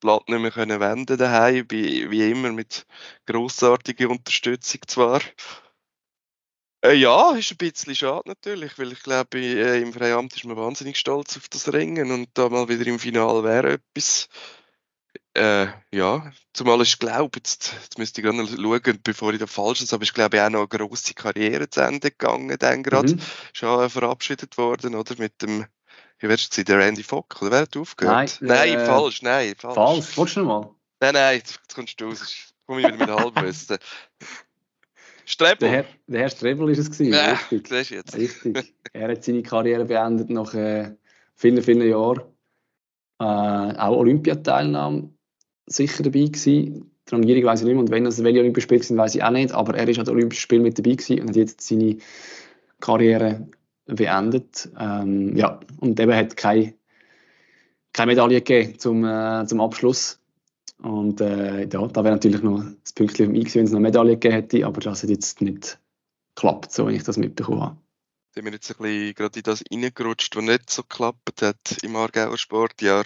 Blatt 0.00 0.28
nicht 0.28 0.40
mehr 0.40 0.50
können 0.50 0.80
wenden 0.80 1.18
daheim, 1.18 1.66
wie, 1.70 2.10
wie 2.10 2.30
immer 2.30 2.52
mit 2.52 2.86
großartiger 3.26 4.10
Unterstützung 4.10 4.80
zwar. 4.86 5.20
Äh, 6.84 6.94
ja, 6.94 7.32
ist 7.32 7.50
ein 7.50 7.56
bisschen 7.56 7.94
schade 7.94 8.28
natürlich, 8.28 8.78
weil 8.78 8.92
ich 8.92 9.02
glaube, 9.02 9.38
äh, 9.38 9.80
im 9.80 9.92
Freiamt 9.92 10.34
ist 10.36 10.44
man 10.44 10.56
wahnsinnig 10.56 10.98
stolz 10.98 11.36
auf 11.36 11.48
das 11.48 11.72
Ringen 11.72 12.12
und 12.12 12.28
da 12.34 12.48
mal 12.48 12.68
wieder 12.68 12.86
im 12.86 12.98
Finale 12.98 13.42
wäre 13.42 13.72
etwas. 13.72 14.28
Äh, 15.34 15.66
ja, 15.92 16.32
zumal 16.52 16.80
ich 16.82 16.98
glaube, 16.98 17.38
jetzt, 17.38 17.74
jetzt 17.82 17.98
müsste 17.98 18.20
ich 18.20 18.24
gerade 18.24 18.38
noch 18.38 18.48
schauen, 18.48 19.00
bevor 19.02 19.32
ich 19.32 19.38
da 19.38 19.46
falsch 19.46 19.82
ist, 19.82 19.92
aber 19.92 20.04
ich 20.04 20.14
glaube 20.14 20.42
auch 20.44 20.50
noch 20.50 20.70
eine 20.70 20.78
grosse 20.78 21.14
Karriere 21.14 21.68
zu 21.68 21.80
Ende 21.80 22.10
gegangen, 22.10 22.56
dann 22.58 22.82
gerade. 22.82 23.14
Mhm. 23.14 23.20
Schon 23.52 23.90
verabschiedet 23.90 24.56
worden, 24.56 24.94
oder? 24.94 25.14
Mit 25.18 25.42
dem 25.42 25.66
wie 26.18 26.28
wärst 26.28 26.56
du 26.56 26.64
der 26.64 26.78
Randy 26.78 27.02
Fock? 27.02 27.36
Oder 27.42 27.50
wer 27.50 27.60
hat 27.60 27.76
aufgehört? 27.76 28.38
Nein, 28.40 28.48
nein 28.48 28.78
äh, 28.78 28.86
falsch, 28.86 29.22
nein, 29.22 29.54
falsch. 29.56 29.74
Falsch, 29.74 30.16
wolltest 30.16 30.36
du 30.36 30.40
noch 30.40 30.46
mal? 30.46 30.70
Nein, 31.00 31.14
nein, 31.14 31.36
jetzt 31.38 31.74
kommst 31.74 32.00
du 32.00 32.06
raus. 32.06 32.52
komme 32.66 32.80
ich 32.80 32.86
mit 32.88 32.98
meinem 32.98 33.16
Halbwissen. 33.16 33.78
Strebel. 35.28 35.56
Der 35.58 35.70
Herr, 35.70 35.84
der 36.06 36.20
Herr 36.20 36.30
Strebel 36.30 36.70
ist 36.70 36.78
es 36.78 36.90
gewesen, 36.90 37.12
Ja, 37.12 37.32
richtig. 37.32 37.66
siehst 37.68 37.90
du 37.90 37.94
jetzt. 37.96 38.16
Richtig. 38.16 38.74
Er 38.92 39.08
hat 39.10 39.24
seine 39.24 39.42
Karriere 39.42 39.84
beendet 39.84 40.30
nach 40.30 40.54
äh, 40.54 40.94
vielen, 41.34 41.62
vielen 41.62 41.88
Jahren. 41.88 42.22
Äh, 43.18 43.24
auch 43.24 43.96
Olympiateilnahme 43.96 45.10
sicher 45.66 46.04
dabei 46.04 46.20
gewesen. 46.20 46.92
Die 47.08 47.14
Rangierung 47.14 47.44
weiß 47.44 47.60
ich 47.60 47.66
nicht 47.66 47.74
mehr 47.74 47.82
und 47.82 47.90
wenn 47.90 48.04
das 48.04 48.22
welche 48.22 48.40
Olympische 48.40 48.64
Spiele 48.64 48.82
sind, 48.82 48.98
weiß 48.98 49.16
ich 49.16 49.22
auch 49.22 49.30
nicht. 49.30 49.52
Aber 49.52 49.76
er 49.76 49.88
ist 49.88 49.98
an 49.98 50.04
den 50.04 50.14
Olympischen 50.14 50.42
Spielen 50.42 50.62
mit 50.62 50.78
dabei 50.78 50.92
gewesen 50.92 51.20
und 51.20 51.28
hat 51.30 51.36
jetzt 51.36 51.60
seine 51.60 51.98
Karriere 52.80 53.48
beendet. 53.86 54.68
Ähm, 54.78 55.36
ja, 55.36 55.60
und 55.80 55.98
eben 55.98 56.14
hat 56.14 56.36
keine, 56.36 56.74
keine 57.92 58.12
Medaille 58.12 58.42
gegeben 58.42 58.78
zum, 58.78 59.04
äh, 59.04 59.46
zum 59.46 59.60
Abschluss. 59.60 60.20
Und 60.82 61.20
äh, 61.20 61.60
ja, 61.60 61.86
da 61.86 62.04
wäre 62.04 62.14
natürlich 62.14 62.42
noch 62.42 62.62
das 62.82 62.92
Pünktchen 62.92 63.32
gewesen, 63.32 63.54
wenn 63.54 63.64
es 63.64 63.70
noch 63.70 63.78
eine 63.78 63.88
Medaille 63.88 64.12
gegeben 64.12 64.34
hätte, 64.34 64.66
aber 64.66 64.80
das 64.80 65.02
hat 65.02 65.10
jetzt 65.10 65.40
nicht 65.40 65.78
geklappt, 66.34 66.72
so 66.72 66.88
wie 66.88 66.96
ich 66.96 67.02
das 67.02 67.16
mitbekommen 67.16 67.62
habe. 67.62 67.76
sind 68.34 68.44
wir 68.44 68.52
jetzt 68.52 68.70
ein 68.70 68.76
bisschen 68.82 69.14
gerade 69.14 69.38
in 69.38 69.42
das 69.42 69.64
reingerutscht, 69.72 70.36
was 70.36 70.44
nicht 70.44 70.70
so 70.70 70.82
geklappt 70.82 71.42
hat 71.42 71.78
im 71.82 71.96
Aargauer 71.96 72.36
Sportjahr. 72.36 73.04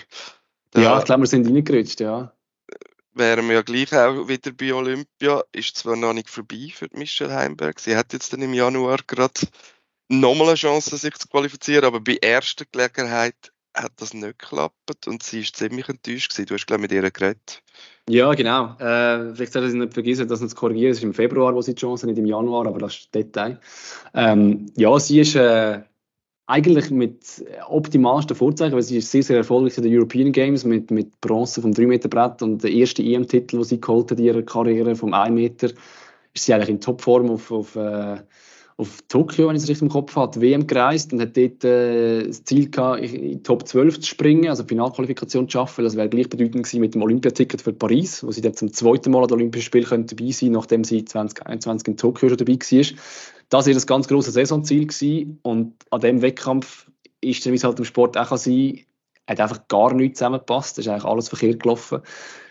Da 0.72 0.80
Ja, 0.80 0.98
ich 0.98 1.04
glaube, 1.04 1.22
wir 1.22 1.26
sind 1.28 1.46
reingerutscht, 1.46 2.00
ja. 2.00 2.32
wären 3.14 3.46
wir 3.46 3.54
ja 3.54 3.62
gleich 3.62 3.92
auch 3.94 4.26
wieder 4.26 4.50
bei 4.52 4.74
Olympia. 4.74 5.44
Ist 5.52 5.76
zwar 5.76 5.94
noch 5.94 6.12
nicht 6.12 6.28
vorbei 6.28 6.72
für 6.74 6.88
Michelle 6.92 7.34
Heimberg. 7.34 7.78
Sie 7.78 7.96
hat 7.96 8.12
jetzt 8.12 8.32
dann 8.32 8.42
im 8.42 8.54
Januar 8.54 8.98
gerade 9.06 9.40
nochmal 10.10 10.48
eine 10.48 10.56
Chance, 10.56 10.96
sich 10.96 11.14
zu 11.14 11.28
qualifizieren, 11.28 11.84
aber 11.84 12.00
bei 12.00 12.18
erster 12.20 12.64
Gelegenheit 12.70 13.52
hat 13.74 13.92
das 13.96 14.12
nicht 14.12 14.38
geklappt 14.38 15.06
und 15.06 15.22
sie 15.22 15.40
ist 15.40 15.56
ziemlich 15.56 15.88
enttäuscht 15.88 16.32
gewesen. 16.32 16.46
Du 16.46 16.54
hast, 16.54 16.66
glaube 16.66 16.82
mit 16.82 16.92
ihr 16.92 17.08
geredet. 17.08 17.62
Ja, 18.08 18.34
genau. 18.34 18.76
Äh, 18.78 19.34
vielleicht 19.34 19.52
sollte 19.52 19.68
ich 19.68 19.74
nicht 19.74 19.94
vergessen, 19.94 20.26
das 20.26 20.40
noch 20.40 20.48
zu 20.48 20.56
korrigieren. 20.56 20.90
Es 20.90 20.98
ist 20.98 21.04
im 21.04 21.14
Februar, 21.14 21.54
wo 21.54 21.62
sie 21.62 21.74
die 21.74 21.80
Chance 21.80 22.06
nicht 22.06 22.18
im 22.18 22.26
Januar, 22.26 22.66
aber 22.66 22.80
das 22.80 22.96
ist 22.96 23.14
Detail. 23.14 23.60
Ähm, 24.12 24.66
ja, 24.76 24.98
sie 24.98 25.20
ist 25.20 25.36
äh, 25.36 25.80
eigentlich 26.46 26.90
mit 26.90 27.44
optimalsten 27.68 28.34
Vorzeichen, 28.34 28.74
weil 28.74 28.82
sie 28.82 28.98
ist 28.98 29.12
sehr, 29.12 29.22
sehr 29.22 29.36
erfolgreich 29.36 29.78
in 29.78 29.84
den 29.84 29.96
European 29.96 30.32
Games 30.32 30.64
mit, 30.64 30.90
mit 30.90 31.20
Bronze 31.20 31.62
vom 31.62 31.70
3-Meter-Brett 31.70 32.42
und 32.42 32.64
der 32.64 32.72
erste 32.72 33.04
EM-Titel, 33.04 33.58
den 33.58 33.64
sie 33.64 33.80
geholt 33.80 34.10
hat 34.10 34.18
in 34.18 34.24
ihrer 34.24 34.42
Karriere 34.42 34.96
vom 34.96 35.14
1 35.14 35.32
Meter, 35.32 35.68
ist 35.68 36.44
sie 36.44 36.52
eigentlich 36.52 36.70
in 36.70 36.80
Topform 36.80 37.30
auf, 37.30 37.52
auf, 37.52 37.76
äh, 37.76 38.16
auf 38.80 39.02
Tokio, 39.08 39.48
wenn 39.48 39.56
ich 39.56 39.62
es 39.62 39.68
richtig 39.68 39.82
im 39.82 39.88
Kopf 39.90 40.16
habe, 40.16 40.40
WM 40.40 40.66
gereist 40.66 41.12
und 41.12 41.20
hat 41.20 41.36
dort 41.36 41.64
äh, 41.64 42.26
das 42.26 42.44
Ziel 42.44 42.70
gehabt, 42.70 43.02
in 43.02 43.22
die 43.22 43.42
Top 43.42 43.68
12 43.68 44.00
zu 44.00 44.06
springen, 44.06 44.48
also 44.48 44.64
Finalqualifikation 44.64 45.48
zu 45.48 45.52
schaffen. 45.52 45.84
Das 45.84 45.96
wäre 45.96 46.08
gleichbedeutend 46.08 46.64
gewesen 46.64 46.80
mit 46.80 46.94
dem 46.94 47.02
Olympiaticket 47.02 47.60
für 47.60 47.72
Paris, 47.72 48.24
wo 48.24 48.32
sie 48.32 48.40
dann 48.40 48.54
zum 48.54 48.72
zweiten 48.72 49.10
Mal 49.10 49.22
an 49.22 49.28
den 49.28 49.34
Olympischen 49.34 49.66
Spielen 49.66 49.84
könnte 49.84 50.16
dabei 50.16 50.30
sein 50.32 50.52
nachdem 50.52 50.84
sie 50.84 51.04
2021 51.04 51.88
in 51.88 51.96
Tokio 51.96 52.28
schon 52.28 52.38
dabei 52.38 52.54
war. 52.54 52.98
Das 53.50 53.66
war 53.66 53.74
das 53.74 53.86
ganz 53.86 54.08
große 54.08 54.30
Saisonziel 54.30 54.86
gewesen. 54.86 55.38
und 55.42 55.74
an 55.90 56.00
diesem 56.00 56.22
Wettkampf 56.22 56.90
ist 57.20 57.46
es 57.46 57.64
halt 57.64 57.78
im 57.78 57.84
Sport 57.84 58.16
auch 58.16 58.36
sein 58.36 58.80
hat 59.30 59.40
einfach 59.40 59.68
gar 59.68 59.94
nichts 59.94 60.18
zusammengepasst. 60.18 60.78
Es 60.78 60.86
ist 60.86 60.90
eigentlich 60.90 61.04
alles 61.04 61.28
verkehrt 61.28 61.62
gelaufen. 61.62 62.00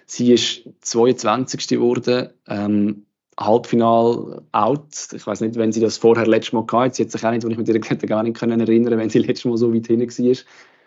Sie 0.06 0.32
ist 0.32 0.62
22. 0.80 1.68
geworden. 1.68 2.30
Ähm, 2.48 3.06
Halbfinal 3.40 4.42
out. 4.52 5.14
Ich 5.14 5.26
weiß 5.26 5.42
nicht, 5.42 5.56
wenn 5.56 5.72
sie 5.72 5.80
das 5.80 5.98
vorher 5.98 6.28
letztes 6.28 6.54
Mal 6.54 6.66
hatte. 6.72 6.96
Sie 6.96 7.04
hat 7.04 7.12
sich 7.12 7.26
auch 7.26 7.32
nicht, 7.32 7.44
wenn 7.44 7.52
ich 7.52 7.58
ihr 7.68 7.80
geredet 7.80 8.10
gar 8.10 8.24
nicht 8.24 8.38
können 8.38 8.60
erinnern, 8.60 8.98
wenn 8.98 9.10
sie 9.10 9.20
letztes 9.20 9.46
Mal 9.46 9.58
so 9.58 9.74
weit 9.74 9.88
hinten 9.88 10.10
war. 10.10 10.36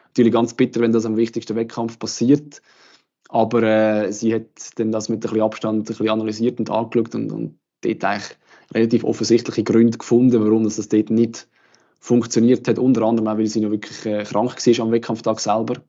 Natürlich 0.08 0.32
ganz 0.32 0.54
bitter, 0.54 0.80
wenn 0.80 0.92
das 0.92 1.06
am 1.06 1.16
wichtigsten 1.16 1.56
Wettkampf 1.56 1.98
passiert. 1.98 2.60
Aber 3.28 3.62
äh, 3.62 4.12
sie 4.12 4.34
hat 4.34 4.48
dann 4.76 4.92
das 4.92 5.08
mit 5.08 5.18
ein 5.18 5.20
bisschen 5.20 5.40
Abstand 5.40 5.78
ein 5.78 5.84
bisschen 5.84 6.10
analysiert 6.10 6.58
und 6.58 6.68
angeschaut 6.68 7.14
und, 7.14 7.32
und 7.32 7.58
dort 7.80 8.04
eigentlich 8.04 8.36
relativ 8.74 9.04
offensichtliche 9.04 9.64
Gründe 9.64 9.96
gefunden, 9.96 10.44
warum 10.44 10.64
das, 10.64 10.76
das 10.76 10.88
dort 10.88 11.08
nicht 11.08 11.48
funktioniert 12.00 12.68
hat. 12.68 12.78
Unter 12.78 13.02
anderem 13.02 13.28
auch, 13.28 13.38
weil 13.38 13.46
sie 13.46 13.60
noch 13.60 13.70
wirklich 13.70 14.04
äh, 14.04 14.24
krank 14.24 14.54
war 14.54 14.84
am 14.84 14.92
Wettkampftag 14.92 15.40
selber 15.40 15.82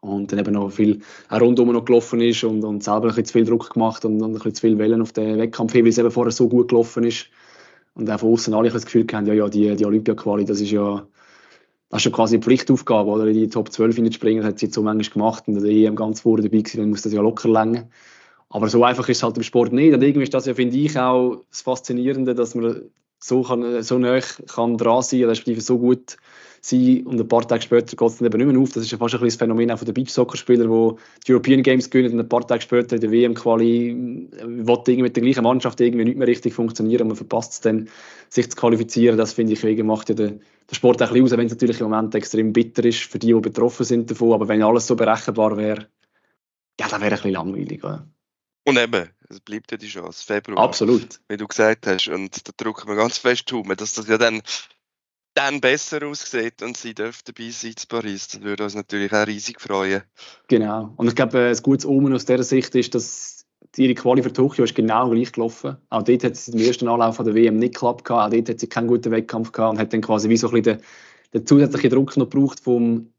und 0.00 0.32
dann 0.32 0.38
eben 0.38 0.54
noch 0.54 0.70
viel 0.70 1.00
rundum 1.30 1.72
noch 1.72 1.84
gelaufen 1.84 2.20
ist 2.20 2.44
und, 2.44 2.64
und 2.64 2.82
selber 2.82 3.02
ein 3.02 3.08
bisschen 3.08 3.26
zu 3.26 3.32
viel 3.34 3.44
Druck 3.44 3.72
gemacht 3.72 4.04
und, 4.04 4.22
und 4.22 4.30
ein 4.30 4.34
bisschen 4.34 4.54
zu 4.54 4.60
viel 4.62 4.78
Wellen 4.78 5.02
auf 5.02 5.12
den 5.12 5.38
Wettkampf 5.38 5.72
hin, 5.72 5.84
weil 5.84 5.90
es 5.90 5.98
eben 5.98 6.10
vorher 6.10 6.32
so 6.32 6.48
gut 6.48 6.68
gelaufen 6.68 7.04
ist 7.04 7.26
und 7.94 8.10
auch 8.10 8.20
von 8.20 8.32
außen 8.32 8.54
alle 8.54 8.70
das 8.70 8.84
Gefühl 8.84 9.06
haben, 9.12 9.26
ja, 9.26 9.34
ja, 9.34 9.48
die, 9.48 9.76
die 9.76 9.86
Olympia-Quali, 9.86 10.44
das 10.44 10.60
ist 10.60 10.70
ja 10.70 11.06
das 11.90 11.98
ist 11.98 12.02
schon 12.04 12.12
quasi 12.12 12.36
eine 12.36 12.42
Pflichtaufgabe, 12.44 13.10
oder? 13.10 13.26
In 13.26 13.34
die 13.34 13.48
Top 13.48 13.72
12 13.72 13.96
hineinzuspringen, 13.96 14.42
das 14.42 14.52
hat 14.52 14.58
sie 14.60 14.66
jetzt 14.66 14.76
so 14.76 14.82
manchmal 14.82 15.12
gemacht 15.12 15.48
und 15.48 15.60
der 15.60 15.70
EM 15.70 15.96
ganz 15.96 16.20
vorne 16.20 16.42
dabei 16.42 16.58
gewesen, 16.58 16.78
dann 16.78 16.90
muss 16.90 17.02
das 17.02 17.12
ja 17.12 17.20
locker 17.20 17.48
länger. 17.48 17.88
Aber 18.48 18.68
so 18.68 18.84
einfach 18.84 19.08
ist 19.08 19.18
es 19.18 19.22
halt 19.24 19.36
im 19.36 19.42
Sport 19.42 19.72
nicht. 19.72 19.92
Und 19.92 20.02
irgendwie 20.02 20.22
ist 20.22 20.34
das 20.34 20.46
ja, 20.46 20.54
finde 20.54 20.76
ich, 20.76 20.96
auch 20.98 21.42
das 21.50 21.62
Faszinierende, 21.62 22.34
dass 22.34 22.54
man 22.54 22.82
so, 23.22 23.42
kann, 23.42 23.82
so 23.82 23.98
nah 23.98 24.18
kann 24.20 24.76
dran 24.76 25.02
sein, 25.02 25.24
respektive 25.24 25.60
so 25.60 25.78
gut 25.78 26.16
sein 26.62 27.06
und 27.06 27.18
ein 27.18 27.28
paar 27.28 27.46
Tage 27.46 27.62
später 27.62 27.96
geht 27.96 28.08
es 28.08 28.18
dann 28.18 28.26
eben 28.26 28.38
nicht 28.38 28.52
mehr 28.52 28.62
auf. 28.62 28.72
Das 28.72 28.84
ist 28.84 28.90
ja 28.90 28.98
fast 28.98 29.14
ein 29.14 29.20
bisschen 29.20 29.28
das 29.28 29.36
Phänomen 29.36 29.70
auch 29.70 29.78
von 29.78 29.86
den 29.86 29.94
Beachsoccer-Spielern, 29.94 30.70
die 30.70 31.00
die 31.26 31.32
European 31.32 31.62
Games 31.62 31.88
gewinnen 31.88 32.14
und 32.14 32.20
ein 32.20 32.28
paar 32.28 32.46
Tage 32.46 32.62
später 32.62 32.96
in 32.96 33.00
der 33.00 33.10
WM-Quali 33.10 34.28
will 34.42 35.02
mit 35.02 35.16
der 35.16 35.22
gleichen 35.22 35.44
Mannschaft 35.44 35.80
irgendwie 35.80 36.04
nicht 36.04 36.18
mehr 36.18 36.28
richtig 36.28 36.54
funktionieren 36.54 37.02
und 37.02 37.08
man 37.08 37.16
verpasst 37.16 37.52
es 37.52 37.60
dann, 37.60 37.88
sich 38.28 38.50
zu 38.50 38.56
qualifizieren. 38.56 39.16
Das 39.16 39.32
finde 39.32 39.52
ich, 39.52 39.62
wegen 39.62 39.86
macht 39.86 40.10
ja 40.10 40.14
der, 40.14 40.32
der 40.70 40.74
Sport 40.74 41.00
ein 41.00 41.08
bisschen 41.08 41.24
aus, 41.24 41.30
wenn 41.32 41.46
es 41.46 41.52
natürlich 41.52 41.80
im 41.80 41.88
Moment 41.88 42.14
extrem 42.14 42.52
bitter 42.52 42.84
ist 42.84 43.00
für 43.00 43.18
die, 43.18 43.32
die 43.32 43.40
betroffen 43.40 43.84
sind 43.84 44.10
davon. 44.10 44.32
Aber 44.32 44.48
wenn 44.48 44.62
alles 44.62 44.86
so 44.86 44.96
berechenbar 44.96 45.56
wäre, 45.56 45.88
ja, 46.78 46.88
dann 46.88 47.00
wäre 47.00 47.12
ein 47.12 47.16
bisschen 47.16 47.32
langweilig. 47.32 47.82
Oder? 47.82 48.06
Und 48.64 48.78
eben, 48.78 49.08
es 49.28 49.40
bleibt 49.40 49.70
ja 49.72 49.78
die 49.78 49.88
Chance. 49.88 50.24
Februar. 50.24 50.58
Absolut. 50.58 51.20
Wie 51.28 51.36
du 51.36 51.46
gesagt 51.46 51.86
hast. 51.86 52.08
Und 52.08 52.46
da 52.46 52.52
drücken 52.56 52.88
wir 52.88 52.96
ganz 52.96 53.18
fest 53.18 53.50
Daumen, 53.50 53.76
dass 53.76 53.94
das 53.94 54.08
ja 54.08 54.18
dann, 54.18 54.42
dann 55.34 55.60
besser 55.60 56.06
aussieht 56.06 56.62
und 56.62 56.76
sie 56.76 56.94
dürfen 56.94 57.22
dabei 57.24 57.50
sein 57.50 57.70
in 57.70 57.88
Paris. 57.88 58.28
Das 58.28 58.42
würde 58.42 58.64
uns 58.64 58.74
natürlich 58.74 59.12
auch 59.12 59.26
riesig 59.26 59.60
freuen. 59.60 60.02
Genau. 60.48 60.92
Und 60.96 61.08
ich 61.08 61.14
glaube, 61.14 61.48
ein 61.48 61.62
gutes 61.62 61.86
Omen 61.86 62.12
aus 62.12 62.26
dieser 62.26 62.42
Sicht 62.42 62.74
ist, 62.74 62.94
dass 62.94 63.46
ihre 63.76 63.94
Quali 63.94 64.22
für 64.22 64.32
Tokio 64.32 64.64
ist 64.64 64.74
genau 64.74 65.08
gleich 65.10 65.32
gelaufen. 65.32 65.76
Auch 65.88 66.02
dort 66.02 66.24
hat 66.24 66.36
sie 66.36 66.52
im 66.52 66.58
ersten 66.58 66.88
Anlauf 66.88 67.18
an 67.18 67.26
der 67.26 67.34
WM 67.34 67.56
nicht 67.56 67.74
geklappt. 67.74 68.10
Auch 68.10 68.28
dort 68.28 68.48
hat 68.48 68.60
sie 68.60 68.68
keinen 68.68 68.88
guten 68.88 69.10
Wettkampf 69.10 69.52
gehabt 69.52 69.74
und 69.74 69.78
hat 69.78 69.92
dann 69.92 70.00
quasi 70.00 70.28
wie 70.28 70.36
so 70.36 70.48
ein 70.48 70.62
bisschen 70.62 70.78
den, 70.78 70.86
den 71.34 71.46
zusätzlichen 71.46 71.90
Druck 71.90 72.16
noch 72.16 72.28
gebraucht 72.28 72.60
vom 72.60 73.12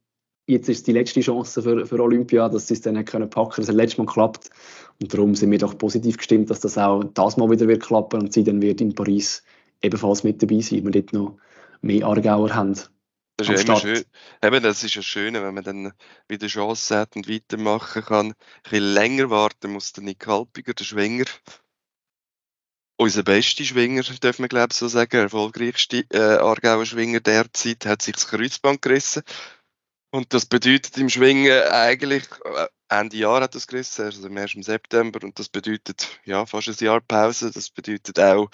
jetzt 0.47 0.69
ist 0.69 0.88
die 0.88 0.91
letzte 0.91 1.21
Chance 1.21 1.62
für, 1.62 1.86
für 1.86 1.99
Olympia, 1.99 2.49
dass 2.49 2.67
sie 2.67 2.73
es 2.73 2.82
dann 2.82 3.04
können 3.06 3.30
packen. 3.30 3.62
Das 3.62 3.67
hat 3.67 3.75
letztes 3.75 3.97
Mal 3.97 4.06
geklappt 4.06 4.49
und 5.01 5.13
darum 5.13 5.36
sind 5.36 5.51
wir 5.51 5.58
doch 5.58 5.77
positiv 5.77 6.17
gestimmt, 6.17 6.49
dass 6.49 6.60
das 6.60 6.77
auch 6.77 7.04
das 7.04 7.38
Mal 7.38 7.49
wieder 7.49 7.67
wird 7.67 7.84
klappen 7.84 8.21
und 8.21 8.34
sie 8.34 8.43
dann 8.43 8.62
wird 8.62 8.82
in 8.82 8.95
Paris 8.95 9.43
ebenfalls 9.82 10.23
mit 10.23 10.41
dabei 10.41 10.60
sein, 10.60 10.80
weil 10.80 10.93
wir 10.93 11.01
dort 11.01 11.13
noch 11.13 11.38
mehr 11.82 12.06
Aargauer 12.06 12.54
haben. 12.54 12.75
Das 13.38 13.49
ist 13.49 13.67
ja 13.67 13.73
immer 13.73 13.80
schön. 13.80 14.06
Eben, 14.43 14.63
das 14.63 14.84
ist 14.84 14.95
ja 14.95 15.01
schön, 15.01 15.34
wenn 15.34 15.54
man 15.54 15.63
dann 15.63 15.93
wieder 16.27 16.47
Chance 16.47 16.97
hat 16.97 17.15
und 17.15 17.27
weitermachen 17.27 18.04
kann. 18.04 18.27
Ein 18.27 18.36
bisschen 18.63 18.93
länger 18.93 19.30
warten 19.30 19.71
muss 19.71 19.93
der 19.93 20.04
Nick 20.04 20.27
Halpiger, 20.27 20.73
der 20.73 20.84
Schwinger. 20.84 21.25
Unser 22.97 23.23
bester 23.23 23.63
Schwinger, 23.63 24.04
dürfen 24.04 24.43
wir 24.43 24.49
glaube 24.49 24.67
ich 24.71 24.77
so 24.77 24.88
sagen, 24.88 25.17
erfolgreichste 25.17 26.06
äh, 26.12 26.38
Aargauer 26.38 26.86
Schwinger 26.86 27.19
derzeit, 27.19 27.88
hat 27.88 28.04
sich 28.04 28.13
das 28.13 28.27
Kreuzband 28.27 28.84
gerissen. 28.84 29.23
Und 30.12 30.34
das 30.34 30.45
bedeutet 30.45 30.97
im 30.97 31.10
Schwingen 31.10 31.63
eigentlich, 31.69 32.24
Ende 32.89 33.15
Jahr 33.15 33.41
hat 33.41 33.56
das 33.56 33.67
gerissen, 33.67 34.06
also 34.06 34.28
im 34.28 34.38
1. 34.38 34.58
September, 34.60 35.19
und 35.24 35.39
das 35.39 35.47
bedeutet 35.47 36.19
ja 36.26 36.45
fast 36.45 36.67
ein 36.67 36.86
Jahr 36.86 37.00
Pause. 37.00 37.50
Das 37.52 37.69
bedeutet 37.69 38.19
auch 38.19 38.50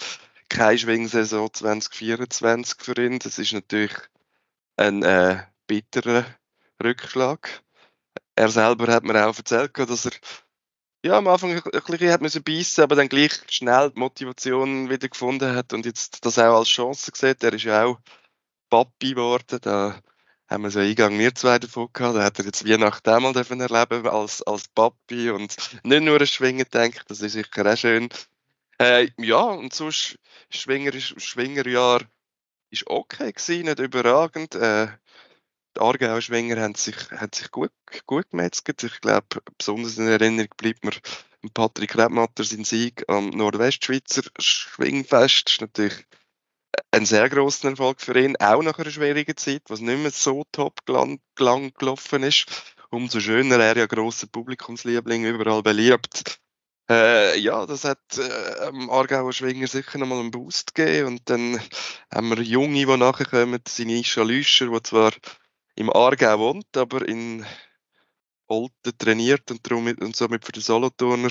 keine 0.50 0.78
Schwingsaison 0.78 1.52
2024 1.52 2.78
für 2.80 3.04
ihn. 3.04 3.18
Das 3.18 3.40
ist 3.40 3.54
natürlich 3.54 3.96
ein 4.76 5.02
äh, 5.02 5.44
bitterer 5.66 6.26
Rückschlag. 6.84 7.64
Er 8.36 8.50
selber 8.50 8.94
hat 8.94 9.04
mir 9.04 9.28
auch 9.28 9.36
erzählt, 9.36 9.78
dass 9.78 10.06
er 10.06 10.12
ja, 11.04 11.18
am 11.18 11.28
Anfang 11.28 11.52
ein 11.52 11.62
bisschen 11.72 12.12
hat 12.12 12.22
müssen 12.22 12.44
beißen, 12.44 12.84
aber 12.84 12.96
dann 12.96 13.10
gleich 13.10 13.34
schnell 13.50 13.92
die 13.92 14.00
Motivation 14.00 14.90
wieder 14.90 15.08
gefunden 15.08 15.56
hat 15.56 15.74
und 15.74 15.86
jetzt 15.86 16.24
das 16.24 16.38
auch 16.38 16.58
als 16.60 16.70
Chance 16.70 17.12
sieht. 17.16 17.44
Er 17.44 17.54
ist 17.54 17.64
ja 17.64 17.86
auch 17.86 18.00
Papi 18.70 19.12
geworden. 19.12 19.60
Da 19.62 20.00
haben 20.50 20.64
wir 20.64 20.72
so 20.72 20.80
Eingang 20.80 21.18
wir 21.20 21.36
zwei 21.36 21.60
davon 21.60 21.90
gehabt. 21.92 22.16
Da 22.16 22.24
hat 22.24 22.40
er 22.40 22.46
jetzt 22.46 22.68
Weihnachten 22.68 23.10
einmal 23.10 23.34
dürfen 23.34 23.60
erleben 23.60 24.08
als, 24.08 24.42
als 24.44 24.68
Papi 24.70 25.30
und 25.30 25.56
nicht 25.84 26.04
nur 26.04 26.20
ein 26.20 26.28
Schwingen 26.28 26.66
denkt. 26.74 27.04
Das 27.08 27.22
ist 27.22 27.34
sicher 27.34 27.66
auch 27.66 27.78
schön. 27.78 28.10
Äh, 28.80 29.10
ja, 29.18 29.40
und 29.40 29.74
sonst 29.74 30.18
Schwinger, 30.50 30.92
Schwingerjahr 30.94 32.02
ist 32.70 32.88
okay 32.88 33.34
gewesen, 33.34 33.66
nicht 33.66 33.80
überragend. 33.80 34.56
Äh, 34.56 34.88
die 35.76 35.82
Aargauer 35.82 36.22
Schwinger 36.22 36.62
haben 36.62 36.76
sich, 36.76 36.96
haben 37.12 37.32
sich 37.34 37.52
gut, 37.52 37.72
gut 38.06 38.30
gemetzelt. 38.30 38.84
Ich 38.84 39.02
glaube, 39.02 39.42
besonders 39.58 39.98
in 39.98 40.08
Erinnerung 40.08 40.50
bleibt 40.58 40.84
mir 40.84 40.94
Patrick 41.54 41.98
Rebmatter 41.98 42.44
sein 42.44 42.64
Sieg 42.64 43.04
am 43.08 43.30
Nordwestschweizer 43.30 44.24
Schwingfest. 44.40 45.46
Das 45.46 45.54
ist 45.54 45.62
natürlich 45.62 46.06
ein 46.92 47.06
sehr 47.06 47.30
grossen 47.30 47.72
Erfolg 47.72 48.02
für 48.02 48.20
ihn, 48.20 48.36
auch 48.38 48.62
nach 48.62 48.80
einer 48.80 48.92
schwierigen 48.92 49.38
Zeit, 49.38 49.64
was 49.68 49.82
nicht 49.82 50.00
mehr 50.00 50.12
so 50.12 50.44
top 50.52 50.80
lang, 50.88 51.20
lang 51.38 51.74
gelaufen 51.74 52.24
ist. 52.24 52.46
Umso 52.90 53.20
schöner, 53.20 53.60
er 53.60 53.78
ja 53.78 53.86
grosser 53.86 54.28
Publikumsliebling, 54.28 55.26
überall 55.26 55.62
beliebt. 55.62 56.40
Äh, 56.90 57.38
ja, 57.40 57.66
das 57.66 57.84
hat 57.84 58.00
äh, 58.18 58.66
am 58.66 58.90
Aargauer 58.90 59.34
Schwinger 59.34 59.68
sicher 59.68 59.98
nochmal 59.98 60.22
einen 60.22 60.32
Boost 60.32 60.74
gegeben. 60.74 61.08
Und 61.08 61.30
dann 61.30 61.60
haben 62.14 62.30
wir 62.30 62.42
Junge, 62.42 62.86
die 62.86 62.98
nachher 62.98 63.26
kommen, 63.26 63.62
Sinisha 63.68 64.24
Lüscher, 64.24 64.68
die 64.68 64.84
zwar 64.84 65.12
im 65.76 65.92
Aargau 65.92 66.40
wohnt, 66.40 66.78
aber 66.78 67.06
in 67.06 67.46
Olten 68.48 68.98
trainiert 68.98 69.52
und, 69.52 69.70
darum 69.70 69.88
und 69.88 70.16
somit 70.16 70.46
für 70.46 70.54
den 70.54 70.64
Solothurner 70.64 71.30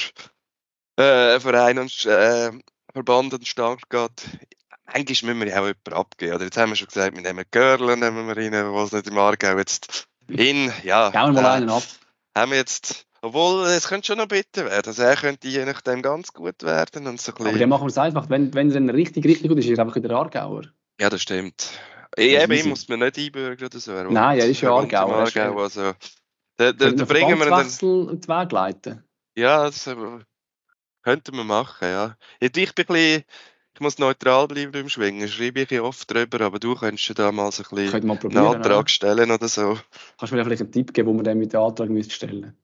äh, 0.97 1.41
Verein 1.41 1.79
und 1.79 2.05
äh, 2.05 2.53
Verband 2.93 3.33
an 3.33 3.45
Start 3.45 3.89
geht. 3.89 4.25
Manchmal 4.87 5.35
müssen 5.35 5.41
wir 5.41 5.49
ja 5.49 5.61
auch 5.61 5.67
jemanden 5.67 5.93
abgeben. 5.93 6.35
Oder 6.35 6.45
jetzt 6.45 6.57
haben 6.57 6.71
wir 6.71 6.77
schon 6.77 6.89
gesagt, 6.89 7.15
wir 7.15 7.23
nehmen 7.23 7.45
Görler, 7.51 7.97
nehmen 7.97 8.27
wir 8.27 8.37
rein, 8.37 8.53
was 8.73 8.93
nicht 8.93 9.09
im 9.09 9.19
Aargau 9.19 9.59
jetzt 9.59 10.07
in. 10.29 10.73
Ja, 10.85 11.11
Gehen 11.11 11.35
wir 11.35 11.43
mal 11.43 11.51
einen 11.53 11.71
ab. 11.71 11.83
Haben 12.35 12.51
wir 12.51 12.59
jetzt 12.59 13.07
obwohl, 13.27 13.67
es 13.67 13.89
könnte 13.89 14.07
schon 14.07 14.19
noch 14.19 14.29
bitter 14.29 14.67
werden. 14.67 14.87
Also 14.87 15.03
er 15.03 15.17
könnte 15.17 15.49
je 15.49 15.65
nachdem 15.65 16.01
ganz 16.01 16.33
gut 16.33 16.63
werden. 16.63 17.09
Und 17.09 17.21
so 17.21 17.33
ein 17.33 17.47
Aber 17.47 17.59
dann 17.59 17.69
machen 17.69 17.83
wir 17.83 17.89
es 17.89 17.99
einfach. 17.99 18.31
Wenn, 18.31 18.55
wenn 18.55 18.69
er 18.69 18.75
dann 18.75 18.91
richtig, 18.91 19.25
richtig 19.25 19.49
gut 19.49 19.59
ist, 19.59 19.67
ist 19.67 19.79
er 19.79 19.85
einfach 19.85 19.97
wieder 19.97 20.15
Aargauer. 20.15 20.63
Ja, 21.01 21.11
das 21.11 21.23
stimmt. 21.23 21.71
Ich, 22.17 22.33
eben, 22.33 22.53
ich 22.53 22.65
muss 22.65 22.89
mir 22.89 22.97
nicht 22.97 23.19
einbürgern 23.19 23.67
oder 23.67 23.81
so. 23.81 23.93
Er 23.93 24.05
Nein, 24.05 24.39
er 24.39 24.47
ist 24.47 24.61
ja 24.61 24.71
Aargauer. 24.71 25.17
Aargau, 25.17 25.61
also, 25.61 25.93
da, 26.57 26.73
da, 26.73 26.91
da 26.93 27.05
bringen 27.05 27.39
wir 27.39 27.47
dann... 27.47 27.67
den 27.67 28.29
Weg 28.29 28.53
leiten? 28.53 29.05
Ja, 29.35 29.65
das 29.65 29.89
äh, 29.89 29.97
könnten 31.03 31.37
wir 31.37 31.45
machen, 31.45 31.89
ja. 31.89 32.17
Ich 32.39 32.53
bin 32.53 32.69
ein 32.69 32.75
bisschen... 32.75 33.25
Ich 33.77 33.81
muss 33.81 33.99
neutral 33.99 34.49
bleiben 34.49 34.73
beim 34.73 34.89
Schwingen. 34.89 35.29
Schreibe 35.29 35.61
ich 35.61 35.81
oft 35.83 36.11
drüber, 36.11 36.41
aber 36.41 36.59
du 36.59 36.75
könntest 36.75 37.19
da 37.19 37.31
mal 37.31 37.53
so 37.53 37.63
ein 37.63 37.77
bisschen 37.77 38.11
einen 38.11 38.39
Antrag 38.39 38.65
oder? 38.65 38.89
stellen 38.89 39.31
oder 39.31 39.49
so. 39.49 39.79
Kannst 40.19 40.33
du 40.33 40.37
mir 40.37 40.45
vielleicht 40.47 40.63
einen 40.63 40.73
Tipp 40.73 40.95
geben, 40.95 41.09
wo 41.09 41.13
man 41.13 41.25
dann 41.25 41.37
mit 41.37 41.53
dem 41.53 41.61
Antrag 41.61 41.89
stellen 42.09 42.41
müsste? 42.41 42.55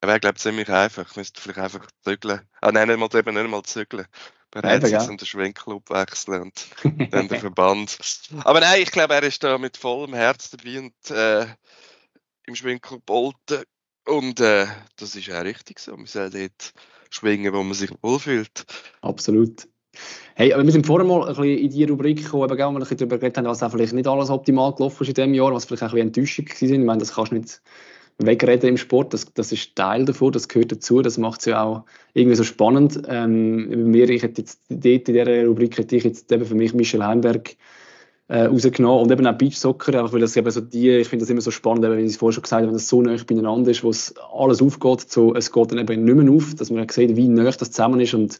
Er 0.00 0.08
wäre, 0.08 0.18
glaube 0.18 0.36
ich, 0.36 0.42
ziemlich 0.42 0.70
einfach. 0.70 1.10
Ich 1.10 1.16
müsste 1.16 1.42
vielleicht 1.42 1.58
einfach 1.58 1.86
zügeln. 2.02 2.40
Ah, 2.62 2.72
nein, 2.72 2.88
nicht 2.88 2.98
mal, 2.98 3.18
eben 3.18 3.34
nicht 3.34 3.50
mal 3.50 3.62
zügeln. 3.64 4.06
Bereits 4.50 4.90
ja. 4.90 5.06
den 5.06 5.18
Schwenkclub 5.18 5.90
wechseln 5.90 6.40
und 6.40 6.66
dann 7.12 7.28
den 7.28 7.38
Verband. 7.38 7.98
Aber 8.42 8.60
nein, 8.60 8.80
ich 8.80 8.90
glaube, 8.90 9.12
er 9.12 9.24
ist 9.24 9.44
da 9.44 9.58
mit 9.58 9.76
vollem 9.76 10.14
Herz 10.14 10.48
dabei 10.48 10.78
und 10.78 11.10
äh, 11.10 11.48
im 12.46 12.54
Schwenkclub 12.54 13.04
Bolten. 13.04 13.64
Und 14.06 14.40
äh, 14.40 14.66
das 14.96 15.16
ist 15.16 15.30
auch 15.30 15.44
richtig 15.44 15.80
so. 15.80 15.94
Man 15.94 16.06
soll 16.06 16.30
dort 16.30 16.72
schwingen, 17.10 17.52
wo 17.52 17.62
man 17.62 17.74
sich 17.74 17.90
wohlfühlt. 18.00 18.64
Absolut. 19.02 19.68
Hey, 20.34 20.52
aber 20.52 20.64
wir 20.64 20.72
sind 20.72 20.86
vorher 20.86 21.06
mal 21.06 21.22
ein 21.22 21.28
bisschen 21.28 21.58
in 21.58 21.70
die 21.70 21.84
Rubrik 21.84 22.24
gekommen, 22.24 22.44
eben, 22.44 22.52
wo 22.52 22.56
wir 22.56 22.66
ein 22.66 22.78
bisschen 22.80 22.98
darüber 22.98 23.18
geredet 23.18 23.38
haben, 23.38 23.46
was 23.46 23.62
auch 23.62 23.70
vielleicht 23.70 23.92
nicht 23.92 24.06
alles 24.06 24.30
optimal 24.30 24.74
gelaufen 24.74 25.02
ist 25.02 25.08
in 25.08 25.14
diesem 25.14 25.34
Jahr, 25.34 25.52
was 25.52 25.64
vielleicht 25.64 25.82
auch 25.82 25.94
ein 25.94 26.08
bisschen 26.08 26.08
Enttäuschung 26.08 26.46
war. 26.48 26.78
Ich 26.78 26.84
meine, 26.84 26.98
das 26.98 27.14
kannst 27.14 27.32
du 27.32 27.36
nicht 27.36 27.60
wegreden 28.18 28.70
im 28.70 28.76
Sport. 28.76 29.14
Das, 29.14 29.32
das 29.34 29.52
ist 29.52 29.76
Teil 29.76 30.04
davon, 30.04 30.32
das 30.32 30.48
gehört 30.48 30.72
dazu. 30.72 31.02
Das 31.02 31.18
macht 31.18 31.40
es 31.40 31.46
ja 31.46 31.62
auch 31.62 31.84
irgendwie 32.14 32.36
so 32.36 32.44
spannend. 32.44 33.02
Ähm, 33.08 33.90
mir, 33.90 34.08
ich 34.08 34.22
hätte 34.22 34.42
jetzt 34.42 34.60
dort 34.68 34.84
in 34.84 35.14
dieser 35.14 35.46
Rubrik 35.46 35.76
hätte 35.78 35.96
ich 35.96 36.04
jetzt 36.04 36.30
eben 36.32 36.44
für 36.44 36.54
mich 36.54 36.74
Michel 36.74 37.04
Heimberg 37.04 37.56
äh, 38.28 38.44
rausgenommen 38.44 39.02
und 39.02 39.12
eben 39.12 39.26
auch 39.26 39.38
Beachsoccer, 39.38 39.94
einfach 39.94 40.12
weil 40.12 40.20
das 40.20 40.36
eben 40.36 40.50
so 40.50 40.60
die, 40.60 40.90
ich 40.90 41.08
finde 41.08 41.22
das 41.22 41.30
immer 41.30 41.40
so 41.40 41.50
spannend, 41.50 41.84
eben, 41.84 41.96
wie 41.96 42.02
ich 42.02 42.12
es 42.12 42.16
vorher 42.16 42.34
schon 42.34 42.42
gesagt 42.42 42.62
habe, 42.62 42.68
wenn 42.68 42.74
das 42.74 42.88
so 42.88 43.00
nah 43.00 43.16
beieinander 43.24 43.70
ist, 43.70 43.84
wo 43.84 43.90
es 43.90 44.14
alles 44.34 44.60
aufgeht, 44.60 45.10
so, 45.10 45.34
es 45.34 45.52
geht 45.52 45.70
dann 45.70 45.78
eben 45.78 46.04
nicht 46.04 46.16
mehr 46.16 46.32
auf, 46.32 46.54
dass 46.54 46.70
man 46.70 46.88
sieht, 46.88 47.14
wie 47.16 47.28
nah 47.28 47.44
das 47.44 47.70
zusammen 47.70 48.00
ist 48.00 48.14
und 48.14 48.38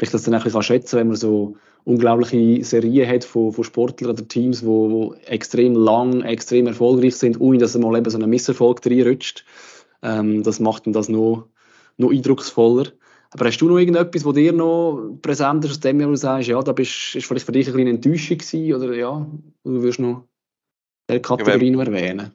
vielleicht 0.00 0.14
das 0.14 0.22
dann 0.22 0.32
ein 0.32 0.42
bisschen 0.42 0.62
schätzen 0.62 0.98
wenn 0.98 1.08
man 1.08 1.16
so 1.16 1.56
unglaubliche 1.84 2.64
Serien 2.64 3.06
hat 3.06 3.22
von, 3.22 3.52
von 3.52 3.64
Sportlern 3.64 4.12
oder 4.12 4.26
Teams, 4.26 4.60
die 4.60 4.66
wo, 4.66 4.90
wo 4.90 5.14
extrem 5.26 5.74
lang, 5.74 6.22
extrem 6.22 6.66
erfolgreich 6.66 7.16
sind, 7.16 7.38
ohne 7.38 7.58
dass 7.58 7.76
mal 7.76 7.98
eben 7.98 8.08
so 8.08 8.18
ein 8.18 8.28
Misserfolg 8.28 8.84
reinrutscht. 8.84 9.44
Ähm, 10.02 10.42
das 10.42 10.58
macht 10.58 10.86
dann 10.86 10.94
das 10.94 11.10
noch, 11.10 11.48
noch 11.98 12.10
eindrucksvoller. 12.10 12.86
Aber 13.32 13.44
hast 13.46 13.58
du 13.58 13.68
noch 13.68 13.78
irgendetwas, 13.78 14.24
wo 14.24 14.32
dir 14.32 14.54
noch 14.54 15.18
präsent 15.20 15.64
ist 15.66 15.70
aus 15.72 15.80
dem 15.80 15.98
du 15.98 16.16
sagst, 16.16 16.48
ja, 16.48 16.60
da 16.62 16.72
bist, 16.72 17.14
ist 17.14 17.26
vielleicht 17.26 17.46
für 17.46 17.52
dich 17.52 17.68
ein 17.68 17.74
bisschen 17.74 17.88
Enttäuschung 17.88 18.38
gewesen, 18.38 18.74
oder 18.74 18.94
ja, 18.94 19.26
du 19.64 19.82
würdest 19.82 20.00
noch 20.00 20.24
diese 21.08 21.20
Kategorie 21.20 21.70
noch 21.70 21.84
erwähnen? 21.84 22.34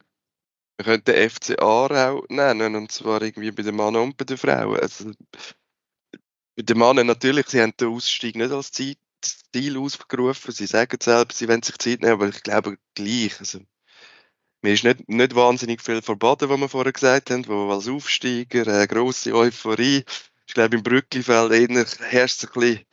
Wir 0.77 0.85
könnten 0.85 1.11
den 1.11 1.29
FC 1.29 1.59
Aarau 1.59 2.23
nennen, 2.29 2.75
und 2.75 2.91
zwar 2.91 3.21
irgendwie 3.21 3.51
bei 3.51 3.63
den 3.63 3.75
Männern 3.75 4.03
und 4.03 4.17
bei 4.17 4.25
den 4.25 4.37
Frauen. 4.37 4.79
Also, 4.79 5.11
bei 6.55 6.63
den 6.63 6.77
Männern 6.77 7.07
natürlich, 7.07 7.47
sie 7.47 7.61
haben 7.61 7.75
den 7.77 7.89
Ausstieg 7.89 8.35
nicht 8.35 8.51
als 8.51 8.71
Ziel 8.71 9.77
ausgerufen. 9.77 10.51
Sie 10.53 10.65
sagen 10.65 10.97
selber, 11.01 11.33
sie 11.33 11.47
wollen 11.47 11.63
sich 11.63 11.77
Zeit 11.77 12.01
nehmen, 12.01 12.13
aber 12.13 12.29
ich 12.29 12.43
glaube 12.43 12.77
gleich. 12.93 13.39
Also, 13.39 13.59
mir 14.61 14.73
ist 14.73 14.83
nicht, 14.83 15.07
nicht 15.09 15.35
wahnsinnig 15.35 15.81
viel 15.81 16.01
verboten, 16.01 16.49
was 16.49 16.59
wir 16.59 16.69
vorher 16.69 16.93
gesagt 16.93 17.29
haben, 17.29 17.47
wo 17.47 17.71
als 17.71 17.87
Aufsteiger 17.87 18.67
eine 18.67 18.87
grosse 18.87 19.33
Euphorie. 19.33 20.03
Ich 20.47 20.53
glaube, 20.53 20.77
im 20.77 20.83
Brücklifeld 20.83 21.99
herrscht 21.99 22.45
ein 22.45 22.49
bisschen, 22.53 22.85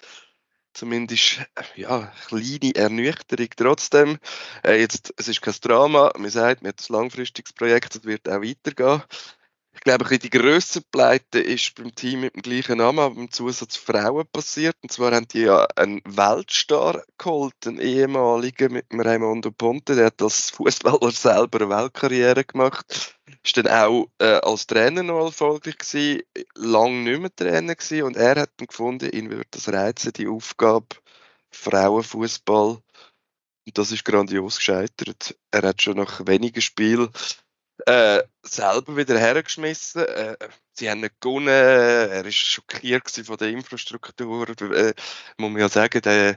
zumindest 0.74 1.40
ja, 1.76 2.12
kleine 2.26 2.74
Ernüchterung. 2.74 3.48
Trotzdem, 3.56 4.18
äh, 4.64 4.80
jetzt, 4.80 5.14
es 5.16 5.28
ist 5.28 5.42
kein 5.42 5.54
Drama. 5.60 6.12
Man 6.16 6.30
sagt, 6.30 6.62
man 6.62 6.70
hat 6.70 6.80
ein 6.88 6.92
langfristiges 6.92 7.52
Projekt, 7.52 7.94
das 7.94 8.04
wird 8.04 8.28
auch 8.28 8.42
weitergehen. 8.42 9.02
Ich 9.75 9.81
glaube, 9.81 10.18
die 10.18 10.31
grösste 10.31 10.81
Pleite 10.81 11.41
ist 11.41 11.75
beim 11.75 11.95
Team 11.95 12.20
mit 12.20 12.35
dem 12.37 12.43
gleichen 12.43 12.79
Namen, 12.79 12.99
aber 12.99 13.14
dem 13.14 13.33
Zusatz 13.33 13.77
Frauen 13.77 14.27
passiert. 14.31 14.77
Und 14.83 14.93
zwar 14.93 15.12
haben 15.12 15.27
die 15.29 15.41
ja 15.41 15.66
einen 15.77 16.03
Weltstar 16.05 17.03
geholt, 17.18 17.55
einen 17.66 17.81
ehemaligen 17.81 18.73
mit 18.73 18.93
dem 18.93 19.01
Raimondo 19.01 19.51
Ponte. 19.51 19.97
Der 19.97 20.07
hat 20.07 20.23
als 20.23 20.51
Fußballer 20.51 21.11
selber 21.11 21.62
eine 21.62 21.70
Weltkarriere 21.70 22.45
gemacht. 22.45 23.16
Ist 23.43 23.57
dann 23.57 23.66
auch 23.66 24.09
äh, 24.18 24.41
als 24.43 24.66
Trainer 24.66 25.03
noch 25.03 25.25
erfolgreich 25.25 25.79
gewesen, 25.79 26.23
lang 26.55 27.03
nicht 27.03 27.20
mehr 27.20 27.35
Trainer 27.35 27.75
gewesen. 27.75 28.03
Und 28.05 28.16
er 28.16 28.43
hat 28.43 28.51
dann 28.59 28.68
gefunden, 28.68 29.11
ihn 29.11 29.31
würde 29.31 29.49
das 29.51 29.68
reizen, 29.68 30.12
die 30.12 30.29
Aufgabe 30.29 30.97
Frauenfußball. 31.51 32.79
Und 33.66 33.79
das 33.79 33.91
ist 33.91 34.05
grandios 34.05 34.57
gescheitert. 34.57 35.37
Er 35.51 35.62
hat 35.62 35.83
schon 35.83 35.97
nach 35.97 36.27
wenigen 36.27 36.61
Spielen 36.61 37.09
äh, 37.87 38.23
selber 38.43 38.97
wieder 38.97 39.18
hergeschmissen. 39.18 40.05
Äh, 40.05 40.37
sie 40.75 40.91
haben 40.91 41.01
nicht 41.01 41.20
gewonnen. 41.20 41.49
Er 41.49 42.25
war 42.25 42.31
schockiert 42.31 43.11
von 43.11 43.37
der 43.37 43.49
Infrastruktur. 43.49 44.49
Äh, 44.49 44.95
muss 45.37 45.51
man 45.51 45.61
ja 45.61 45.68
sagen, 45.68 46.01
der, 46.03 46.37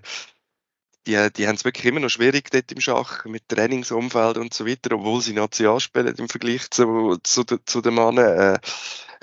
die, 1.07 1.29
die 1.33 1.47
haben 1.47 1.55
es 1.55 1.65
wirklich 1.65 1.85
immer 1.85 1.99
noch 1.99 2.09
schwierig 2.09 2.49
dort 2.51 2.71
im 2.71 2.81
Schach 2.81 3.25
mit 3.25 3.47
Trainingsumfeld 3.47 4.37
und 4.37 4.53
so 4.53 4.65
weiter, 4.65 4.95
obwohl 4.95 5.21
sie 5.21 5.33
National 5.33 5.79
spielen 5.79 6.15
im 6.15 6.29
Vergleich 6.29 6.69
zu, 6.71 7.17
zu, 7.23 7.43
zu 7.43 7.81
den 7.81 7.93
Männern. 7.93 8.17
Äh, 8.17 8.59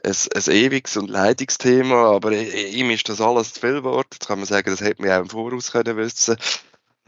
ein, 0.05 0.17
ein 0.35 0.53
ewiges 0.53 0.97
und 0.97 1.11
Leidungsthema, 1.11 2.17
aber 2.17 2.33
ihm 2.33 2.91
ist 2.91 3.09
das 3.09 3.21
alles 3.21 3.55
zu 3.55 3.61
viel 3.61 3.75
geworden. 3.75 4.09
Jetzt 4.13 4.27
kann 4.27 4.39
man 4.39 4.47
sagen, 4.47 4.71
das 4.71 4.81
hätte 4.81 5.01
man 5.01 5.13
auch 5.13 5.21
im 5.21 5.31
Voraus 5.31 5.71
können 5.71 5.97
wissen. 5.97 6.37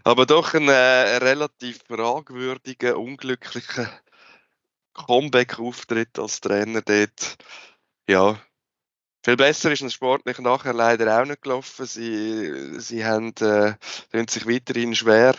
Aber 0.05 0.27
doch 0.27 0.55
ein 0.55 0.69
äh, 0.69 1.17
relativ 1.17 1.81
fragwürdiger, 1.89 2.99
unglücklicher 2.99 3.91
Comeback-Auftritt 4.95 6.19
als 6.19 6.41
Trainer 6.41 6.83
dort. 6.83 7.37
Ja, 8.09 8.39
viel 9.25 9.37
besser 9.37 9.73
ist 9.73 9.83
ein 9.83 9.91
sportlich 9.91 10.39
nachher 10.39 10.75
leider 10.75 11.19
auch 11.19 11.27
nicht 11.27 11.41
gelaufen. 11.41 11.87
Sie, 11.87 12.79
sie 12.79 13.07
haben, 13.07 13.33
äh, 13.41 13.75
sich 14.29 14.47
weiterhin 14.47 14.95
schwer. 14.95 15.35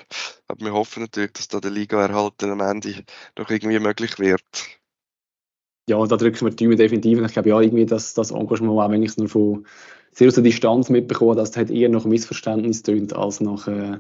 Aber 0.48 0.66
wir 0.66 0.74
hoffen 0.74 1.04
natürlich, 1.04 1.34
dass 1.34 1.48
da 1.48 1.60
der 1.60 1.70
Liga 1.70 2.02
erhalten 2.02 2.50
am 2.50 2.62
Ende 2.62 3.04
noch 3.38 3.50
irgendwie 3.50 3.78
möglich 3.78 4.18
wird. 4.18 4.42
Ja, 5.88 6.04
da 6.08 6.18
drücken 6.18 6.46
wir 6.46 6.50
die 6.50 6.64
Daumen 6.64 6.78
definitiv. 6.78 7.22
Ich 7.22 7.34
glaube 7.34 7.50
ja, 7.50 7.62
irgendwie 7.62 7.86
das, 7.86 8.16
das 8.16 8.32
Engagement, 8.32 8.80
auch 8.80 8.90
wenn 8.90 9.04
ich 9.04 9.12
es 9.12 9.18
nur 9.18 9.30
von 9.30 9.68
sehr 10.12 10.30
aus 10.30 10.34
der 10.34 10.44
Distanz 10.44 10.90
mitbekomme, 10.90 11.36
das 11.36 11.56
hat 11.56 11.70
eher 11.70 11.90
noch 11.90 12.06
Missverständnis 12.06 12.82
tönt 12.82 13.14
als 13.14 13.40
nach 13.40 13.68
äh, 13.68 14.00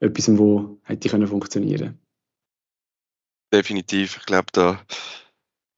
etwas, 0.00 0.38
wo 0.38 0.78
hätte 0.84 1.26
funktionieren 1.26 1.78
können 1.78 2.07
definitiv. 3.52 4.18
Ich 4.18 4.26
glaube, 4.26 4.48
da, 4.52 4.84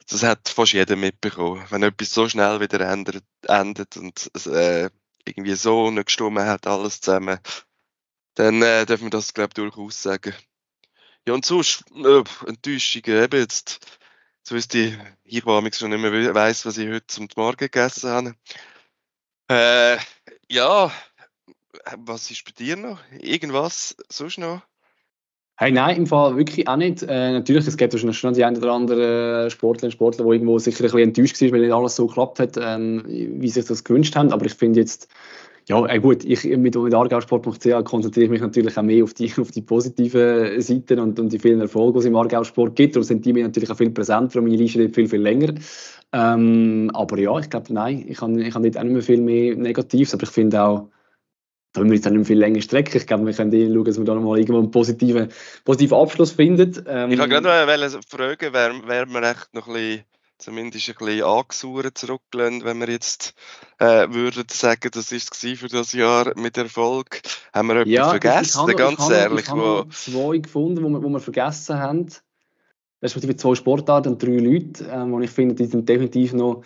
das 0.08 0.22
hat 0.22 0.48
fast 0.48 0.72
jeder 0.72 0.96
mitbekommen. 0.96 1.64
Wenn 1.70 1.82
etwas 1.82 2.12
so 2.12 2.28
schnell 2.28 2.60
wieder 2.60 2.80
ändert, 2.80 3.24
endet 3.46 3.96
und 3.96 4.30
es 4.34 4.46
äh, 4.46 4.90
irgendwie 5.24 5.54
so 5.54 5.90
nicht 5.90 6.06
gestimmt 6.06 6.38
hat, 6.40 6.66
alles 6.66 7.00
zusammen, 7.00 7.38
dann 8.34 8.62
äh, 8.62 8.86
darf 8.86 9.00
man 9.00 9.10
das, 9.10 9.34
glaube 9.34 9.50
ich, 9.50 9.54
durchaus 9.54 10.02
sagen. 10.02 10.34
Ja, 11.26 11.34
und 11.34 11.44
sonst, 11.44 11.84
äh, 11.94 12.24
Enttäuschungen, 12.46 13.22
eben 13.22 13.40
jetzt, 13.40 13.86
jetzt 14.38 14.50
wüsste 14.50 14.78
ich, 14.78 14.98
ich 15.24 15.46
war 15.46 15.62
schon 15.72 15.90
nicht 15.90 16.00
mehr 16.00 16.34
weiss, 16.34 16.64
was 16.64 16.78
ich 16.78 16.88
heute 16.88 17.06
zum 17.06 17.28
Morgen 17.36 17.58
gegessen 17.58 18.10
habe. 18.10 18.34
Äh, 19.48 19.98
ja, 20.48 20.92
was 21.96 22.30
ist 22.30 22.44
bei 22.44 22.52
dir 22.52 22.76
noch? 22.76 23.00
Irgendwas 23.12 23.96
sonst 24.08 24.38
noch? 24.38 24.62
Hey, 25.62 25.72
nein, 25.72 25.94
im 25.94 26.06
Fall 26.06 26.38
wirklich 26.38 26.66
auch 26.66 26.76
nicht. 26.76 27.02
Äh, 27.02 27.32
natürlich, 27.32 27.66
es 27.66 27.76
gibt 27.76 27.92
wahrscheinlich 27.92 28.16
schon 28.16 28.32
die 28.32 28.42
einen 28.42 28.56
oder 28.56 28.72
anderen 28.72 29.50
Sportler 29.50 29.88
und 29.88 29.92
Sportler, 29.92 30.24
die 30.24 30.30
irgendwo 30.30 30.58
sicher 30.58 30.80
ein 30.80 30.84
bisschen 30.84 31.00
enttäuscht 31.00 31.38
waren, 31.42 31.52
weil 31.52 31.61
nicht 31.61 31.72
alles 31.72 31.96
so 31.96 32.06
geklappt 32.06 32.40
hat, 32.40 32.56
ähm, 32.58 33.02
wie 33.06 33.46
sie 33.46 33.61
sich 33.61 33.66
das 33.66 33.84
gewünscht 33.84 34.16
haben. 34.16 34.32
Aber 34.32 34.46
ich 34.46 34.54
finde 34.54 34.80
jetzt, 34.80 35.06
Ja, 35.68 35.86
äh 35.86 35.98
gut, 36.00 36.24
ich, 36.24 36.44
mit, 36.44 36.76
mit 36.76 36.94
argausport.ch 36.94 37.84
konzentriere 37.84 38.24
ich 38.24 38.30
mich 38.30 38.40
natürlich 38.40 38.78
auch 38.78 38.82
mehr 38.82 39.04
auf 39.04 39.14
die, 39.14 39.30
auf 39.38 39.50
die 39.50 39.62
positiven 39.62 40.61
Seiten 40.62 40.98
und, 40.98 41.20
und 41.20 41.30
die 41.30 41.38
vielen 41.38 41.61
Erfolge, 41.61 41.94
die 41.94 41.98
es 42.00 42.04
im 42.06 42.16
Argausport 42.16 42.76
gibt. 42.76 42.96
Darum 42.96 43.04
sind 43.04 43.26
die 43.26 43.34
mir 43.34 43.44
natürlich 43.44 43.70
auch 43.70 43.76
viel 43.76 43.90
präsenter 43.90 44.38
und 44.38 44.46
meine 44.46 44.56
Liste 44.56 44.88
viel, 44.88 45.08
viel 45.08 45.20
länger. 45.20 45.54
Ähm, 46.14 46.90
aber 46.94 47.18
ja, 47.18 47.38
ich 47.38 47.50
glaube, 47.50 47.74
nein, 47.74 48.06
ich 48.08 48.20
habe 48.22 48.42
ich 48.42 48.54
hab 48.54 48.62
nicht 48.62 48.78
auch 48.78 48.84
nicht 48.84 48.92
mehr 48.94 49.02
viel 49.02 49.20
mehr 49.20 49.56
Negatives, 49.56 50.14
aber 50.14 50.22
ich 50.22 50.30
finde 50.30 50.62
auch, 50.62 50.88
da 51.72 51.80
müssen 51.80 51.90
wir 51.90 51.96
jetzt 51.96 52.06
auch 52.08 52.10
nicht 52.10 52.26
viel 52.26 52.38
länger 52.38 52.62
strecken. 52.62 52.96
Ich 52.96 53.06
glaube, 53.06 53.26
wir 53.26 53.32
können 53.32 53.52
eh 53.52 53.72
schauen, 53.72 53.84
dass 53.84 53.98
wir 53.98 54.04
da 54.04 54.14
nochmal 54.14 54.38
irgendwo 54.38 54.58
einen 54.58 54.70
positiven, 54.70 55.28
positiven 55.64 55.98
Abschluss 55.98 56.32
finden. 56.32 56.84
Ähm, 56.86 57.12
ich 57.12 57.18
wollte 57.18 57.40
gerade 57.40 58.00
fragen, 58.08 58.52
wäre 58.52 58.88
wär 58.88 59.06
man 59.06 59.22
echt 59.22 59.54
noch 59.54 59.68
ein 59.68 59.74
bisschen 59.74 60.04
zumindest 60.40 60.88
ein 60.88 60.94
bisschen 60.98 61.22
angesucht 61.22 61.98
zurückgelehnt, 61.98 62.64
wenn 62.64 62.80
wir 62.80 62.88
jetzt 62.88 63.34
äh, 63.78 64.08
würden 64.10 64.46
sagen, 64.50 64.90
das 64.92 65.12
ist 65.12 65.44
es 65.44 65.58
für 65.58 65.68
das 65.68 65.92
Jahr 65.92 66.32
mit 66.36 66.56
Erfolg. 66.56 67.20
Haben 67.52 67.68
wir 67.68 67.76
etwas 67.76 67.92
ja, 67.92 68.08
vergessen, 68.08 68.60
ich, 68.64 68.70
ich 68.70 68.76
ganz 68.76 68.98
noch, 68.98 69.10
ehrlich? 69.10 69.40
Ich 69.40 69.50
habe 69.50 69.86
zwei 69.90 70.38
gefunden, 70.38 70.82
wo 70.82 70.88
wir, 70.88 71.02
wo 71.02 71.08
wir 71.08 71.20
vergessen 71.20 71.78
haben. 71.78 72.06
Respektive 73.02 73.36
zwei 73.36 73.54
Sportarten 73.54 74.12
und 74.12 74.22
drei 74.22 74.36
Leute, 74.38 74.84
ähm, 74.90 75.14
und 75.14 75.22
ich 75.22 75.30
finde, 75.30 75.54
die 75.54 75.64
sind 75.64 75.88
definitiv 75.88 76.32
noch, 76.34 76.62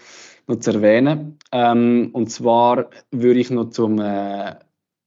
noch 0.47 0.59
zu 0.59 0.73
erwähnen. 0.73 1.39
Ähm, 1.53 2.11
und 2.13 2.31
zwar 2.31 2.91
würde 3.13 3.41
ich 3.41 3.51
noch 3.51 3.71
zum 3.71 4.01
äh, 4.01 4.57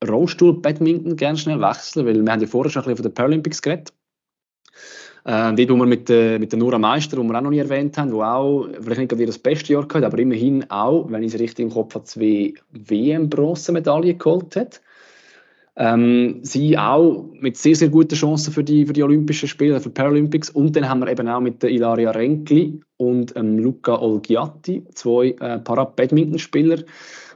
Rollstuhl-Badminton 0.05 1.15
gerne 1.15 1.37
schnell 1.37 1.61
wechseln, 1.61 2.05
weil 2.05 2.23
wir 2.23 2.31
haben 2.31 2.41
ja 2.41 2.47
vorher 2.47 2.71
schon 2.71 2.83
ein 2.83 2.85
bisschen 2.85 2.97
von 2.97 3.11
den 3.11 3.13
Paralympics 3.13 3.61
geredet. 3.61 3.93
Äh, 5.25 5.53
dort, 5.55 5.69
wo 5.69 5.75
wir 5.75 5.85
mit, 5.85 6.09
äh, 6.09 6.39
mit 6.39 6.51
der 6.53 6.59
Nora 6.59 6.79
Meister, 6.79 7.17
die 7.17 7.23
wir 7.23 7.37
auch 7.37 7.41
noch 7.41 7.49
nie 7.49 7.57
erwähnt 7.57 7.97
haben, 7.97 8.11
die 8.11 8.15
auch 8.15 8.67
vielleicht 8.79 8.99
nicht 8.99 9.09
gerade 9.09 9.25
das 9.25 9.39
beste 9.39 9.73
Jahr 9.73 9.85
gehabt 9.85 10.05
aber 10.05 10.19
immerhin 10.19 10.69
auch, 10.69 11.11
wenn 11.11 11.23
ich 11.23 11.33
es 11.33 11.39
richtig 11.39 11.65
im 11.65 11.71
Kopf 11.71 11.95
habe, 11.95 12.05
zwei 12.05 12.53
WM-Bronzemedaillen 12.71 14.17
geholt 14.17 14.55
hat. 14.55 14.81
Ähm, 15.79 16.39
sie 16.43 16.77
auch 16.77 17.29
mit 17.39 17.57
sehr, 17.57 17.75
sehr 17.75 17.89
guten 17.89 18.15
Chancen 18.15 18.51
für 18.51 18.63
die, 18.63 18.85
für 18.85 18.93
die 18.93 19.03
Olympischen 19.03 19.47
Spiele, 19.47 19.79
für 19.79 19.89
die 19.89 19.93
Paralympics. 19.93 20.49
Und 20.49 20.75
dann 20.75 20.89
haben 20.89 21.01
wir 21.01 21.11
eben 21.11 21.27
auch 21.27 21.41
mit 21.41 21.61
der 21.61 21.69
Ilaria 21.69 22.11
Renkli 22.11 22.79
und 22.95 23.35
ähm, 23.35 23.59
Luca 23.59 23.99
Olgiati, 23.99 24.85
zwei 24.95 25.35
äh, 25.39 25.59
Para-Badminton-Spieler, 25.59 26.83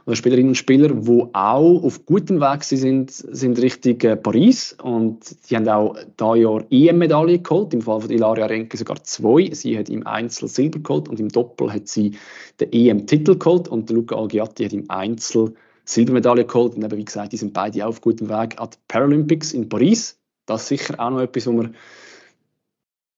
oder 0.06 0.16
Spielerinnen 0.16 0.50
und 0.50 0.54
Spieler, 0.56 0.88
die 0.88 1.24
auch 1.32 1.82
auf 1.82 2.06
gutem 2.06 2.40
Weg 2.40 2.64
sind, 2.64 3.10
sind 3.10 3.60
Richtung 3.60 4.00
äh, 4.00 4.16
Paris 4.16 4.76
und 4.82 5.20
die 5.48 5.56
haben 5.56 5.68
auch 5.68 5.96
dieses 5.96 6.42
Jahr 6.42 6.64
EM-Medaille 6.70 7.38
geholt, 7.38 7.72
im 7.72 7.82
Fall 7.82 8.00
von 8.00 8.10
Ilaria 8.10 8.46
Renke 8.46 8.76
sogar 8.76 9.02
zwei. 9.04 9.50
Sie 9.52 9.78
hat 9.78 9.88
im 9.88 10.06
Einzel 10.06 10.48
Silber 10.48 10.80
geholt 10.80 11.08
und 11.08 11.20
im 11.20 11.28
Doppel 11.28 11.72
hat 11.72 11.88
sie 11.88 12.12
den 12.60 12.72
EM-Titel 12.72 13.38
geholt 13.38 13.68
und 13.68 13.90
Luca 13.90 14.16
Algiati 14.16 14.64
hat 14.64 14.72
im 14.72 14.90
Einzel 14.90 15.54
Silbermedaille 15.84 16.44
geholt 16.44 16.74
und 16.74 16.84
eben, 16.84 16.96
wie 16.96 17.04
gesagt, 17.04 17.32
die 17.32 17.36
sind 17.36 17.52
beide 17.52 17.84
auch 17.84 17.90
auf 17.90 18.00
gutem 18.00 18.28
Weg 18.28 18.60
an 18.60 18.70
die 18.70 18.78
Paralympics 18.88 19.52
in 19.52 19.68
Paris. 19.68 20.18
Das 20.46 20.62
ist 20.62 20.68
sicher 20.68 20.98
auch 20.98 21.10
noch 21.10 21.20
etwas, 21.20 21.46
wo 21.46 21.52
man 21.52 21.74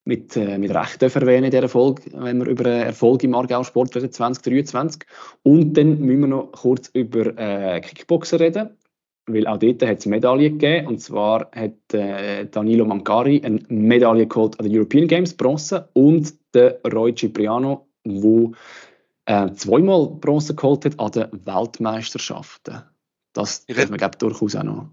mit, 0.04 0.36
äh, 0.36 0.58
mit 0.58 0.74
Recht 0.74 1.02
erwähnen 1.02 1.44
in 1.44 1.50
dieser 1.50 1.68
Folge, 1.68 2.02
wenn 2.12 2.38
wir 2.38 2.46
über 2.46 2.66
Erfolg 2.66 3.22
im 3.24 3.34
Aargau 3.34 3.62
Sport 3.62 3.96
reden, 3.96 4.12
2023. 4.12 5.02
Und 5.42 5.74
dann 5.74 6.00
müssen 6.00 6.20
wir 6.20 6.28
noch 6.28 6.52
kurz 6.52 6.88
über 6.88 7.26
äh, 7.38 7.80
Kickboxen 7.80 8.38
reden, 8.38 8.70
weil 9.26 9.46
auch 9.46 9.58
dort 9.58 9.82
hat 9.82 9.98
es 9.98 10.06
Medaillen 10.06 10.58
gegeben. 10.58 10.86
Und 10.88 11.00
zwar 11.00 11.50
hat 11.52 11.94
äh, 11.94 12.46
Danilo 12.46 12.84
Mancari 12.84 13.40
eine 13.44 13.60
Medaille 13.68 14.26
geholt 14.26 14.58
an 14.58 14.66
den 14.66 14.76
European 14.76 15.08
Games, 15.08 15.34
Bronze, 15.34 15.88
und 15.94 16.34
der 16.52 16.80
Roy 16.92 17.14
Cipriano, 17.14 17.88
der 18.04 18.50
äh, 19.26 19.52
zweimal 19.54 20.08
Bronze 20.20 20.54
geholt 20.54 20.84
hat 20.84 21.00
an 21.00 21.12
den 21.12 21.46
Weltmeisterschaften. 21.46 22.82
Das 23.32 23.64
dürfen 23.66 23.92
wir, 23.92 23.98
glaube 23.98 24.18
durchaus 24.18 24.54
auch 24.54 24.62
noch 24.62 24.88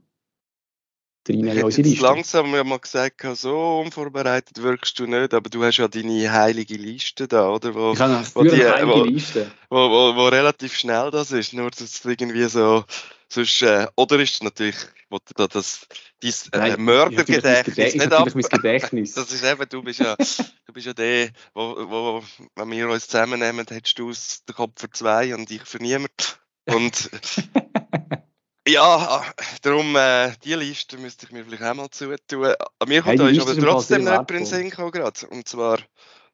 rein 1.29 1.47
in 1.47 1.63
unsere 1.63 1.87
Liste. 1.87 2.03
langsam 2.03 2.51
mal 2.51 2.79
gesagt, 2.79 3.25
so 3.33 3.79
unvorbereitet 3.79 4.61
wirkst 4.61 4.97
du 4.99 5.05
nicht, 5.05 5.33
aber 5.33 5.49
du 5.49 5.63
hast 5.63 5.77
ja 5.77 5.87
deine 5.87 6.31
heilige 6.31 6.75
Liste 6.75 7.27
da, 7.27 7.49
oder? 7.49 7.73
Wo, 7.73 7.93
ich 7.93 7.99
habe 7.99 8.17
eine 8.17 8.25
wo 8.33 8.43
die, 8.43 8.65
heilige 8.65 8.87
wo, 8.87 9.03
Liste. 9.03 9.51
Wo, 9.69 9.77
wo, 9.89 10.15
wo, 10.15 10.27
relativ 10.27 10.75
schnell 10.75 11.11
das 11.11 11.31
ist, 11.31 11.53
nur 11.53 11.69
dass 11.69 11.81
es 11.81 12.05
irgendwie 12.05 12.45
so, 12.45 12.83
sonst, 13.29 13.61
äh, 13.61 13.87
oder 13.95 14.19
ist 14.19 14.35
es 14.35 14.43
natürlich, 14.43 14.77
wo 15.09 15.19
da 15.35 15.47
das, 15.47 15.87
dein 16.51 16.73
äh, 16.73 16.77
Mördergedächtnis 16.77 17.95
nicht 17.95 18.13
ab. 18.13 18.29
mein 18.33 18.43
Gedächtnis. 18.43 19.13
Das 19.15 19.31
ist 19.31 19.43
eben, 19.43 19.67
du 19.69 19.83
bist 19.83 19.99
ja, 19.99 20.15
du 20.15 20.73
bist 20.73 20.87
ja 20.87 20.93
der, 20.93 21.29
wo, 21.53 21.75
wo, 21.89 22.23
wenn 22.55 22.71
wir 22.71 22.89
uns 22.89 23.07
zusammennehmen, 23.07 23.65
hättest 23.69 23.99
du 23.99 24.11
den 24.11 24.55
Kopf 24.55 24.79
für 24.79 24.89
zwei 24.89 25.35
und 25.35 25.49
ich 25.51 25.63
für 25.63 25.77
niemand. 25.77 26.39
Und 26.67 27.09
Ja, 28.67 29.25
darum, 29.63 29.95
äh, 29.95 30.33
die 30.43 30.53
Liste 30.53 30.97
müsste 30.97 31.25
ich 31.25 31.31
mir 31.31 31.43
vielleicht 31.43 31.63
auch 31.63 31.73
mal 31.73 31.89
zutun. 31.89 32.53
Mir 32.85 33.01
kommt 33.01 33.19
hey, 33.19 33.35
da 33.35 33.41
aber 33.41 33.57
trotzdem 33.57 34.03
noch 34.03 34.11
jemand 34.11 34.31
in 34.31 34.45
Sinn 34.45 34.69
gerade. 34.69 35.27
Und 35.29 35.47
zwar 35.47 35.79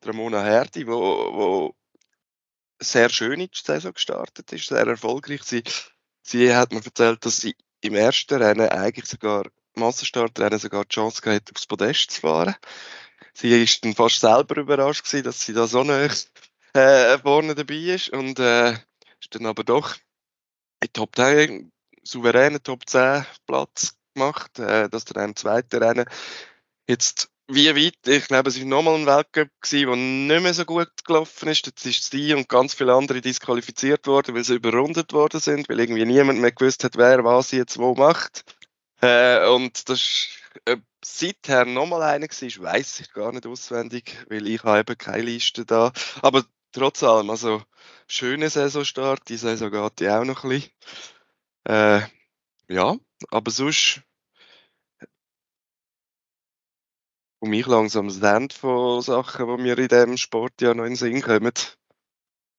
Ramona 0.04 0.44
Herdi, 0.44 0.86
wo, 0.88 0.92
wo 0.92 1.76
sehr 2.80 3.10
schön 3.10 3.40
in 3.40 3.48
die 3.48 3.58
Saison 3.58 3.94
gestartet 3.94 4.52
ist, 4.52 4.68
sehr 4.68 4.86
erfolgreich. 4.86 5.44
Sie, 5.44 5.64
sie 6.22 6.54
hat 6.54 6.74
mir 6.74 6.84
erzählt, 6.84 7.26
dass 7.26 7.38
sie 7.38 7.56
im 7.82 7.96
ersten 7.96 8.42
Rennen 8.42 8.70
eigentlich 8.70 9.06
sogar, 9.06 9.46
Massenstartrennen 9.76 10.60
sogar 10.60 10.84
die 10.84 10.94
Chance 10.94 11.22
gehabt 11.22 11.52
aufs 11.54 11.68
Podest 11.68 12.12
zu 12.12 12.22
fahren. 12.22 12.56
Sie 13.34 13.64
ist 13.64 13.86
dann 13.86 13.96
fast 13.96 14.20
selber 14.20 14.58
überrascht 14.58 15.06
gewesen, 15.06 15.24
dass 15.24 15.42
sie 15.42 15.54
da 15.54 15.66
so 15.68 15.84
nah 15.84 16.10
äh, 16.74 17.18
vorne 17.20 17.56
dabei 17.56 17.76
ist 17.76 18.10
und 18.10 18.40
äh, 18.40 18.72
ist 18.72 19.34
dann 19.34 19.46
aber 19.46 19.64
doch 19.64 19.96
in 20.82 20.92
Top 20.92 21.16
10 21.16 21.72
souveränen 22.08 22.64
Top 22.64 22.88
10 22.88 23.26
Platz 23.46 23.96
gemacht, 24.14 24.60
äh, 24.60 24.90
dass 24.90 25.06
der 25.06 25.24
im 25.24 25.36
zweiten 25.36 25.84
Rennen 25.84 26.06
jetzt 26.88 27.30
wie 27.50 27.74
weit, 27.76 27.96
ich 28.06 28.28
glaube, 28.28 28.50
es 28.50 28.60
war 28.60 28.66
nochmal 28.66 28.96
ein 28.96 29.06
Weltcup 29.06 29.50
der 29.72 29.96
nicht 29.96 30.44
mehr 30.44 30.54
so 30.54 30.66
gut 30.66 30.90
gelaufen 31.06 31.48
ist. 31.48 31.66
Jetzt 31.66 31.86
ist 31.86 32.12
sie 32.12 32.34
und 32.34 32.50
ganz 32.50 32.74
viele 32.74 32.94
andere 32.94 33.22
disqualifiziert 33.22 34.06
worden, 34.06 34.36
weil 34.36 34.44
sie 34.44 34.56
überrundet 34.56 35.14
worden 35.14 35.40
sind, 35.40 35.70
weil 35.70 35.80
irgendwie 35.80 36.06
niemand 36.06 36.40
mehr 36.40 36.52
gewusst 36.52 36.84
hat, 36.84 36.98
wer 36.98 37.24
was 37.24 37.52
jetzt 37.52 37.78
wo 37.78 37.96
macht. 37.96 38.44
Äh, 39.02 39.48
und 39.48 39.88
das 39.88 40.00
ist 40.00 40.28
äh, 40.66 40.78
seither 41.04 41.66
nochmal 41.66 42.04
einer 42.04 42.28
war, 42.28 42.64
weiß 42.64 43.00
ich 43.00 43.14
gar 43.14 43.32
nicht 43.32 43.46
auswendig, 43.46 44.18
weil 44.30 44.48
ich 44.48 44.64
habe 44.64 44.80
eben 44.80 44.98
keine 44.98 45.24
Liste 45.24 45.66
da. 45.66 45.94
Aber 46.22 46.44
trotz 46.74 47.04
allem, 47.04 47.30
also 47.30 47.62
schöne 48.08 48.50
Saisonstart, 48.50 49.30
die 49.30 49.38
Saison 49.38 49.72
geht 49.72 50.02
ja 50.02 50.20
auch 50.20 50.26
noch 50.26 50.44
ein 50.44 50.50
bisschen. 50.50 50.72
Äh, 51.68 52.02
ja, 52.70 52.98
aber 53.32 53.52
sonst 53.52 54.02
komme 57.40 57.58
ich 57.58 57.66
langsam 57.66 58.08
das 58.10 58.22
Ende 58.22 58.54
von 58.54 59.02
Sachen, 59.02 59.48
die 59.58 59.64
mir 59.64 59.78
in 59.78 59.88
diesem 59.88 60.18
Sport 60.18 60.62
ja 60.62 60.74
noch 60.76 60.84
in 60.84 60.92
den 60.92 60.96
Sinn 60.96 61.22
kommen. 61.22 61.52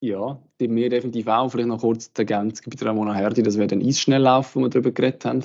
Ja, 0.00 0.38
die 0.60 0.68
mir 0.68 0.90
definitiv 0.90 1.26
auch. 1.26 1.48
Vielleicht 1.48 1.68
noch 1.68 1.80
kurz 1.80 2.12
die 2.12 2.20
Ergänzung 2.20 2.72
bei 2.72 2.86
Ramona 2.86 3.14
Herdi, 3.14 3.42
das 3.42 3.56
wäre 3.56 3.66
dann 3.66 3.82
Eisschnelllauf, 3.82 4.54
wo 4.54 4.60
wir 4.60 4.68
darüber 4.68 4.92
geredet 4.92 5.24
haben. 5.24 5.44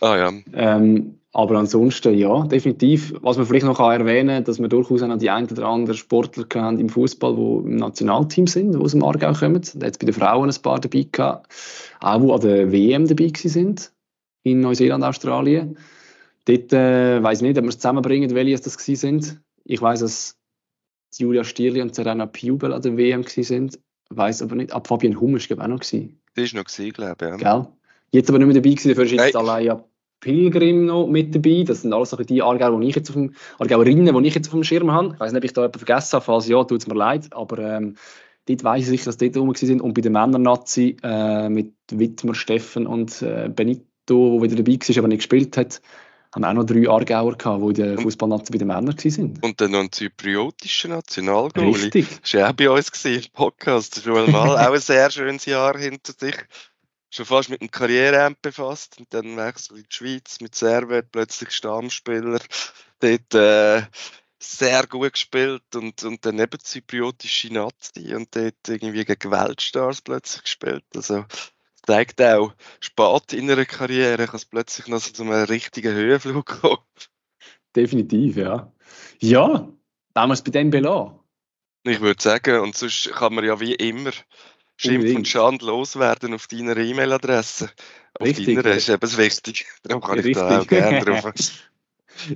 Ah 0.00 0.16
ja. 0.16 0.32
Ähm, 0.52 1.18
aber 1.32 1.58
ansonsten, 1.58 2.16
ja, 2.16 2.46
definitiv. 2.46 3.14
Was 3.22 3.38
man 3.38 3.46
vielleicht 3.46 3.66
noch 3.66 3.80
erwähnen 3.80 4.36
kann, 4.36 4.44
dass 4.44 4.60
wir 4.60 4.68
durchaus 4.68 5.02
auch 5.02 5.08
noch 5.08 5.18
die 5.18 5.30
ein 5.30 5.50
oder 5.50 5.66
anderen 5.66 5.96
Sportler 5.96 6.44
haben 6.54 6.78
im 6.78 6.88
Fußball, 6.88 7.34
die 7.34 7.68
im 7.68 7.76
Nationalteam 7.76 8.46
sind, 8.46 8.72
die 8.72 8.78
aus 8.78 8.92
dem 8.92 9.02
Aargau 9.02 9.32
kommen. 9.32 9.62
Da 9.74 9.86
hat 9.86 9.94
es 9.94 9.98
bei 9.98 10.06
den 10.06 10.14
Frauen 10.14 10.48
ein 10.48 10.62
paar 10.62 10.78
dabei 10.78 11.06
gehabt, 11.10 11.52
auch 12.00 12.20
die 12.20 12.32
an 12.32 12.40
der 12.40 12.72
WM 12.72 13.08
dabei 13.08 13.32
sind 13.34 13.92
in 14.44 14.60
Neuseeland, 14.60 15.02
Australien. 15.02 15.78
Dort 16.44 16.72
äh, 16.72 17.22
weiß 17.22 17.38
ich 17.38 17.48
nicht, 17.48 17.58
ob 17.58 17.64
wir 17.64 17.70
es 17.70 17.78
zusammenbringen, 17.78 18.34
welche 18.34 18.62
das 18.62 18.74
sind. 18.74 19.40
Ich 19.64 19.80
weiß, 19.80 20.00
dass 20.00 20.36
Julia 21.16 21.42
Stierli 21.42 21.80
und 21.80 21.94
Serena 21.94 22.26
Piubel 22.26 22.72
an 22.72 22.82
der 22.82 22.96
WM 22.96 23.24
sind. 23.26 23.80
Weiß 24.16 24.42
aber 24.42 24.56
nicht. 24.56 24.72
Ab 24.72 24.86
Fabian 24.86 25.20
Humm 25.20 25.36
ist 25.36 25.50
auch 25.52 25.66
noch 25.66 25.80
gewesen. 25.80 26.20
Die 26.36 26.42
ist 26.42 26.54
noch 26.54 26.64
gewesen, 26.64 26.92
glaube 26.92 27.16
ich. 27.20 27.42
Ja. 27.42 27.58
Gell? 27.58 27.68
Jetzt 28.10 28.28
aber 28.28 28.38
nicht 28.38 28.46
mehr 28.46 28.54
dabei 28.54 28.70
gewesen, 28.70 28.88
dafür 28.88 29.04
ist 29.04 29.12
jetzt 29.12 29.22
hey. 29.22 29.36
allein 29.36 29.82
Pilgrim 30.20 30.86
noch 30.86 31.06
mit 31.06 31.34
dabei. 31.34 31.64
Das 31.66 31.82
sind 31.82 31.92
alles 31.92 32.10
so 32.10 32.16
die 32.16 32.42
Aargauer, 32.42 32.80
die 32.80 32.88
ich 32.88 32.96
jetzt 32.96 33.10
auf 33.10 33.14
dem, 33.14 33.34
Aargauerinnen, 33.58 34.22
die 34.22 34.28
ich 34.28 34.34
jetzt 34.34 34.48
auf 34.48 34.54
dem 34.54 34.64
Schirm 34.64 34.90
habe. 34.90 35.12
Ich 35.14 35.20
weiß 35.20 35.32
nicht, 35.32 35.40
ob 35.40 35.44
ich 35.44 35.52
da 35.52 35.60
jemanden 35.62 35.78
vergessen 35.78 36.12
habe. 36.14 36.24
Falls 36.24 36.48
ja, 36.48 36.64
tut 36.64 36.80
es 36.80 36.86
mir 36.86 36.94
leid. 36.94 37.32
Aber 37.32 37.58
ähm, 37.58 37.96
dort 38.46 38.64
weiss 38.64 38.88
ich, 38.88 39.04
dass 39.04 39.18
die 39.18 39.30
dort 39.30 39.44
rum 39.46 39.54
sind. 39.54 39.82
Und 39.82 39.94
bei 39.94 40.00
den 40.00 40.12
Männern-Nazi 40.12 40.96
äh, 41.02 41.48
mit 41.50 41.74
Wittmer, 41.90 42.34
Steffen 42.34 42.86
und 42.86 43.20
äh, 43.20 43.50
Benito, 43.54 44.38
der 44.40 44.42
wieder 44.42 44.62
dabei 44.62 44.78
war, 44.78 44.98
aber 44.98 45.08
nicht 45.08 45.18
gespielt 45.18 45.56
hat, 45.58 45.82
haben 46.34 46.42
wir 46.42 46.48
auch 46.48 46.54
noch 46.54 46.64
drei 46.64 46.88
Aargauer 46.88 47.36
gehabt, 47.36 47.62
die 47.62 47.82
in 47.82 47.94
der 47.94 47.98
Fußballnazi 47.98 48.50
bei 48.52 48.58
den 48.58 48.68
Männern 48.68 48.88
waren. 48.88 49.38
Und 49.40 49.60
dann 49.60 49.70
noch 49.70 49.80
ein 49.80 49.92
zypriotischer 49.92 50.88
Nationalgoal. 50.88 51.70
Richtig. 51.70 52.08
Das 52.22 52.34
war 52.34 52.40
ja 52.40 52.50
auch 52.50 52.52
bei 52.54 52.70
uns 52.70 53.04
im 53.04 53.22
Podcast. 53.32 53.96
Das 53.96 53.98
ist 53.98 54.06
mal 54.06 54.34
auch 54.34 54.56
ein 54.56 54.80
sehr 54.80 55.10
schönes 55.10 55.44
Jahr 55.46 55.78
hinter 55.78 56.12
sich 56.12 56.36
schon 57.10 57.26
fast 57.26 57.50
mit 57.50 57.60
dem 57.60 57.70
Karriereamt 57.70 58.42
befasst 58.42 58.98
und 58.98 59.14
dann 59.14 59.36
wechselt 59.36 59.78
in 59.78 59.84
die 59.88 59.94
Schweiz 59.94 60.40
mit 60.40 60.56
Servet, 60.56 61.12
plötzlich 61.12 61.52
Stammspieler, 61.52 62.40
dort 62.98 63.34
äh, 63.34 63.82
sehr 64.40 64.86
gut 64.88 65.12
gespielt 65.12 65.62
und, 65.76 66.02
und 66.02 66.26
dann 66.26 66.38
eben 66.40 66.58
zypriotische 66.58 67.52
Nazi 67.52 68.14
und 68.14 68.34
dort 68.34 68.68
irgendwie 68.68 69.04
gegen 69.04 69.30
Weltstars 69.30 70.02
plötzlich 70.02 70.42
gespielt. 70.42 70.84
Also 70.94 71.24
zeigt 71.86 72.20
auch, 72.22 72.52
spät 72.80 73.32
in 73.32 73.50
einer 73.50 73.64
Karriere 73.64 74.26
kann 74.26 74.36
es 74.36 74.44
plötzlich 74.44 74.88
noch 74.88 75.00
so 75.00 75.12
zu 75.12 75.22
einem 75.22 75.44
richtigen 75.44 75.94
Höhenflug 75.94 76.60
kommen. 76.60 76.78
Definitiv, 77.74 78.36
ja. 78.36 78.72
Ja, 79.20 79.68
es 80.30 80.42
bei 80.42 80.50
dem 80.50 80.70
belassen? 80.70 81.18
Ich 81.84 82.00
würde 82.00 82.22
sagen, 82.22 82.60
und 82.60 82.76
sonst 82.76 83.10
kann 83.12 83.34
man 83.34 83.44
ja 83.44 83.60
wie 83.60 83.74
immer 83.74 84.12
Schimpf 84.76 84.96
Unbedingt. 84.96 85.18
und 85.18 85.28
Schand 85.28 85.62
loswerden 85.62 86.34
auf 86.34 86.46
deiner 86.46 86.76
E-Mail-Adresse. 86.76 87.70
Auf 88.18 88.26
Richtig, 88.26 88.56
deiner 88.56 88.68
ja. 88.68 88.74
ist 88.74 88.88
eben 88.88 89.16
wichtig. 89.16 89.66
Darum 89.82 90.02
kann 90.02 90.18
ich 90.18 90.34
da 90.34 90.46
auch 90.46 90.60
Richtig. 90.60 90.68
gerne 90.68 91.04
drauf. 91.04 91.24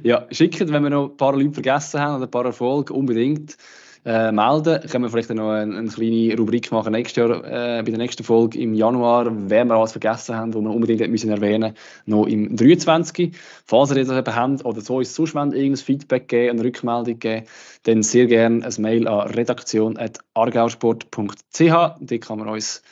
Ja, 0.03 0.27
schickt, 0.33 0.59
wenn 0.59 0.83
wir 0.83 0.91
noch 0.91 1.11
ein 1.11 1.17
paar 1.17 1.37
Leute 1.37 1.53
vergessen 1.53 2.01
haben 2.01 2.17
oder 2.17 2.25
ein 2.25 2.31
paar 2.33 2.47
Erfolge, 2.47 2.93
unbedingt 2.93 3.57
äh, 4.05 4.33
melden. 4.33 4.81
Können 4.89 5.05
wir 5.05 5.11
vielleicht 5.11 5.31
noch 5.31 5.51
eine, 5.51 5.77
eine 5.77 5.89
kleine 5.89 6.37
Rubrik 6.37 6.73
machen 6.73 6.93
nächstes 6.93 7.17
Jahr, 7.17 7.45
äh, 7.45 7.83
bei 7.83 7.91
der 7.91 7.99
nächsten 7.99 8.25
Folge 8.25 8.59
im 8.59 8.75
Januar, 8.75 9.31
wer 9.31 9.65
wir 9.65 9.75
alles 9.75 9.93
vergessen 9.93 10.35
haben, 10.37 10.55
wo 10.55 10.61
wir 10.61 10.71
unbedingt 10.71 11.09
müssen 11.11 11.31
erwähnen 11.31 11.75
noch 12.07 12.27
im 12.27 12.57
23. 12.57 13.37
Falls 13.65 13.91
ihr 13.91 14.05
das 14.05 14.17
eben 14.17 14.35
habt 14.35 14.65
oder 14.65 14.81
so 14.81 14.97
uns 14.97 15.15
sonst 15.15 15.35
wollt, 15.35 15.55
irgendein 15.55 15.85
Feedback 15.85 16.29
geben, 16.29 16.59
eine 16.59 16.67
Rückmeldung 16.67 17.19
geben, 17.19 17.47
dann 17.85 18.03
sehr 18.03 18.27
gerne 18.27 18.65
ein 18.65 18.83
Mail 18.83 19.07
an 19.09 19.29
redaktion.argausport.ch. 19.29 21.61
Dort 21.61 22.21
kann 22.21 22.39
man 22.39 22.49
uns 22.49 22.83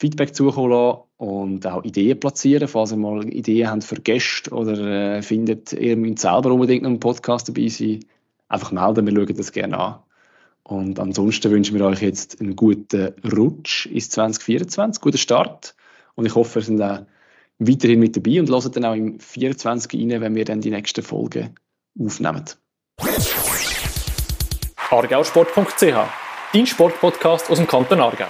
Feedback 0.00 0.34
zukommen 0.34 0.70
lassen 0.70 1.00
und 1.18 1.66
auch 1.66 1.84
Ideen 1.84 2.18
platzieren, 2.18 2.66
falls 2.66 2.92
ihr 2.92 2.96
mal 2.96 3.28
Ideen 3.28 3.70
habt 3.70 3.84
für 3.84 3.96
Gäste 3.96 4.50
oder 4.50 5.16
äh, 5.16 5.22
findet, 5.22 5.74
ihr 5.74 5.96
müsst 5.96 6.20
selber 6.20 6.52
unbedingt 6.52 6.82
noch 6.82 6.90
im 6.90 7.00
Podcast 7.00 7.48
dabei 7.48 7.68
sein. 7.68 8.00
Einfach 8.48 8.72
melden, 8.72 9.06
wir 9.06 9.14
schauen 9.14 9.36
das 9.36 9.52
gerne 9.52 9.78
an. 9.78 9.98
Und 10.70 11.00
ansonsten 11.00 11.50
wünschen 11.50 11.76
wir 11.76 11.84
euch 11.84 12.00
jetzt 12.00 12.40
einen 12.40 12.54
guten 12.54 13.12
Rutsch 13.24 13.86
ins 13.86 14.08
2024, 14.10 15.00
guten 15.00 15.18
Start. 15.18 15.74
Und 16.14 16.26
ich 16.26 16.34
hoffe, 16.36 16.60
ihr 16.60 16.64
seid 16.64 16.80
auch 16.80 17.06
weiterhin 17.58 17.98
mit 17.98 18.16
dabei 18.16 18.38
und 18.38 18.48
hört 18.48 18.76
dann 18.76 18.84
auch 18.84 18.94
im 18.94 19.18
24 19.18 20.00
rein, 20.00 20.20
wenn 20.20 20.36
wir 20.36 20.44
dann 20.44 20.60
die 20.60 20.70
nächsten 20.70 21.02
Folgen 21.02 21.56
aufnehmen. 21.98 22.44
argausport.ch, 24.90 26.08
dein 26.52 26.66
Sportpodcast 26.66 27.50
aus 27.50 27.58
dem 27.58 27.66
Kanton 27.66 27.98
Aargau. 27.98 28.26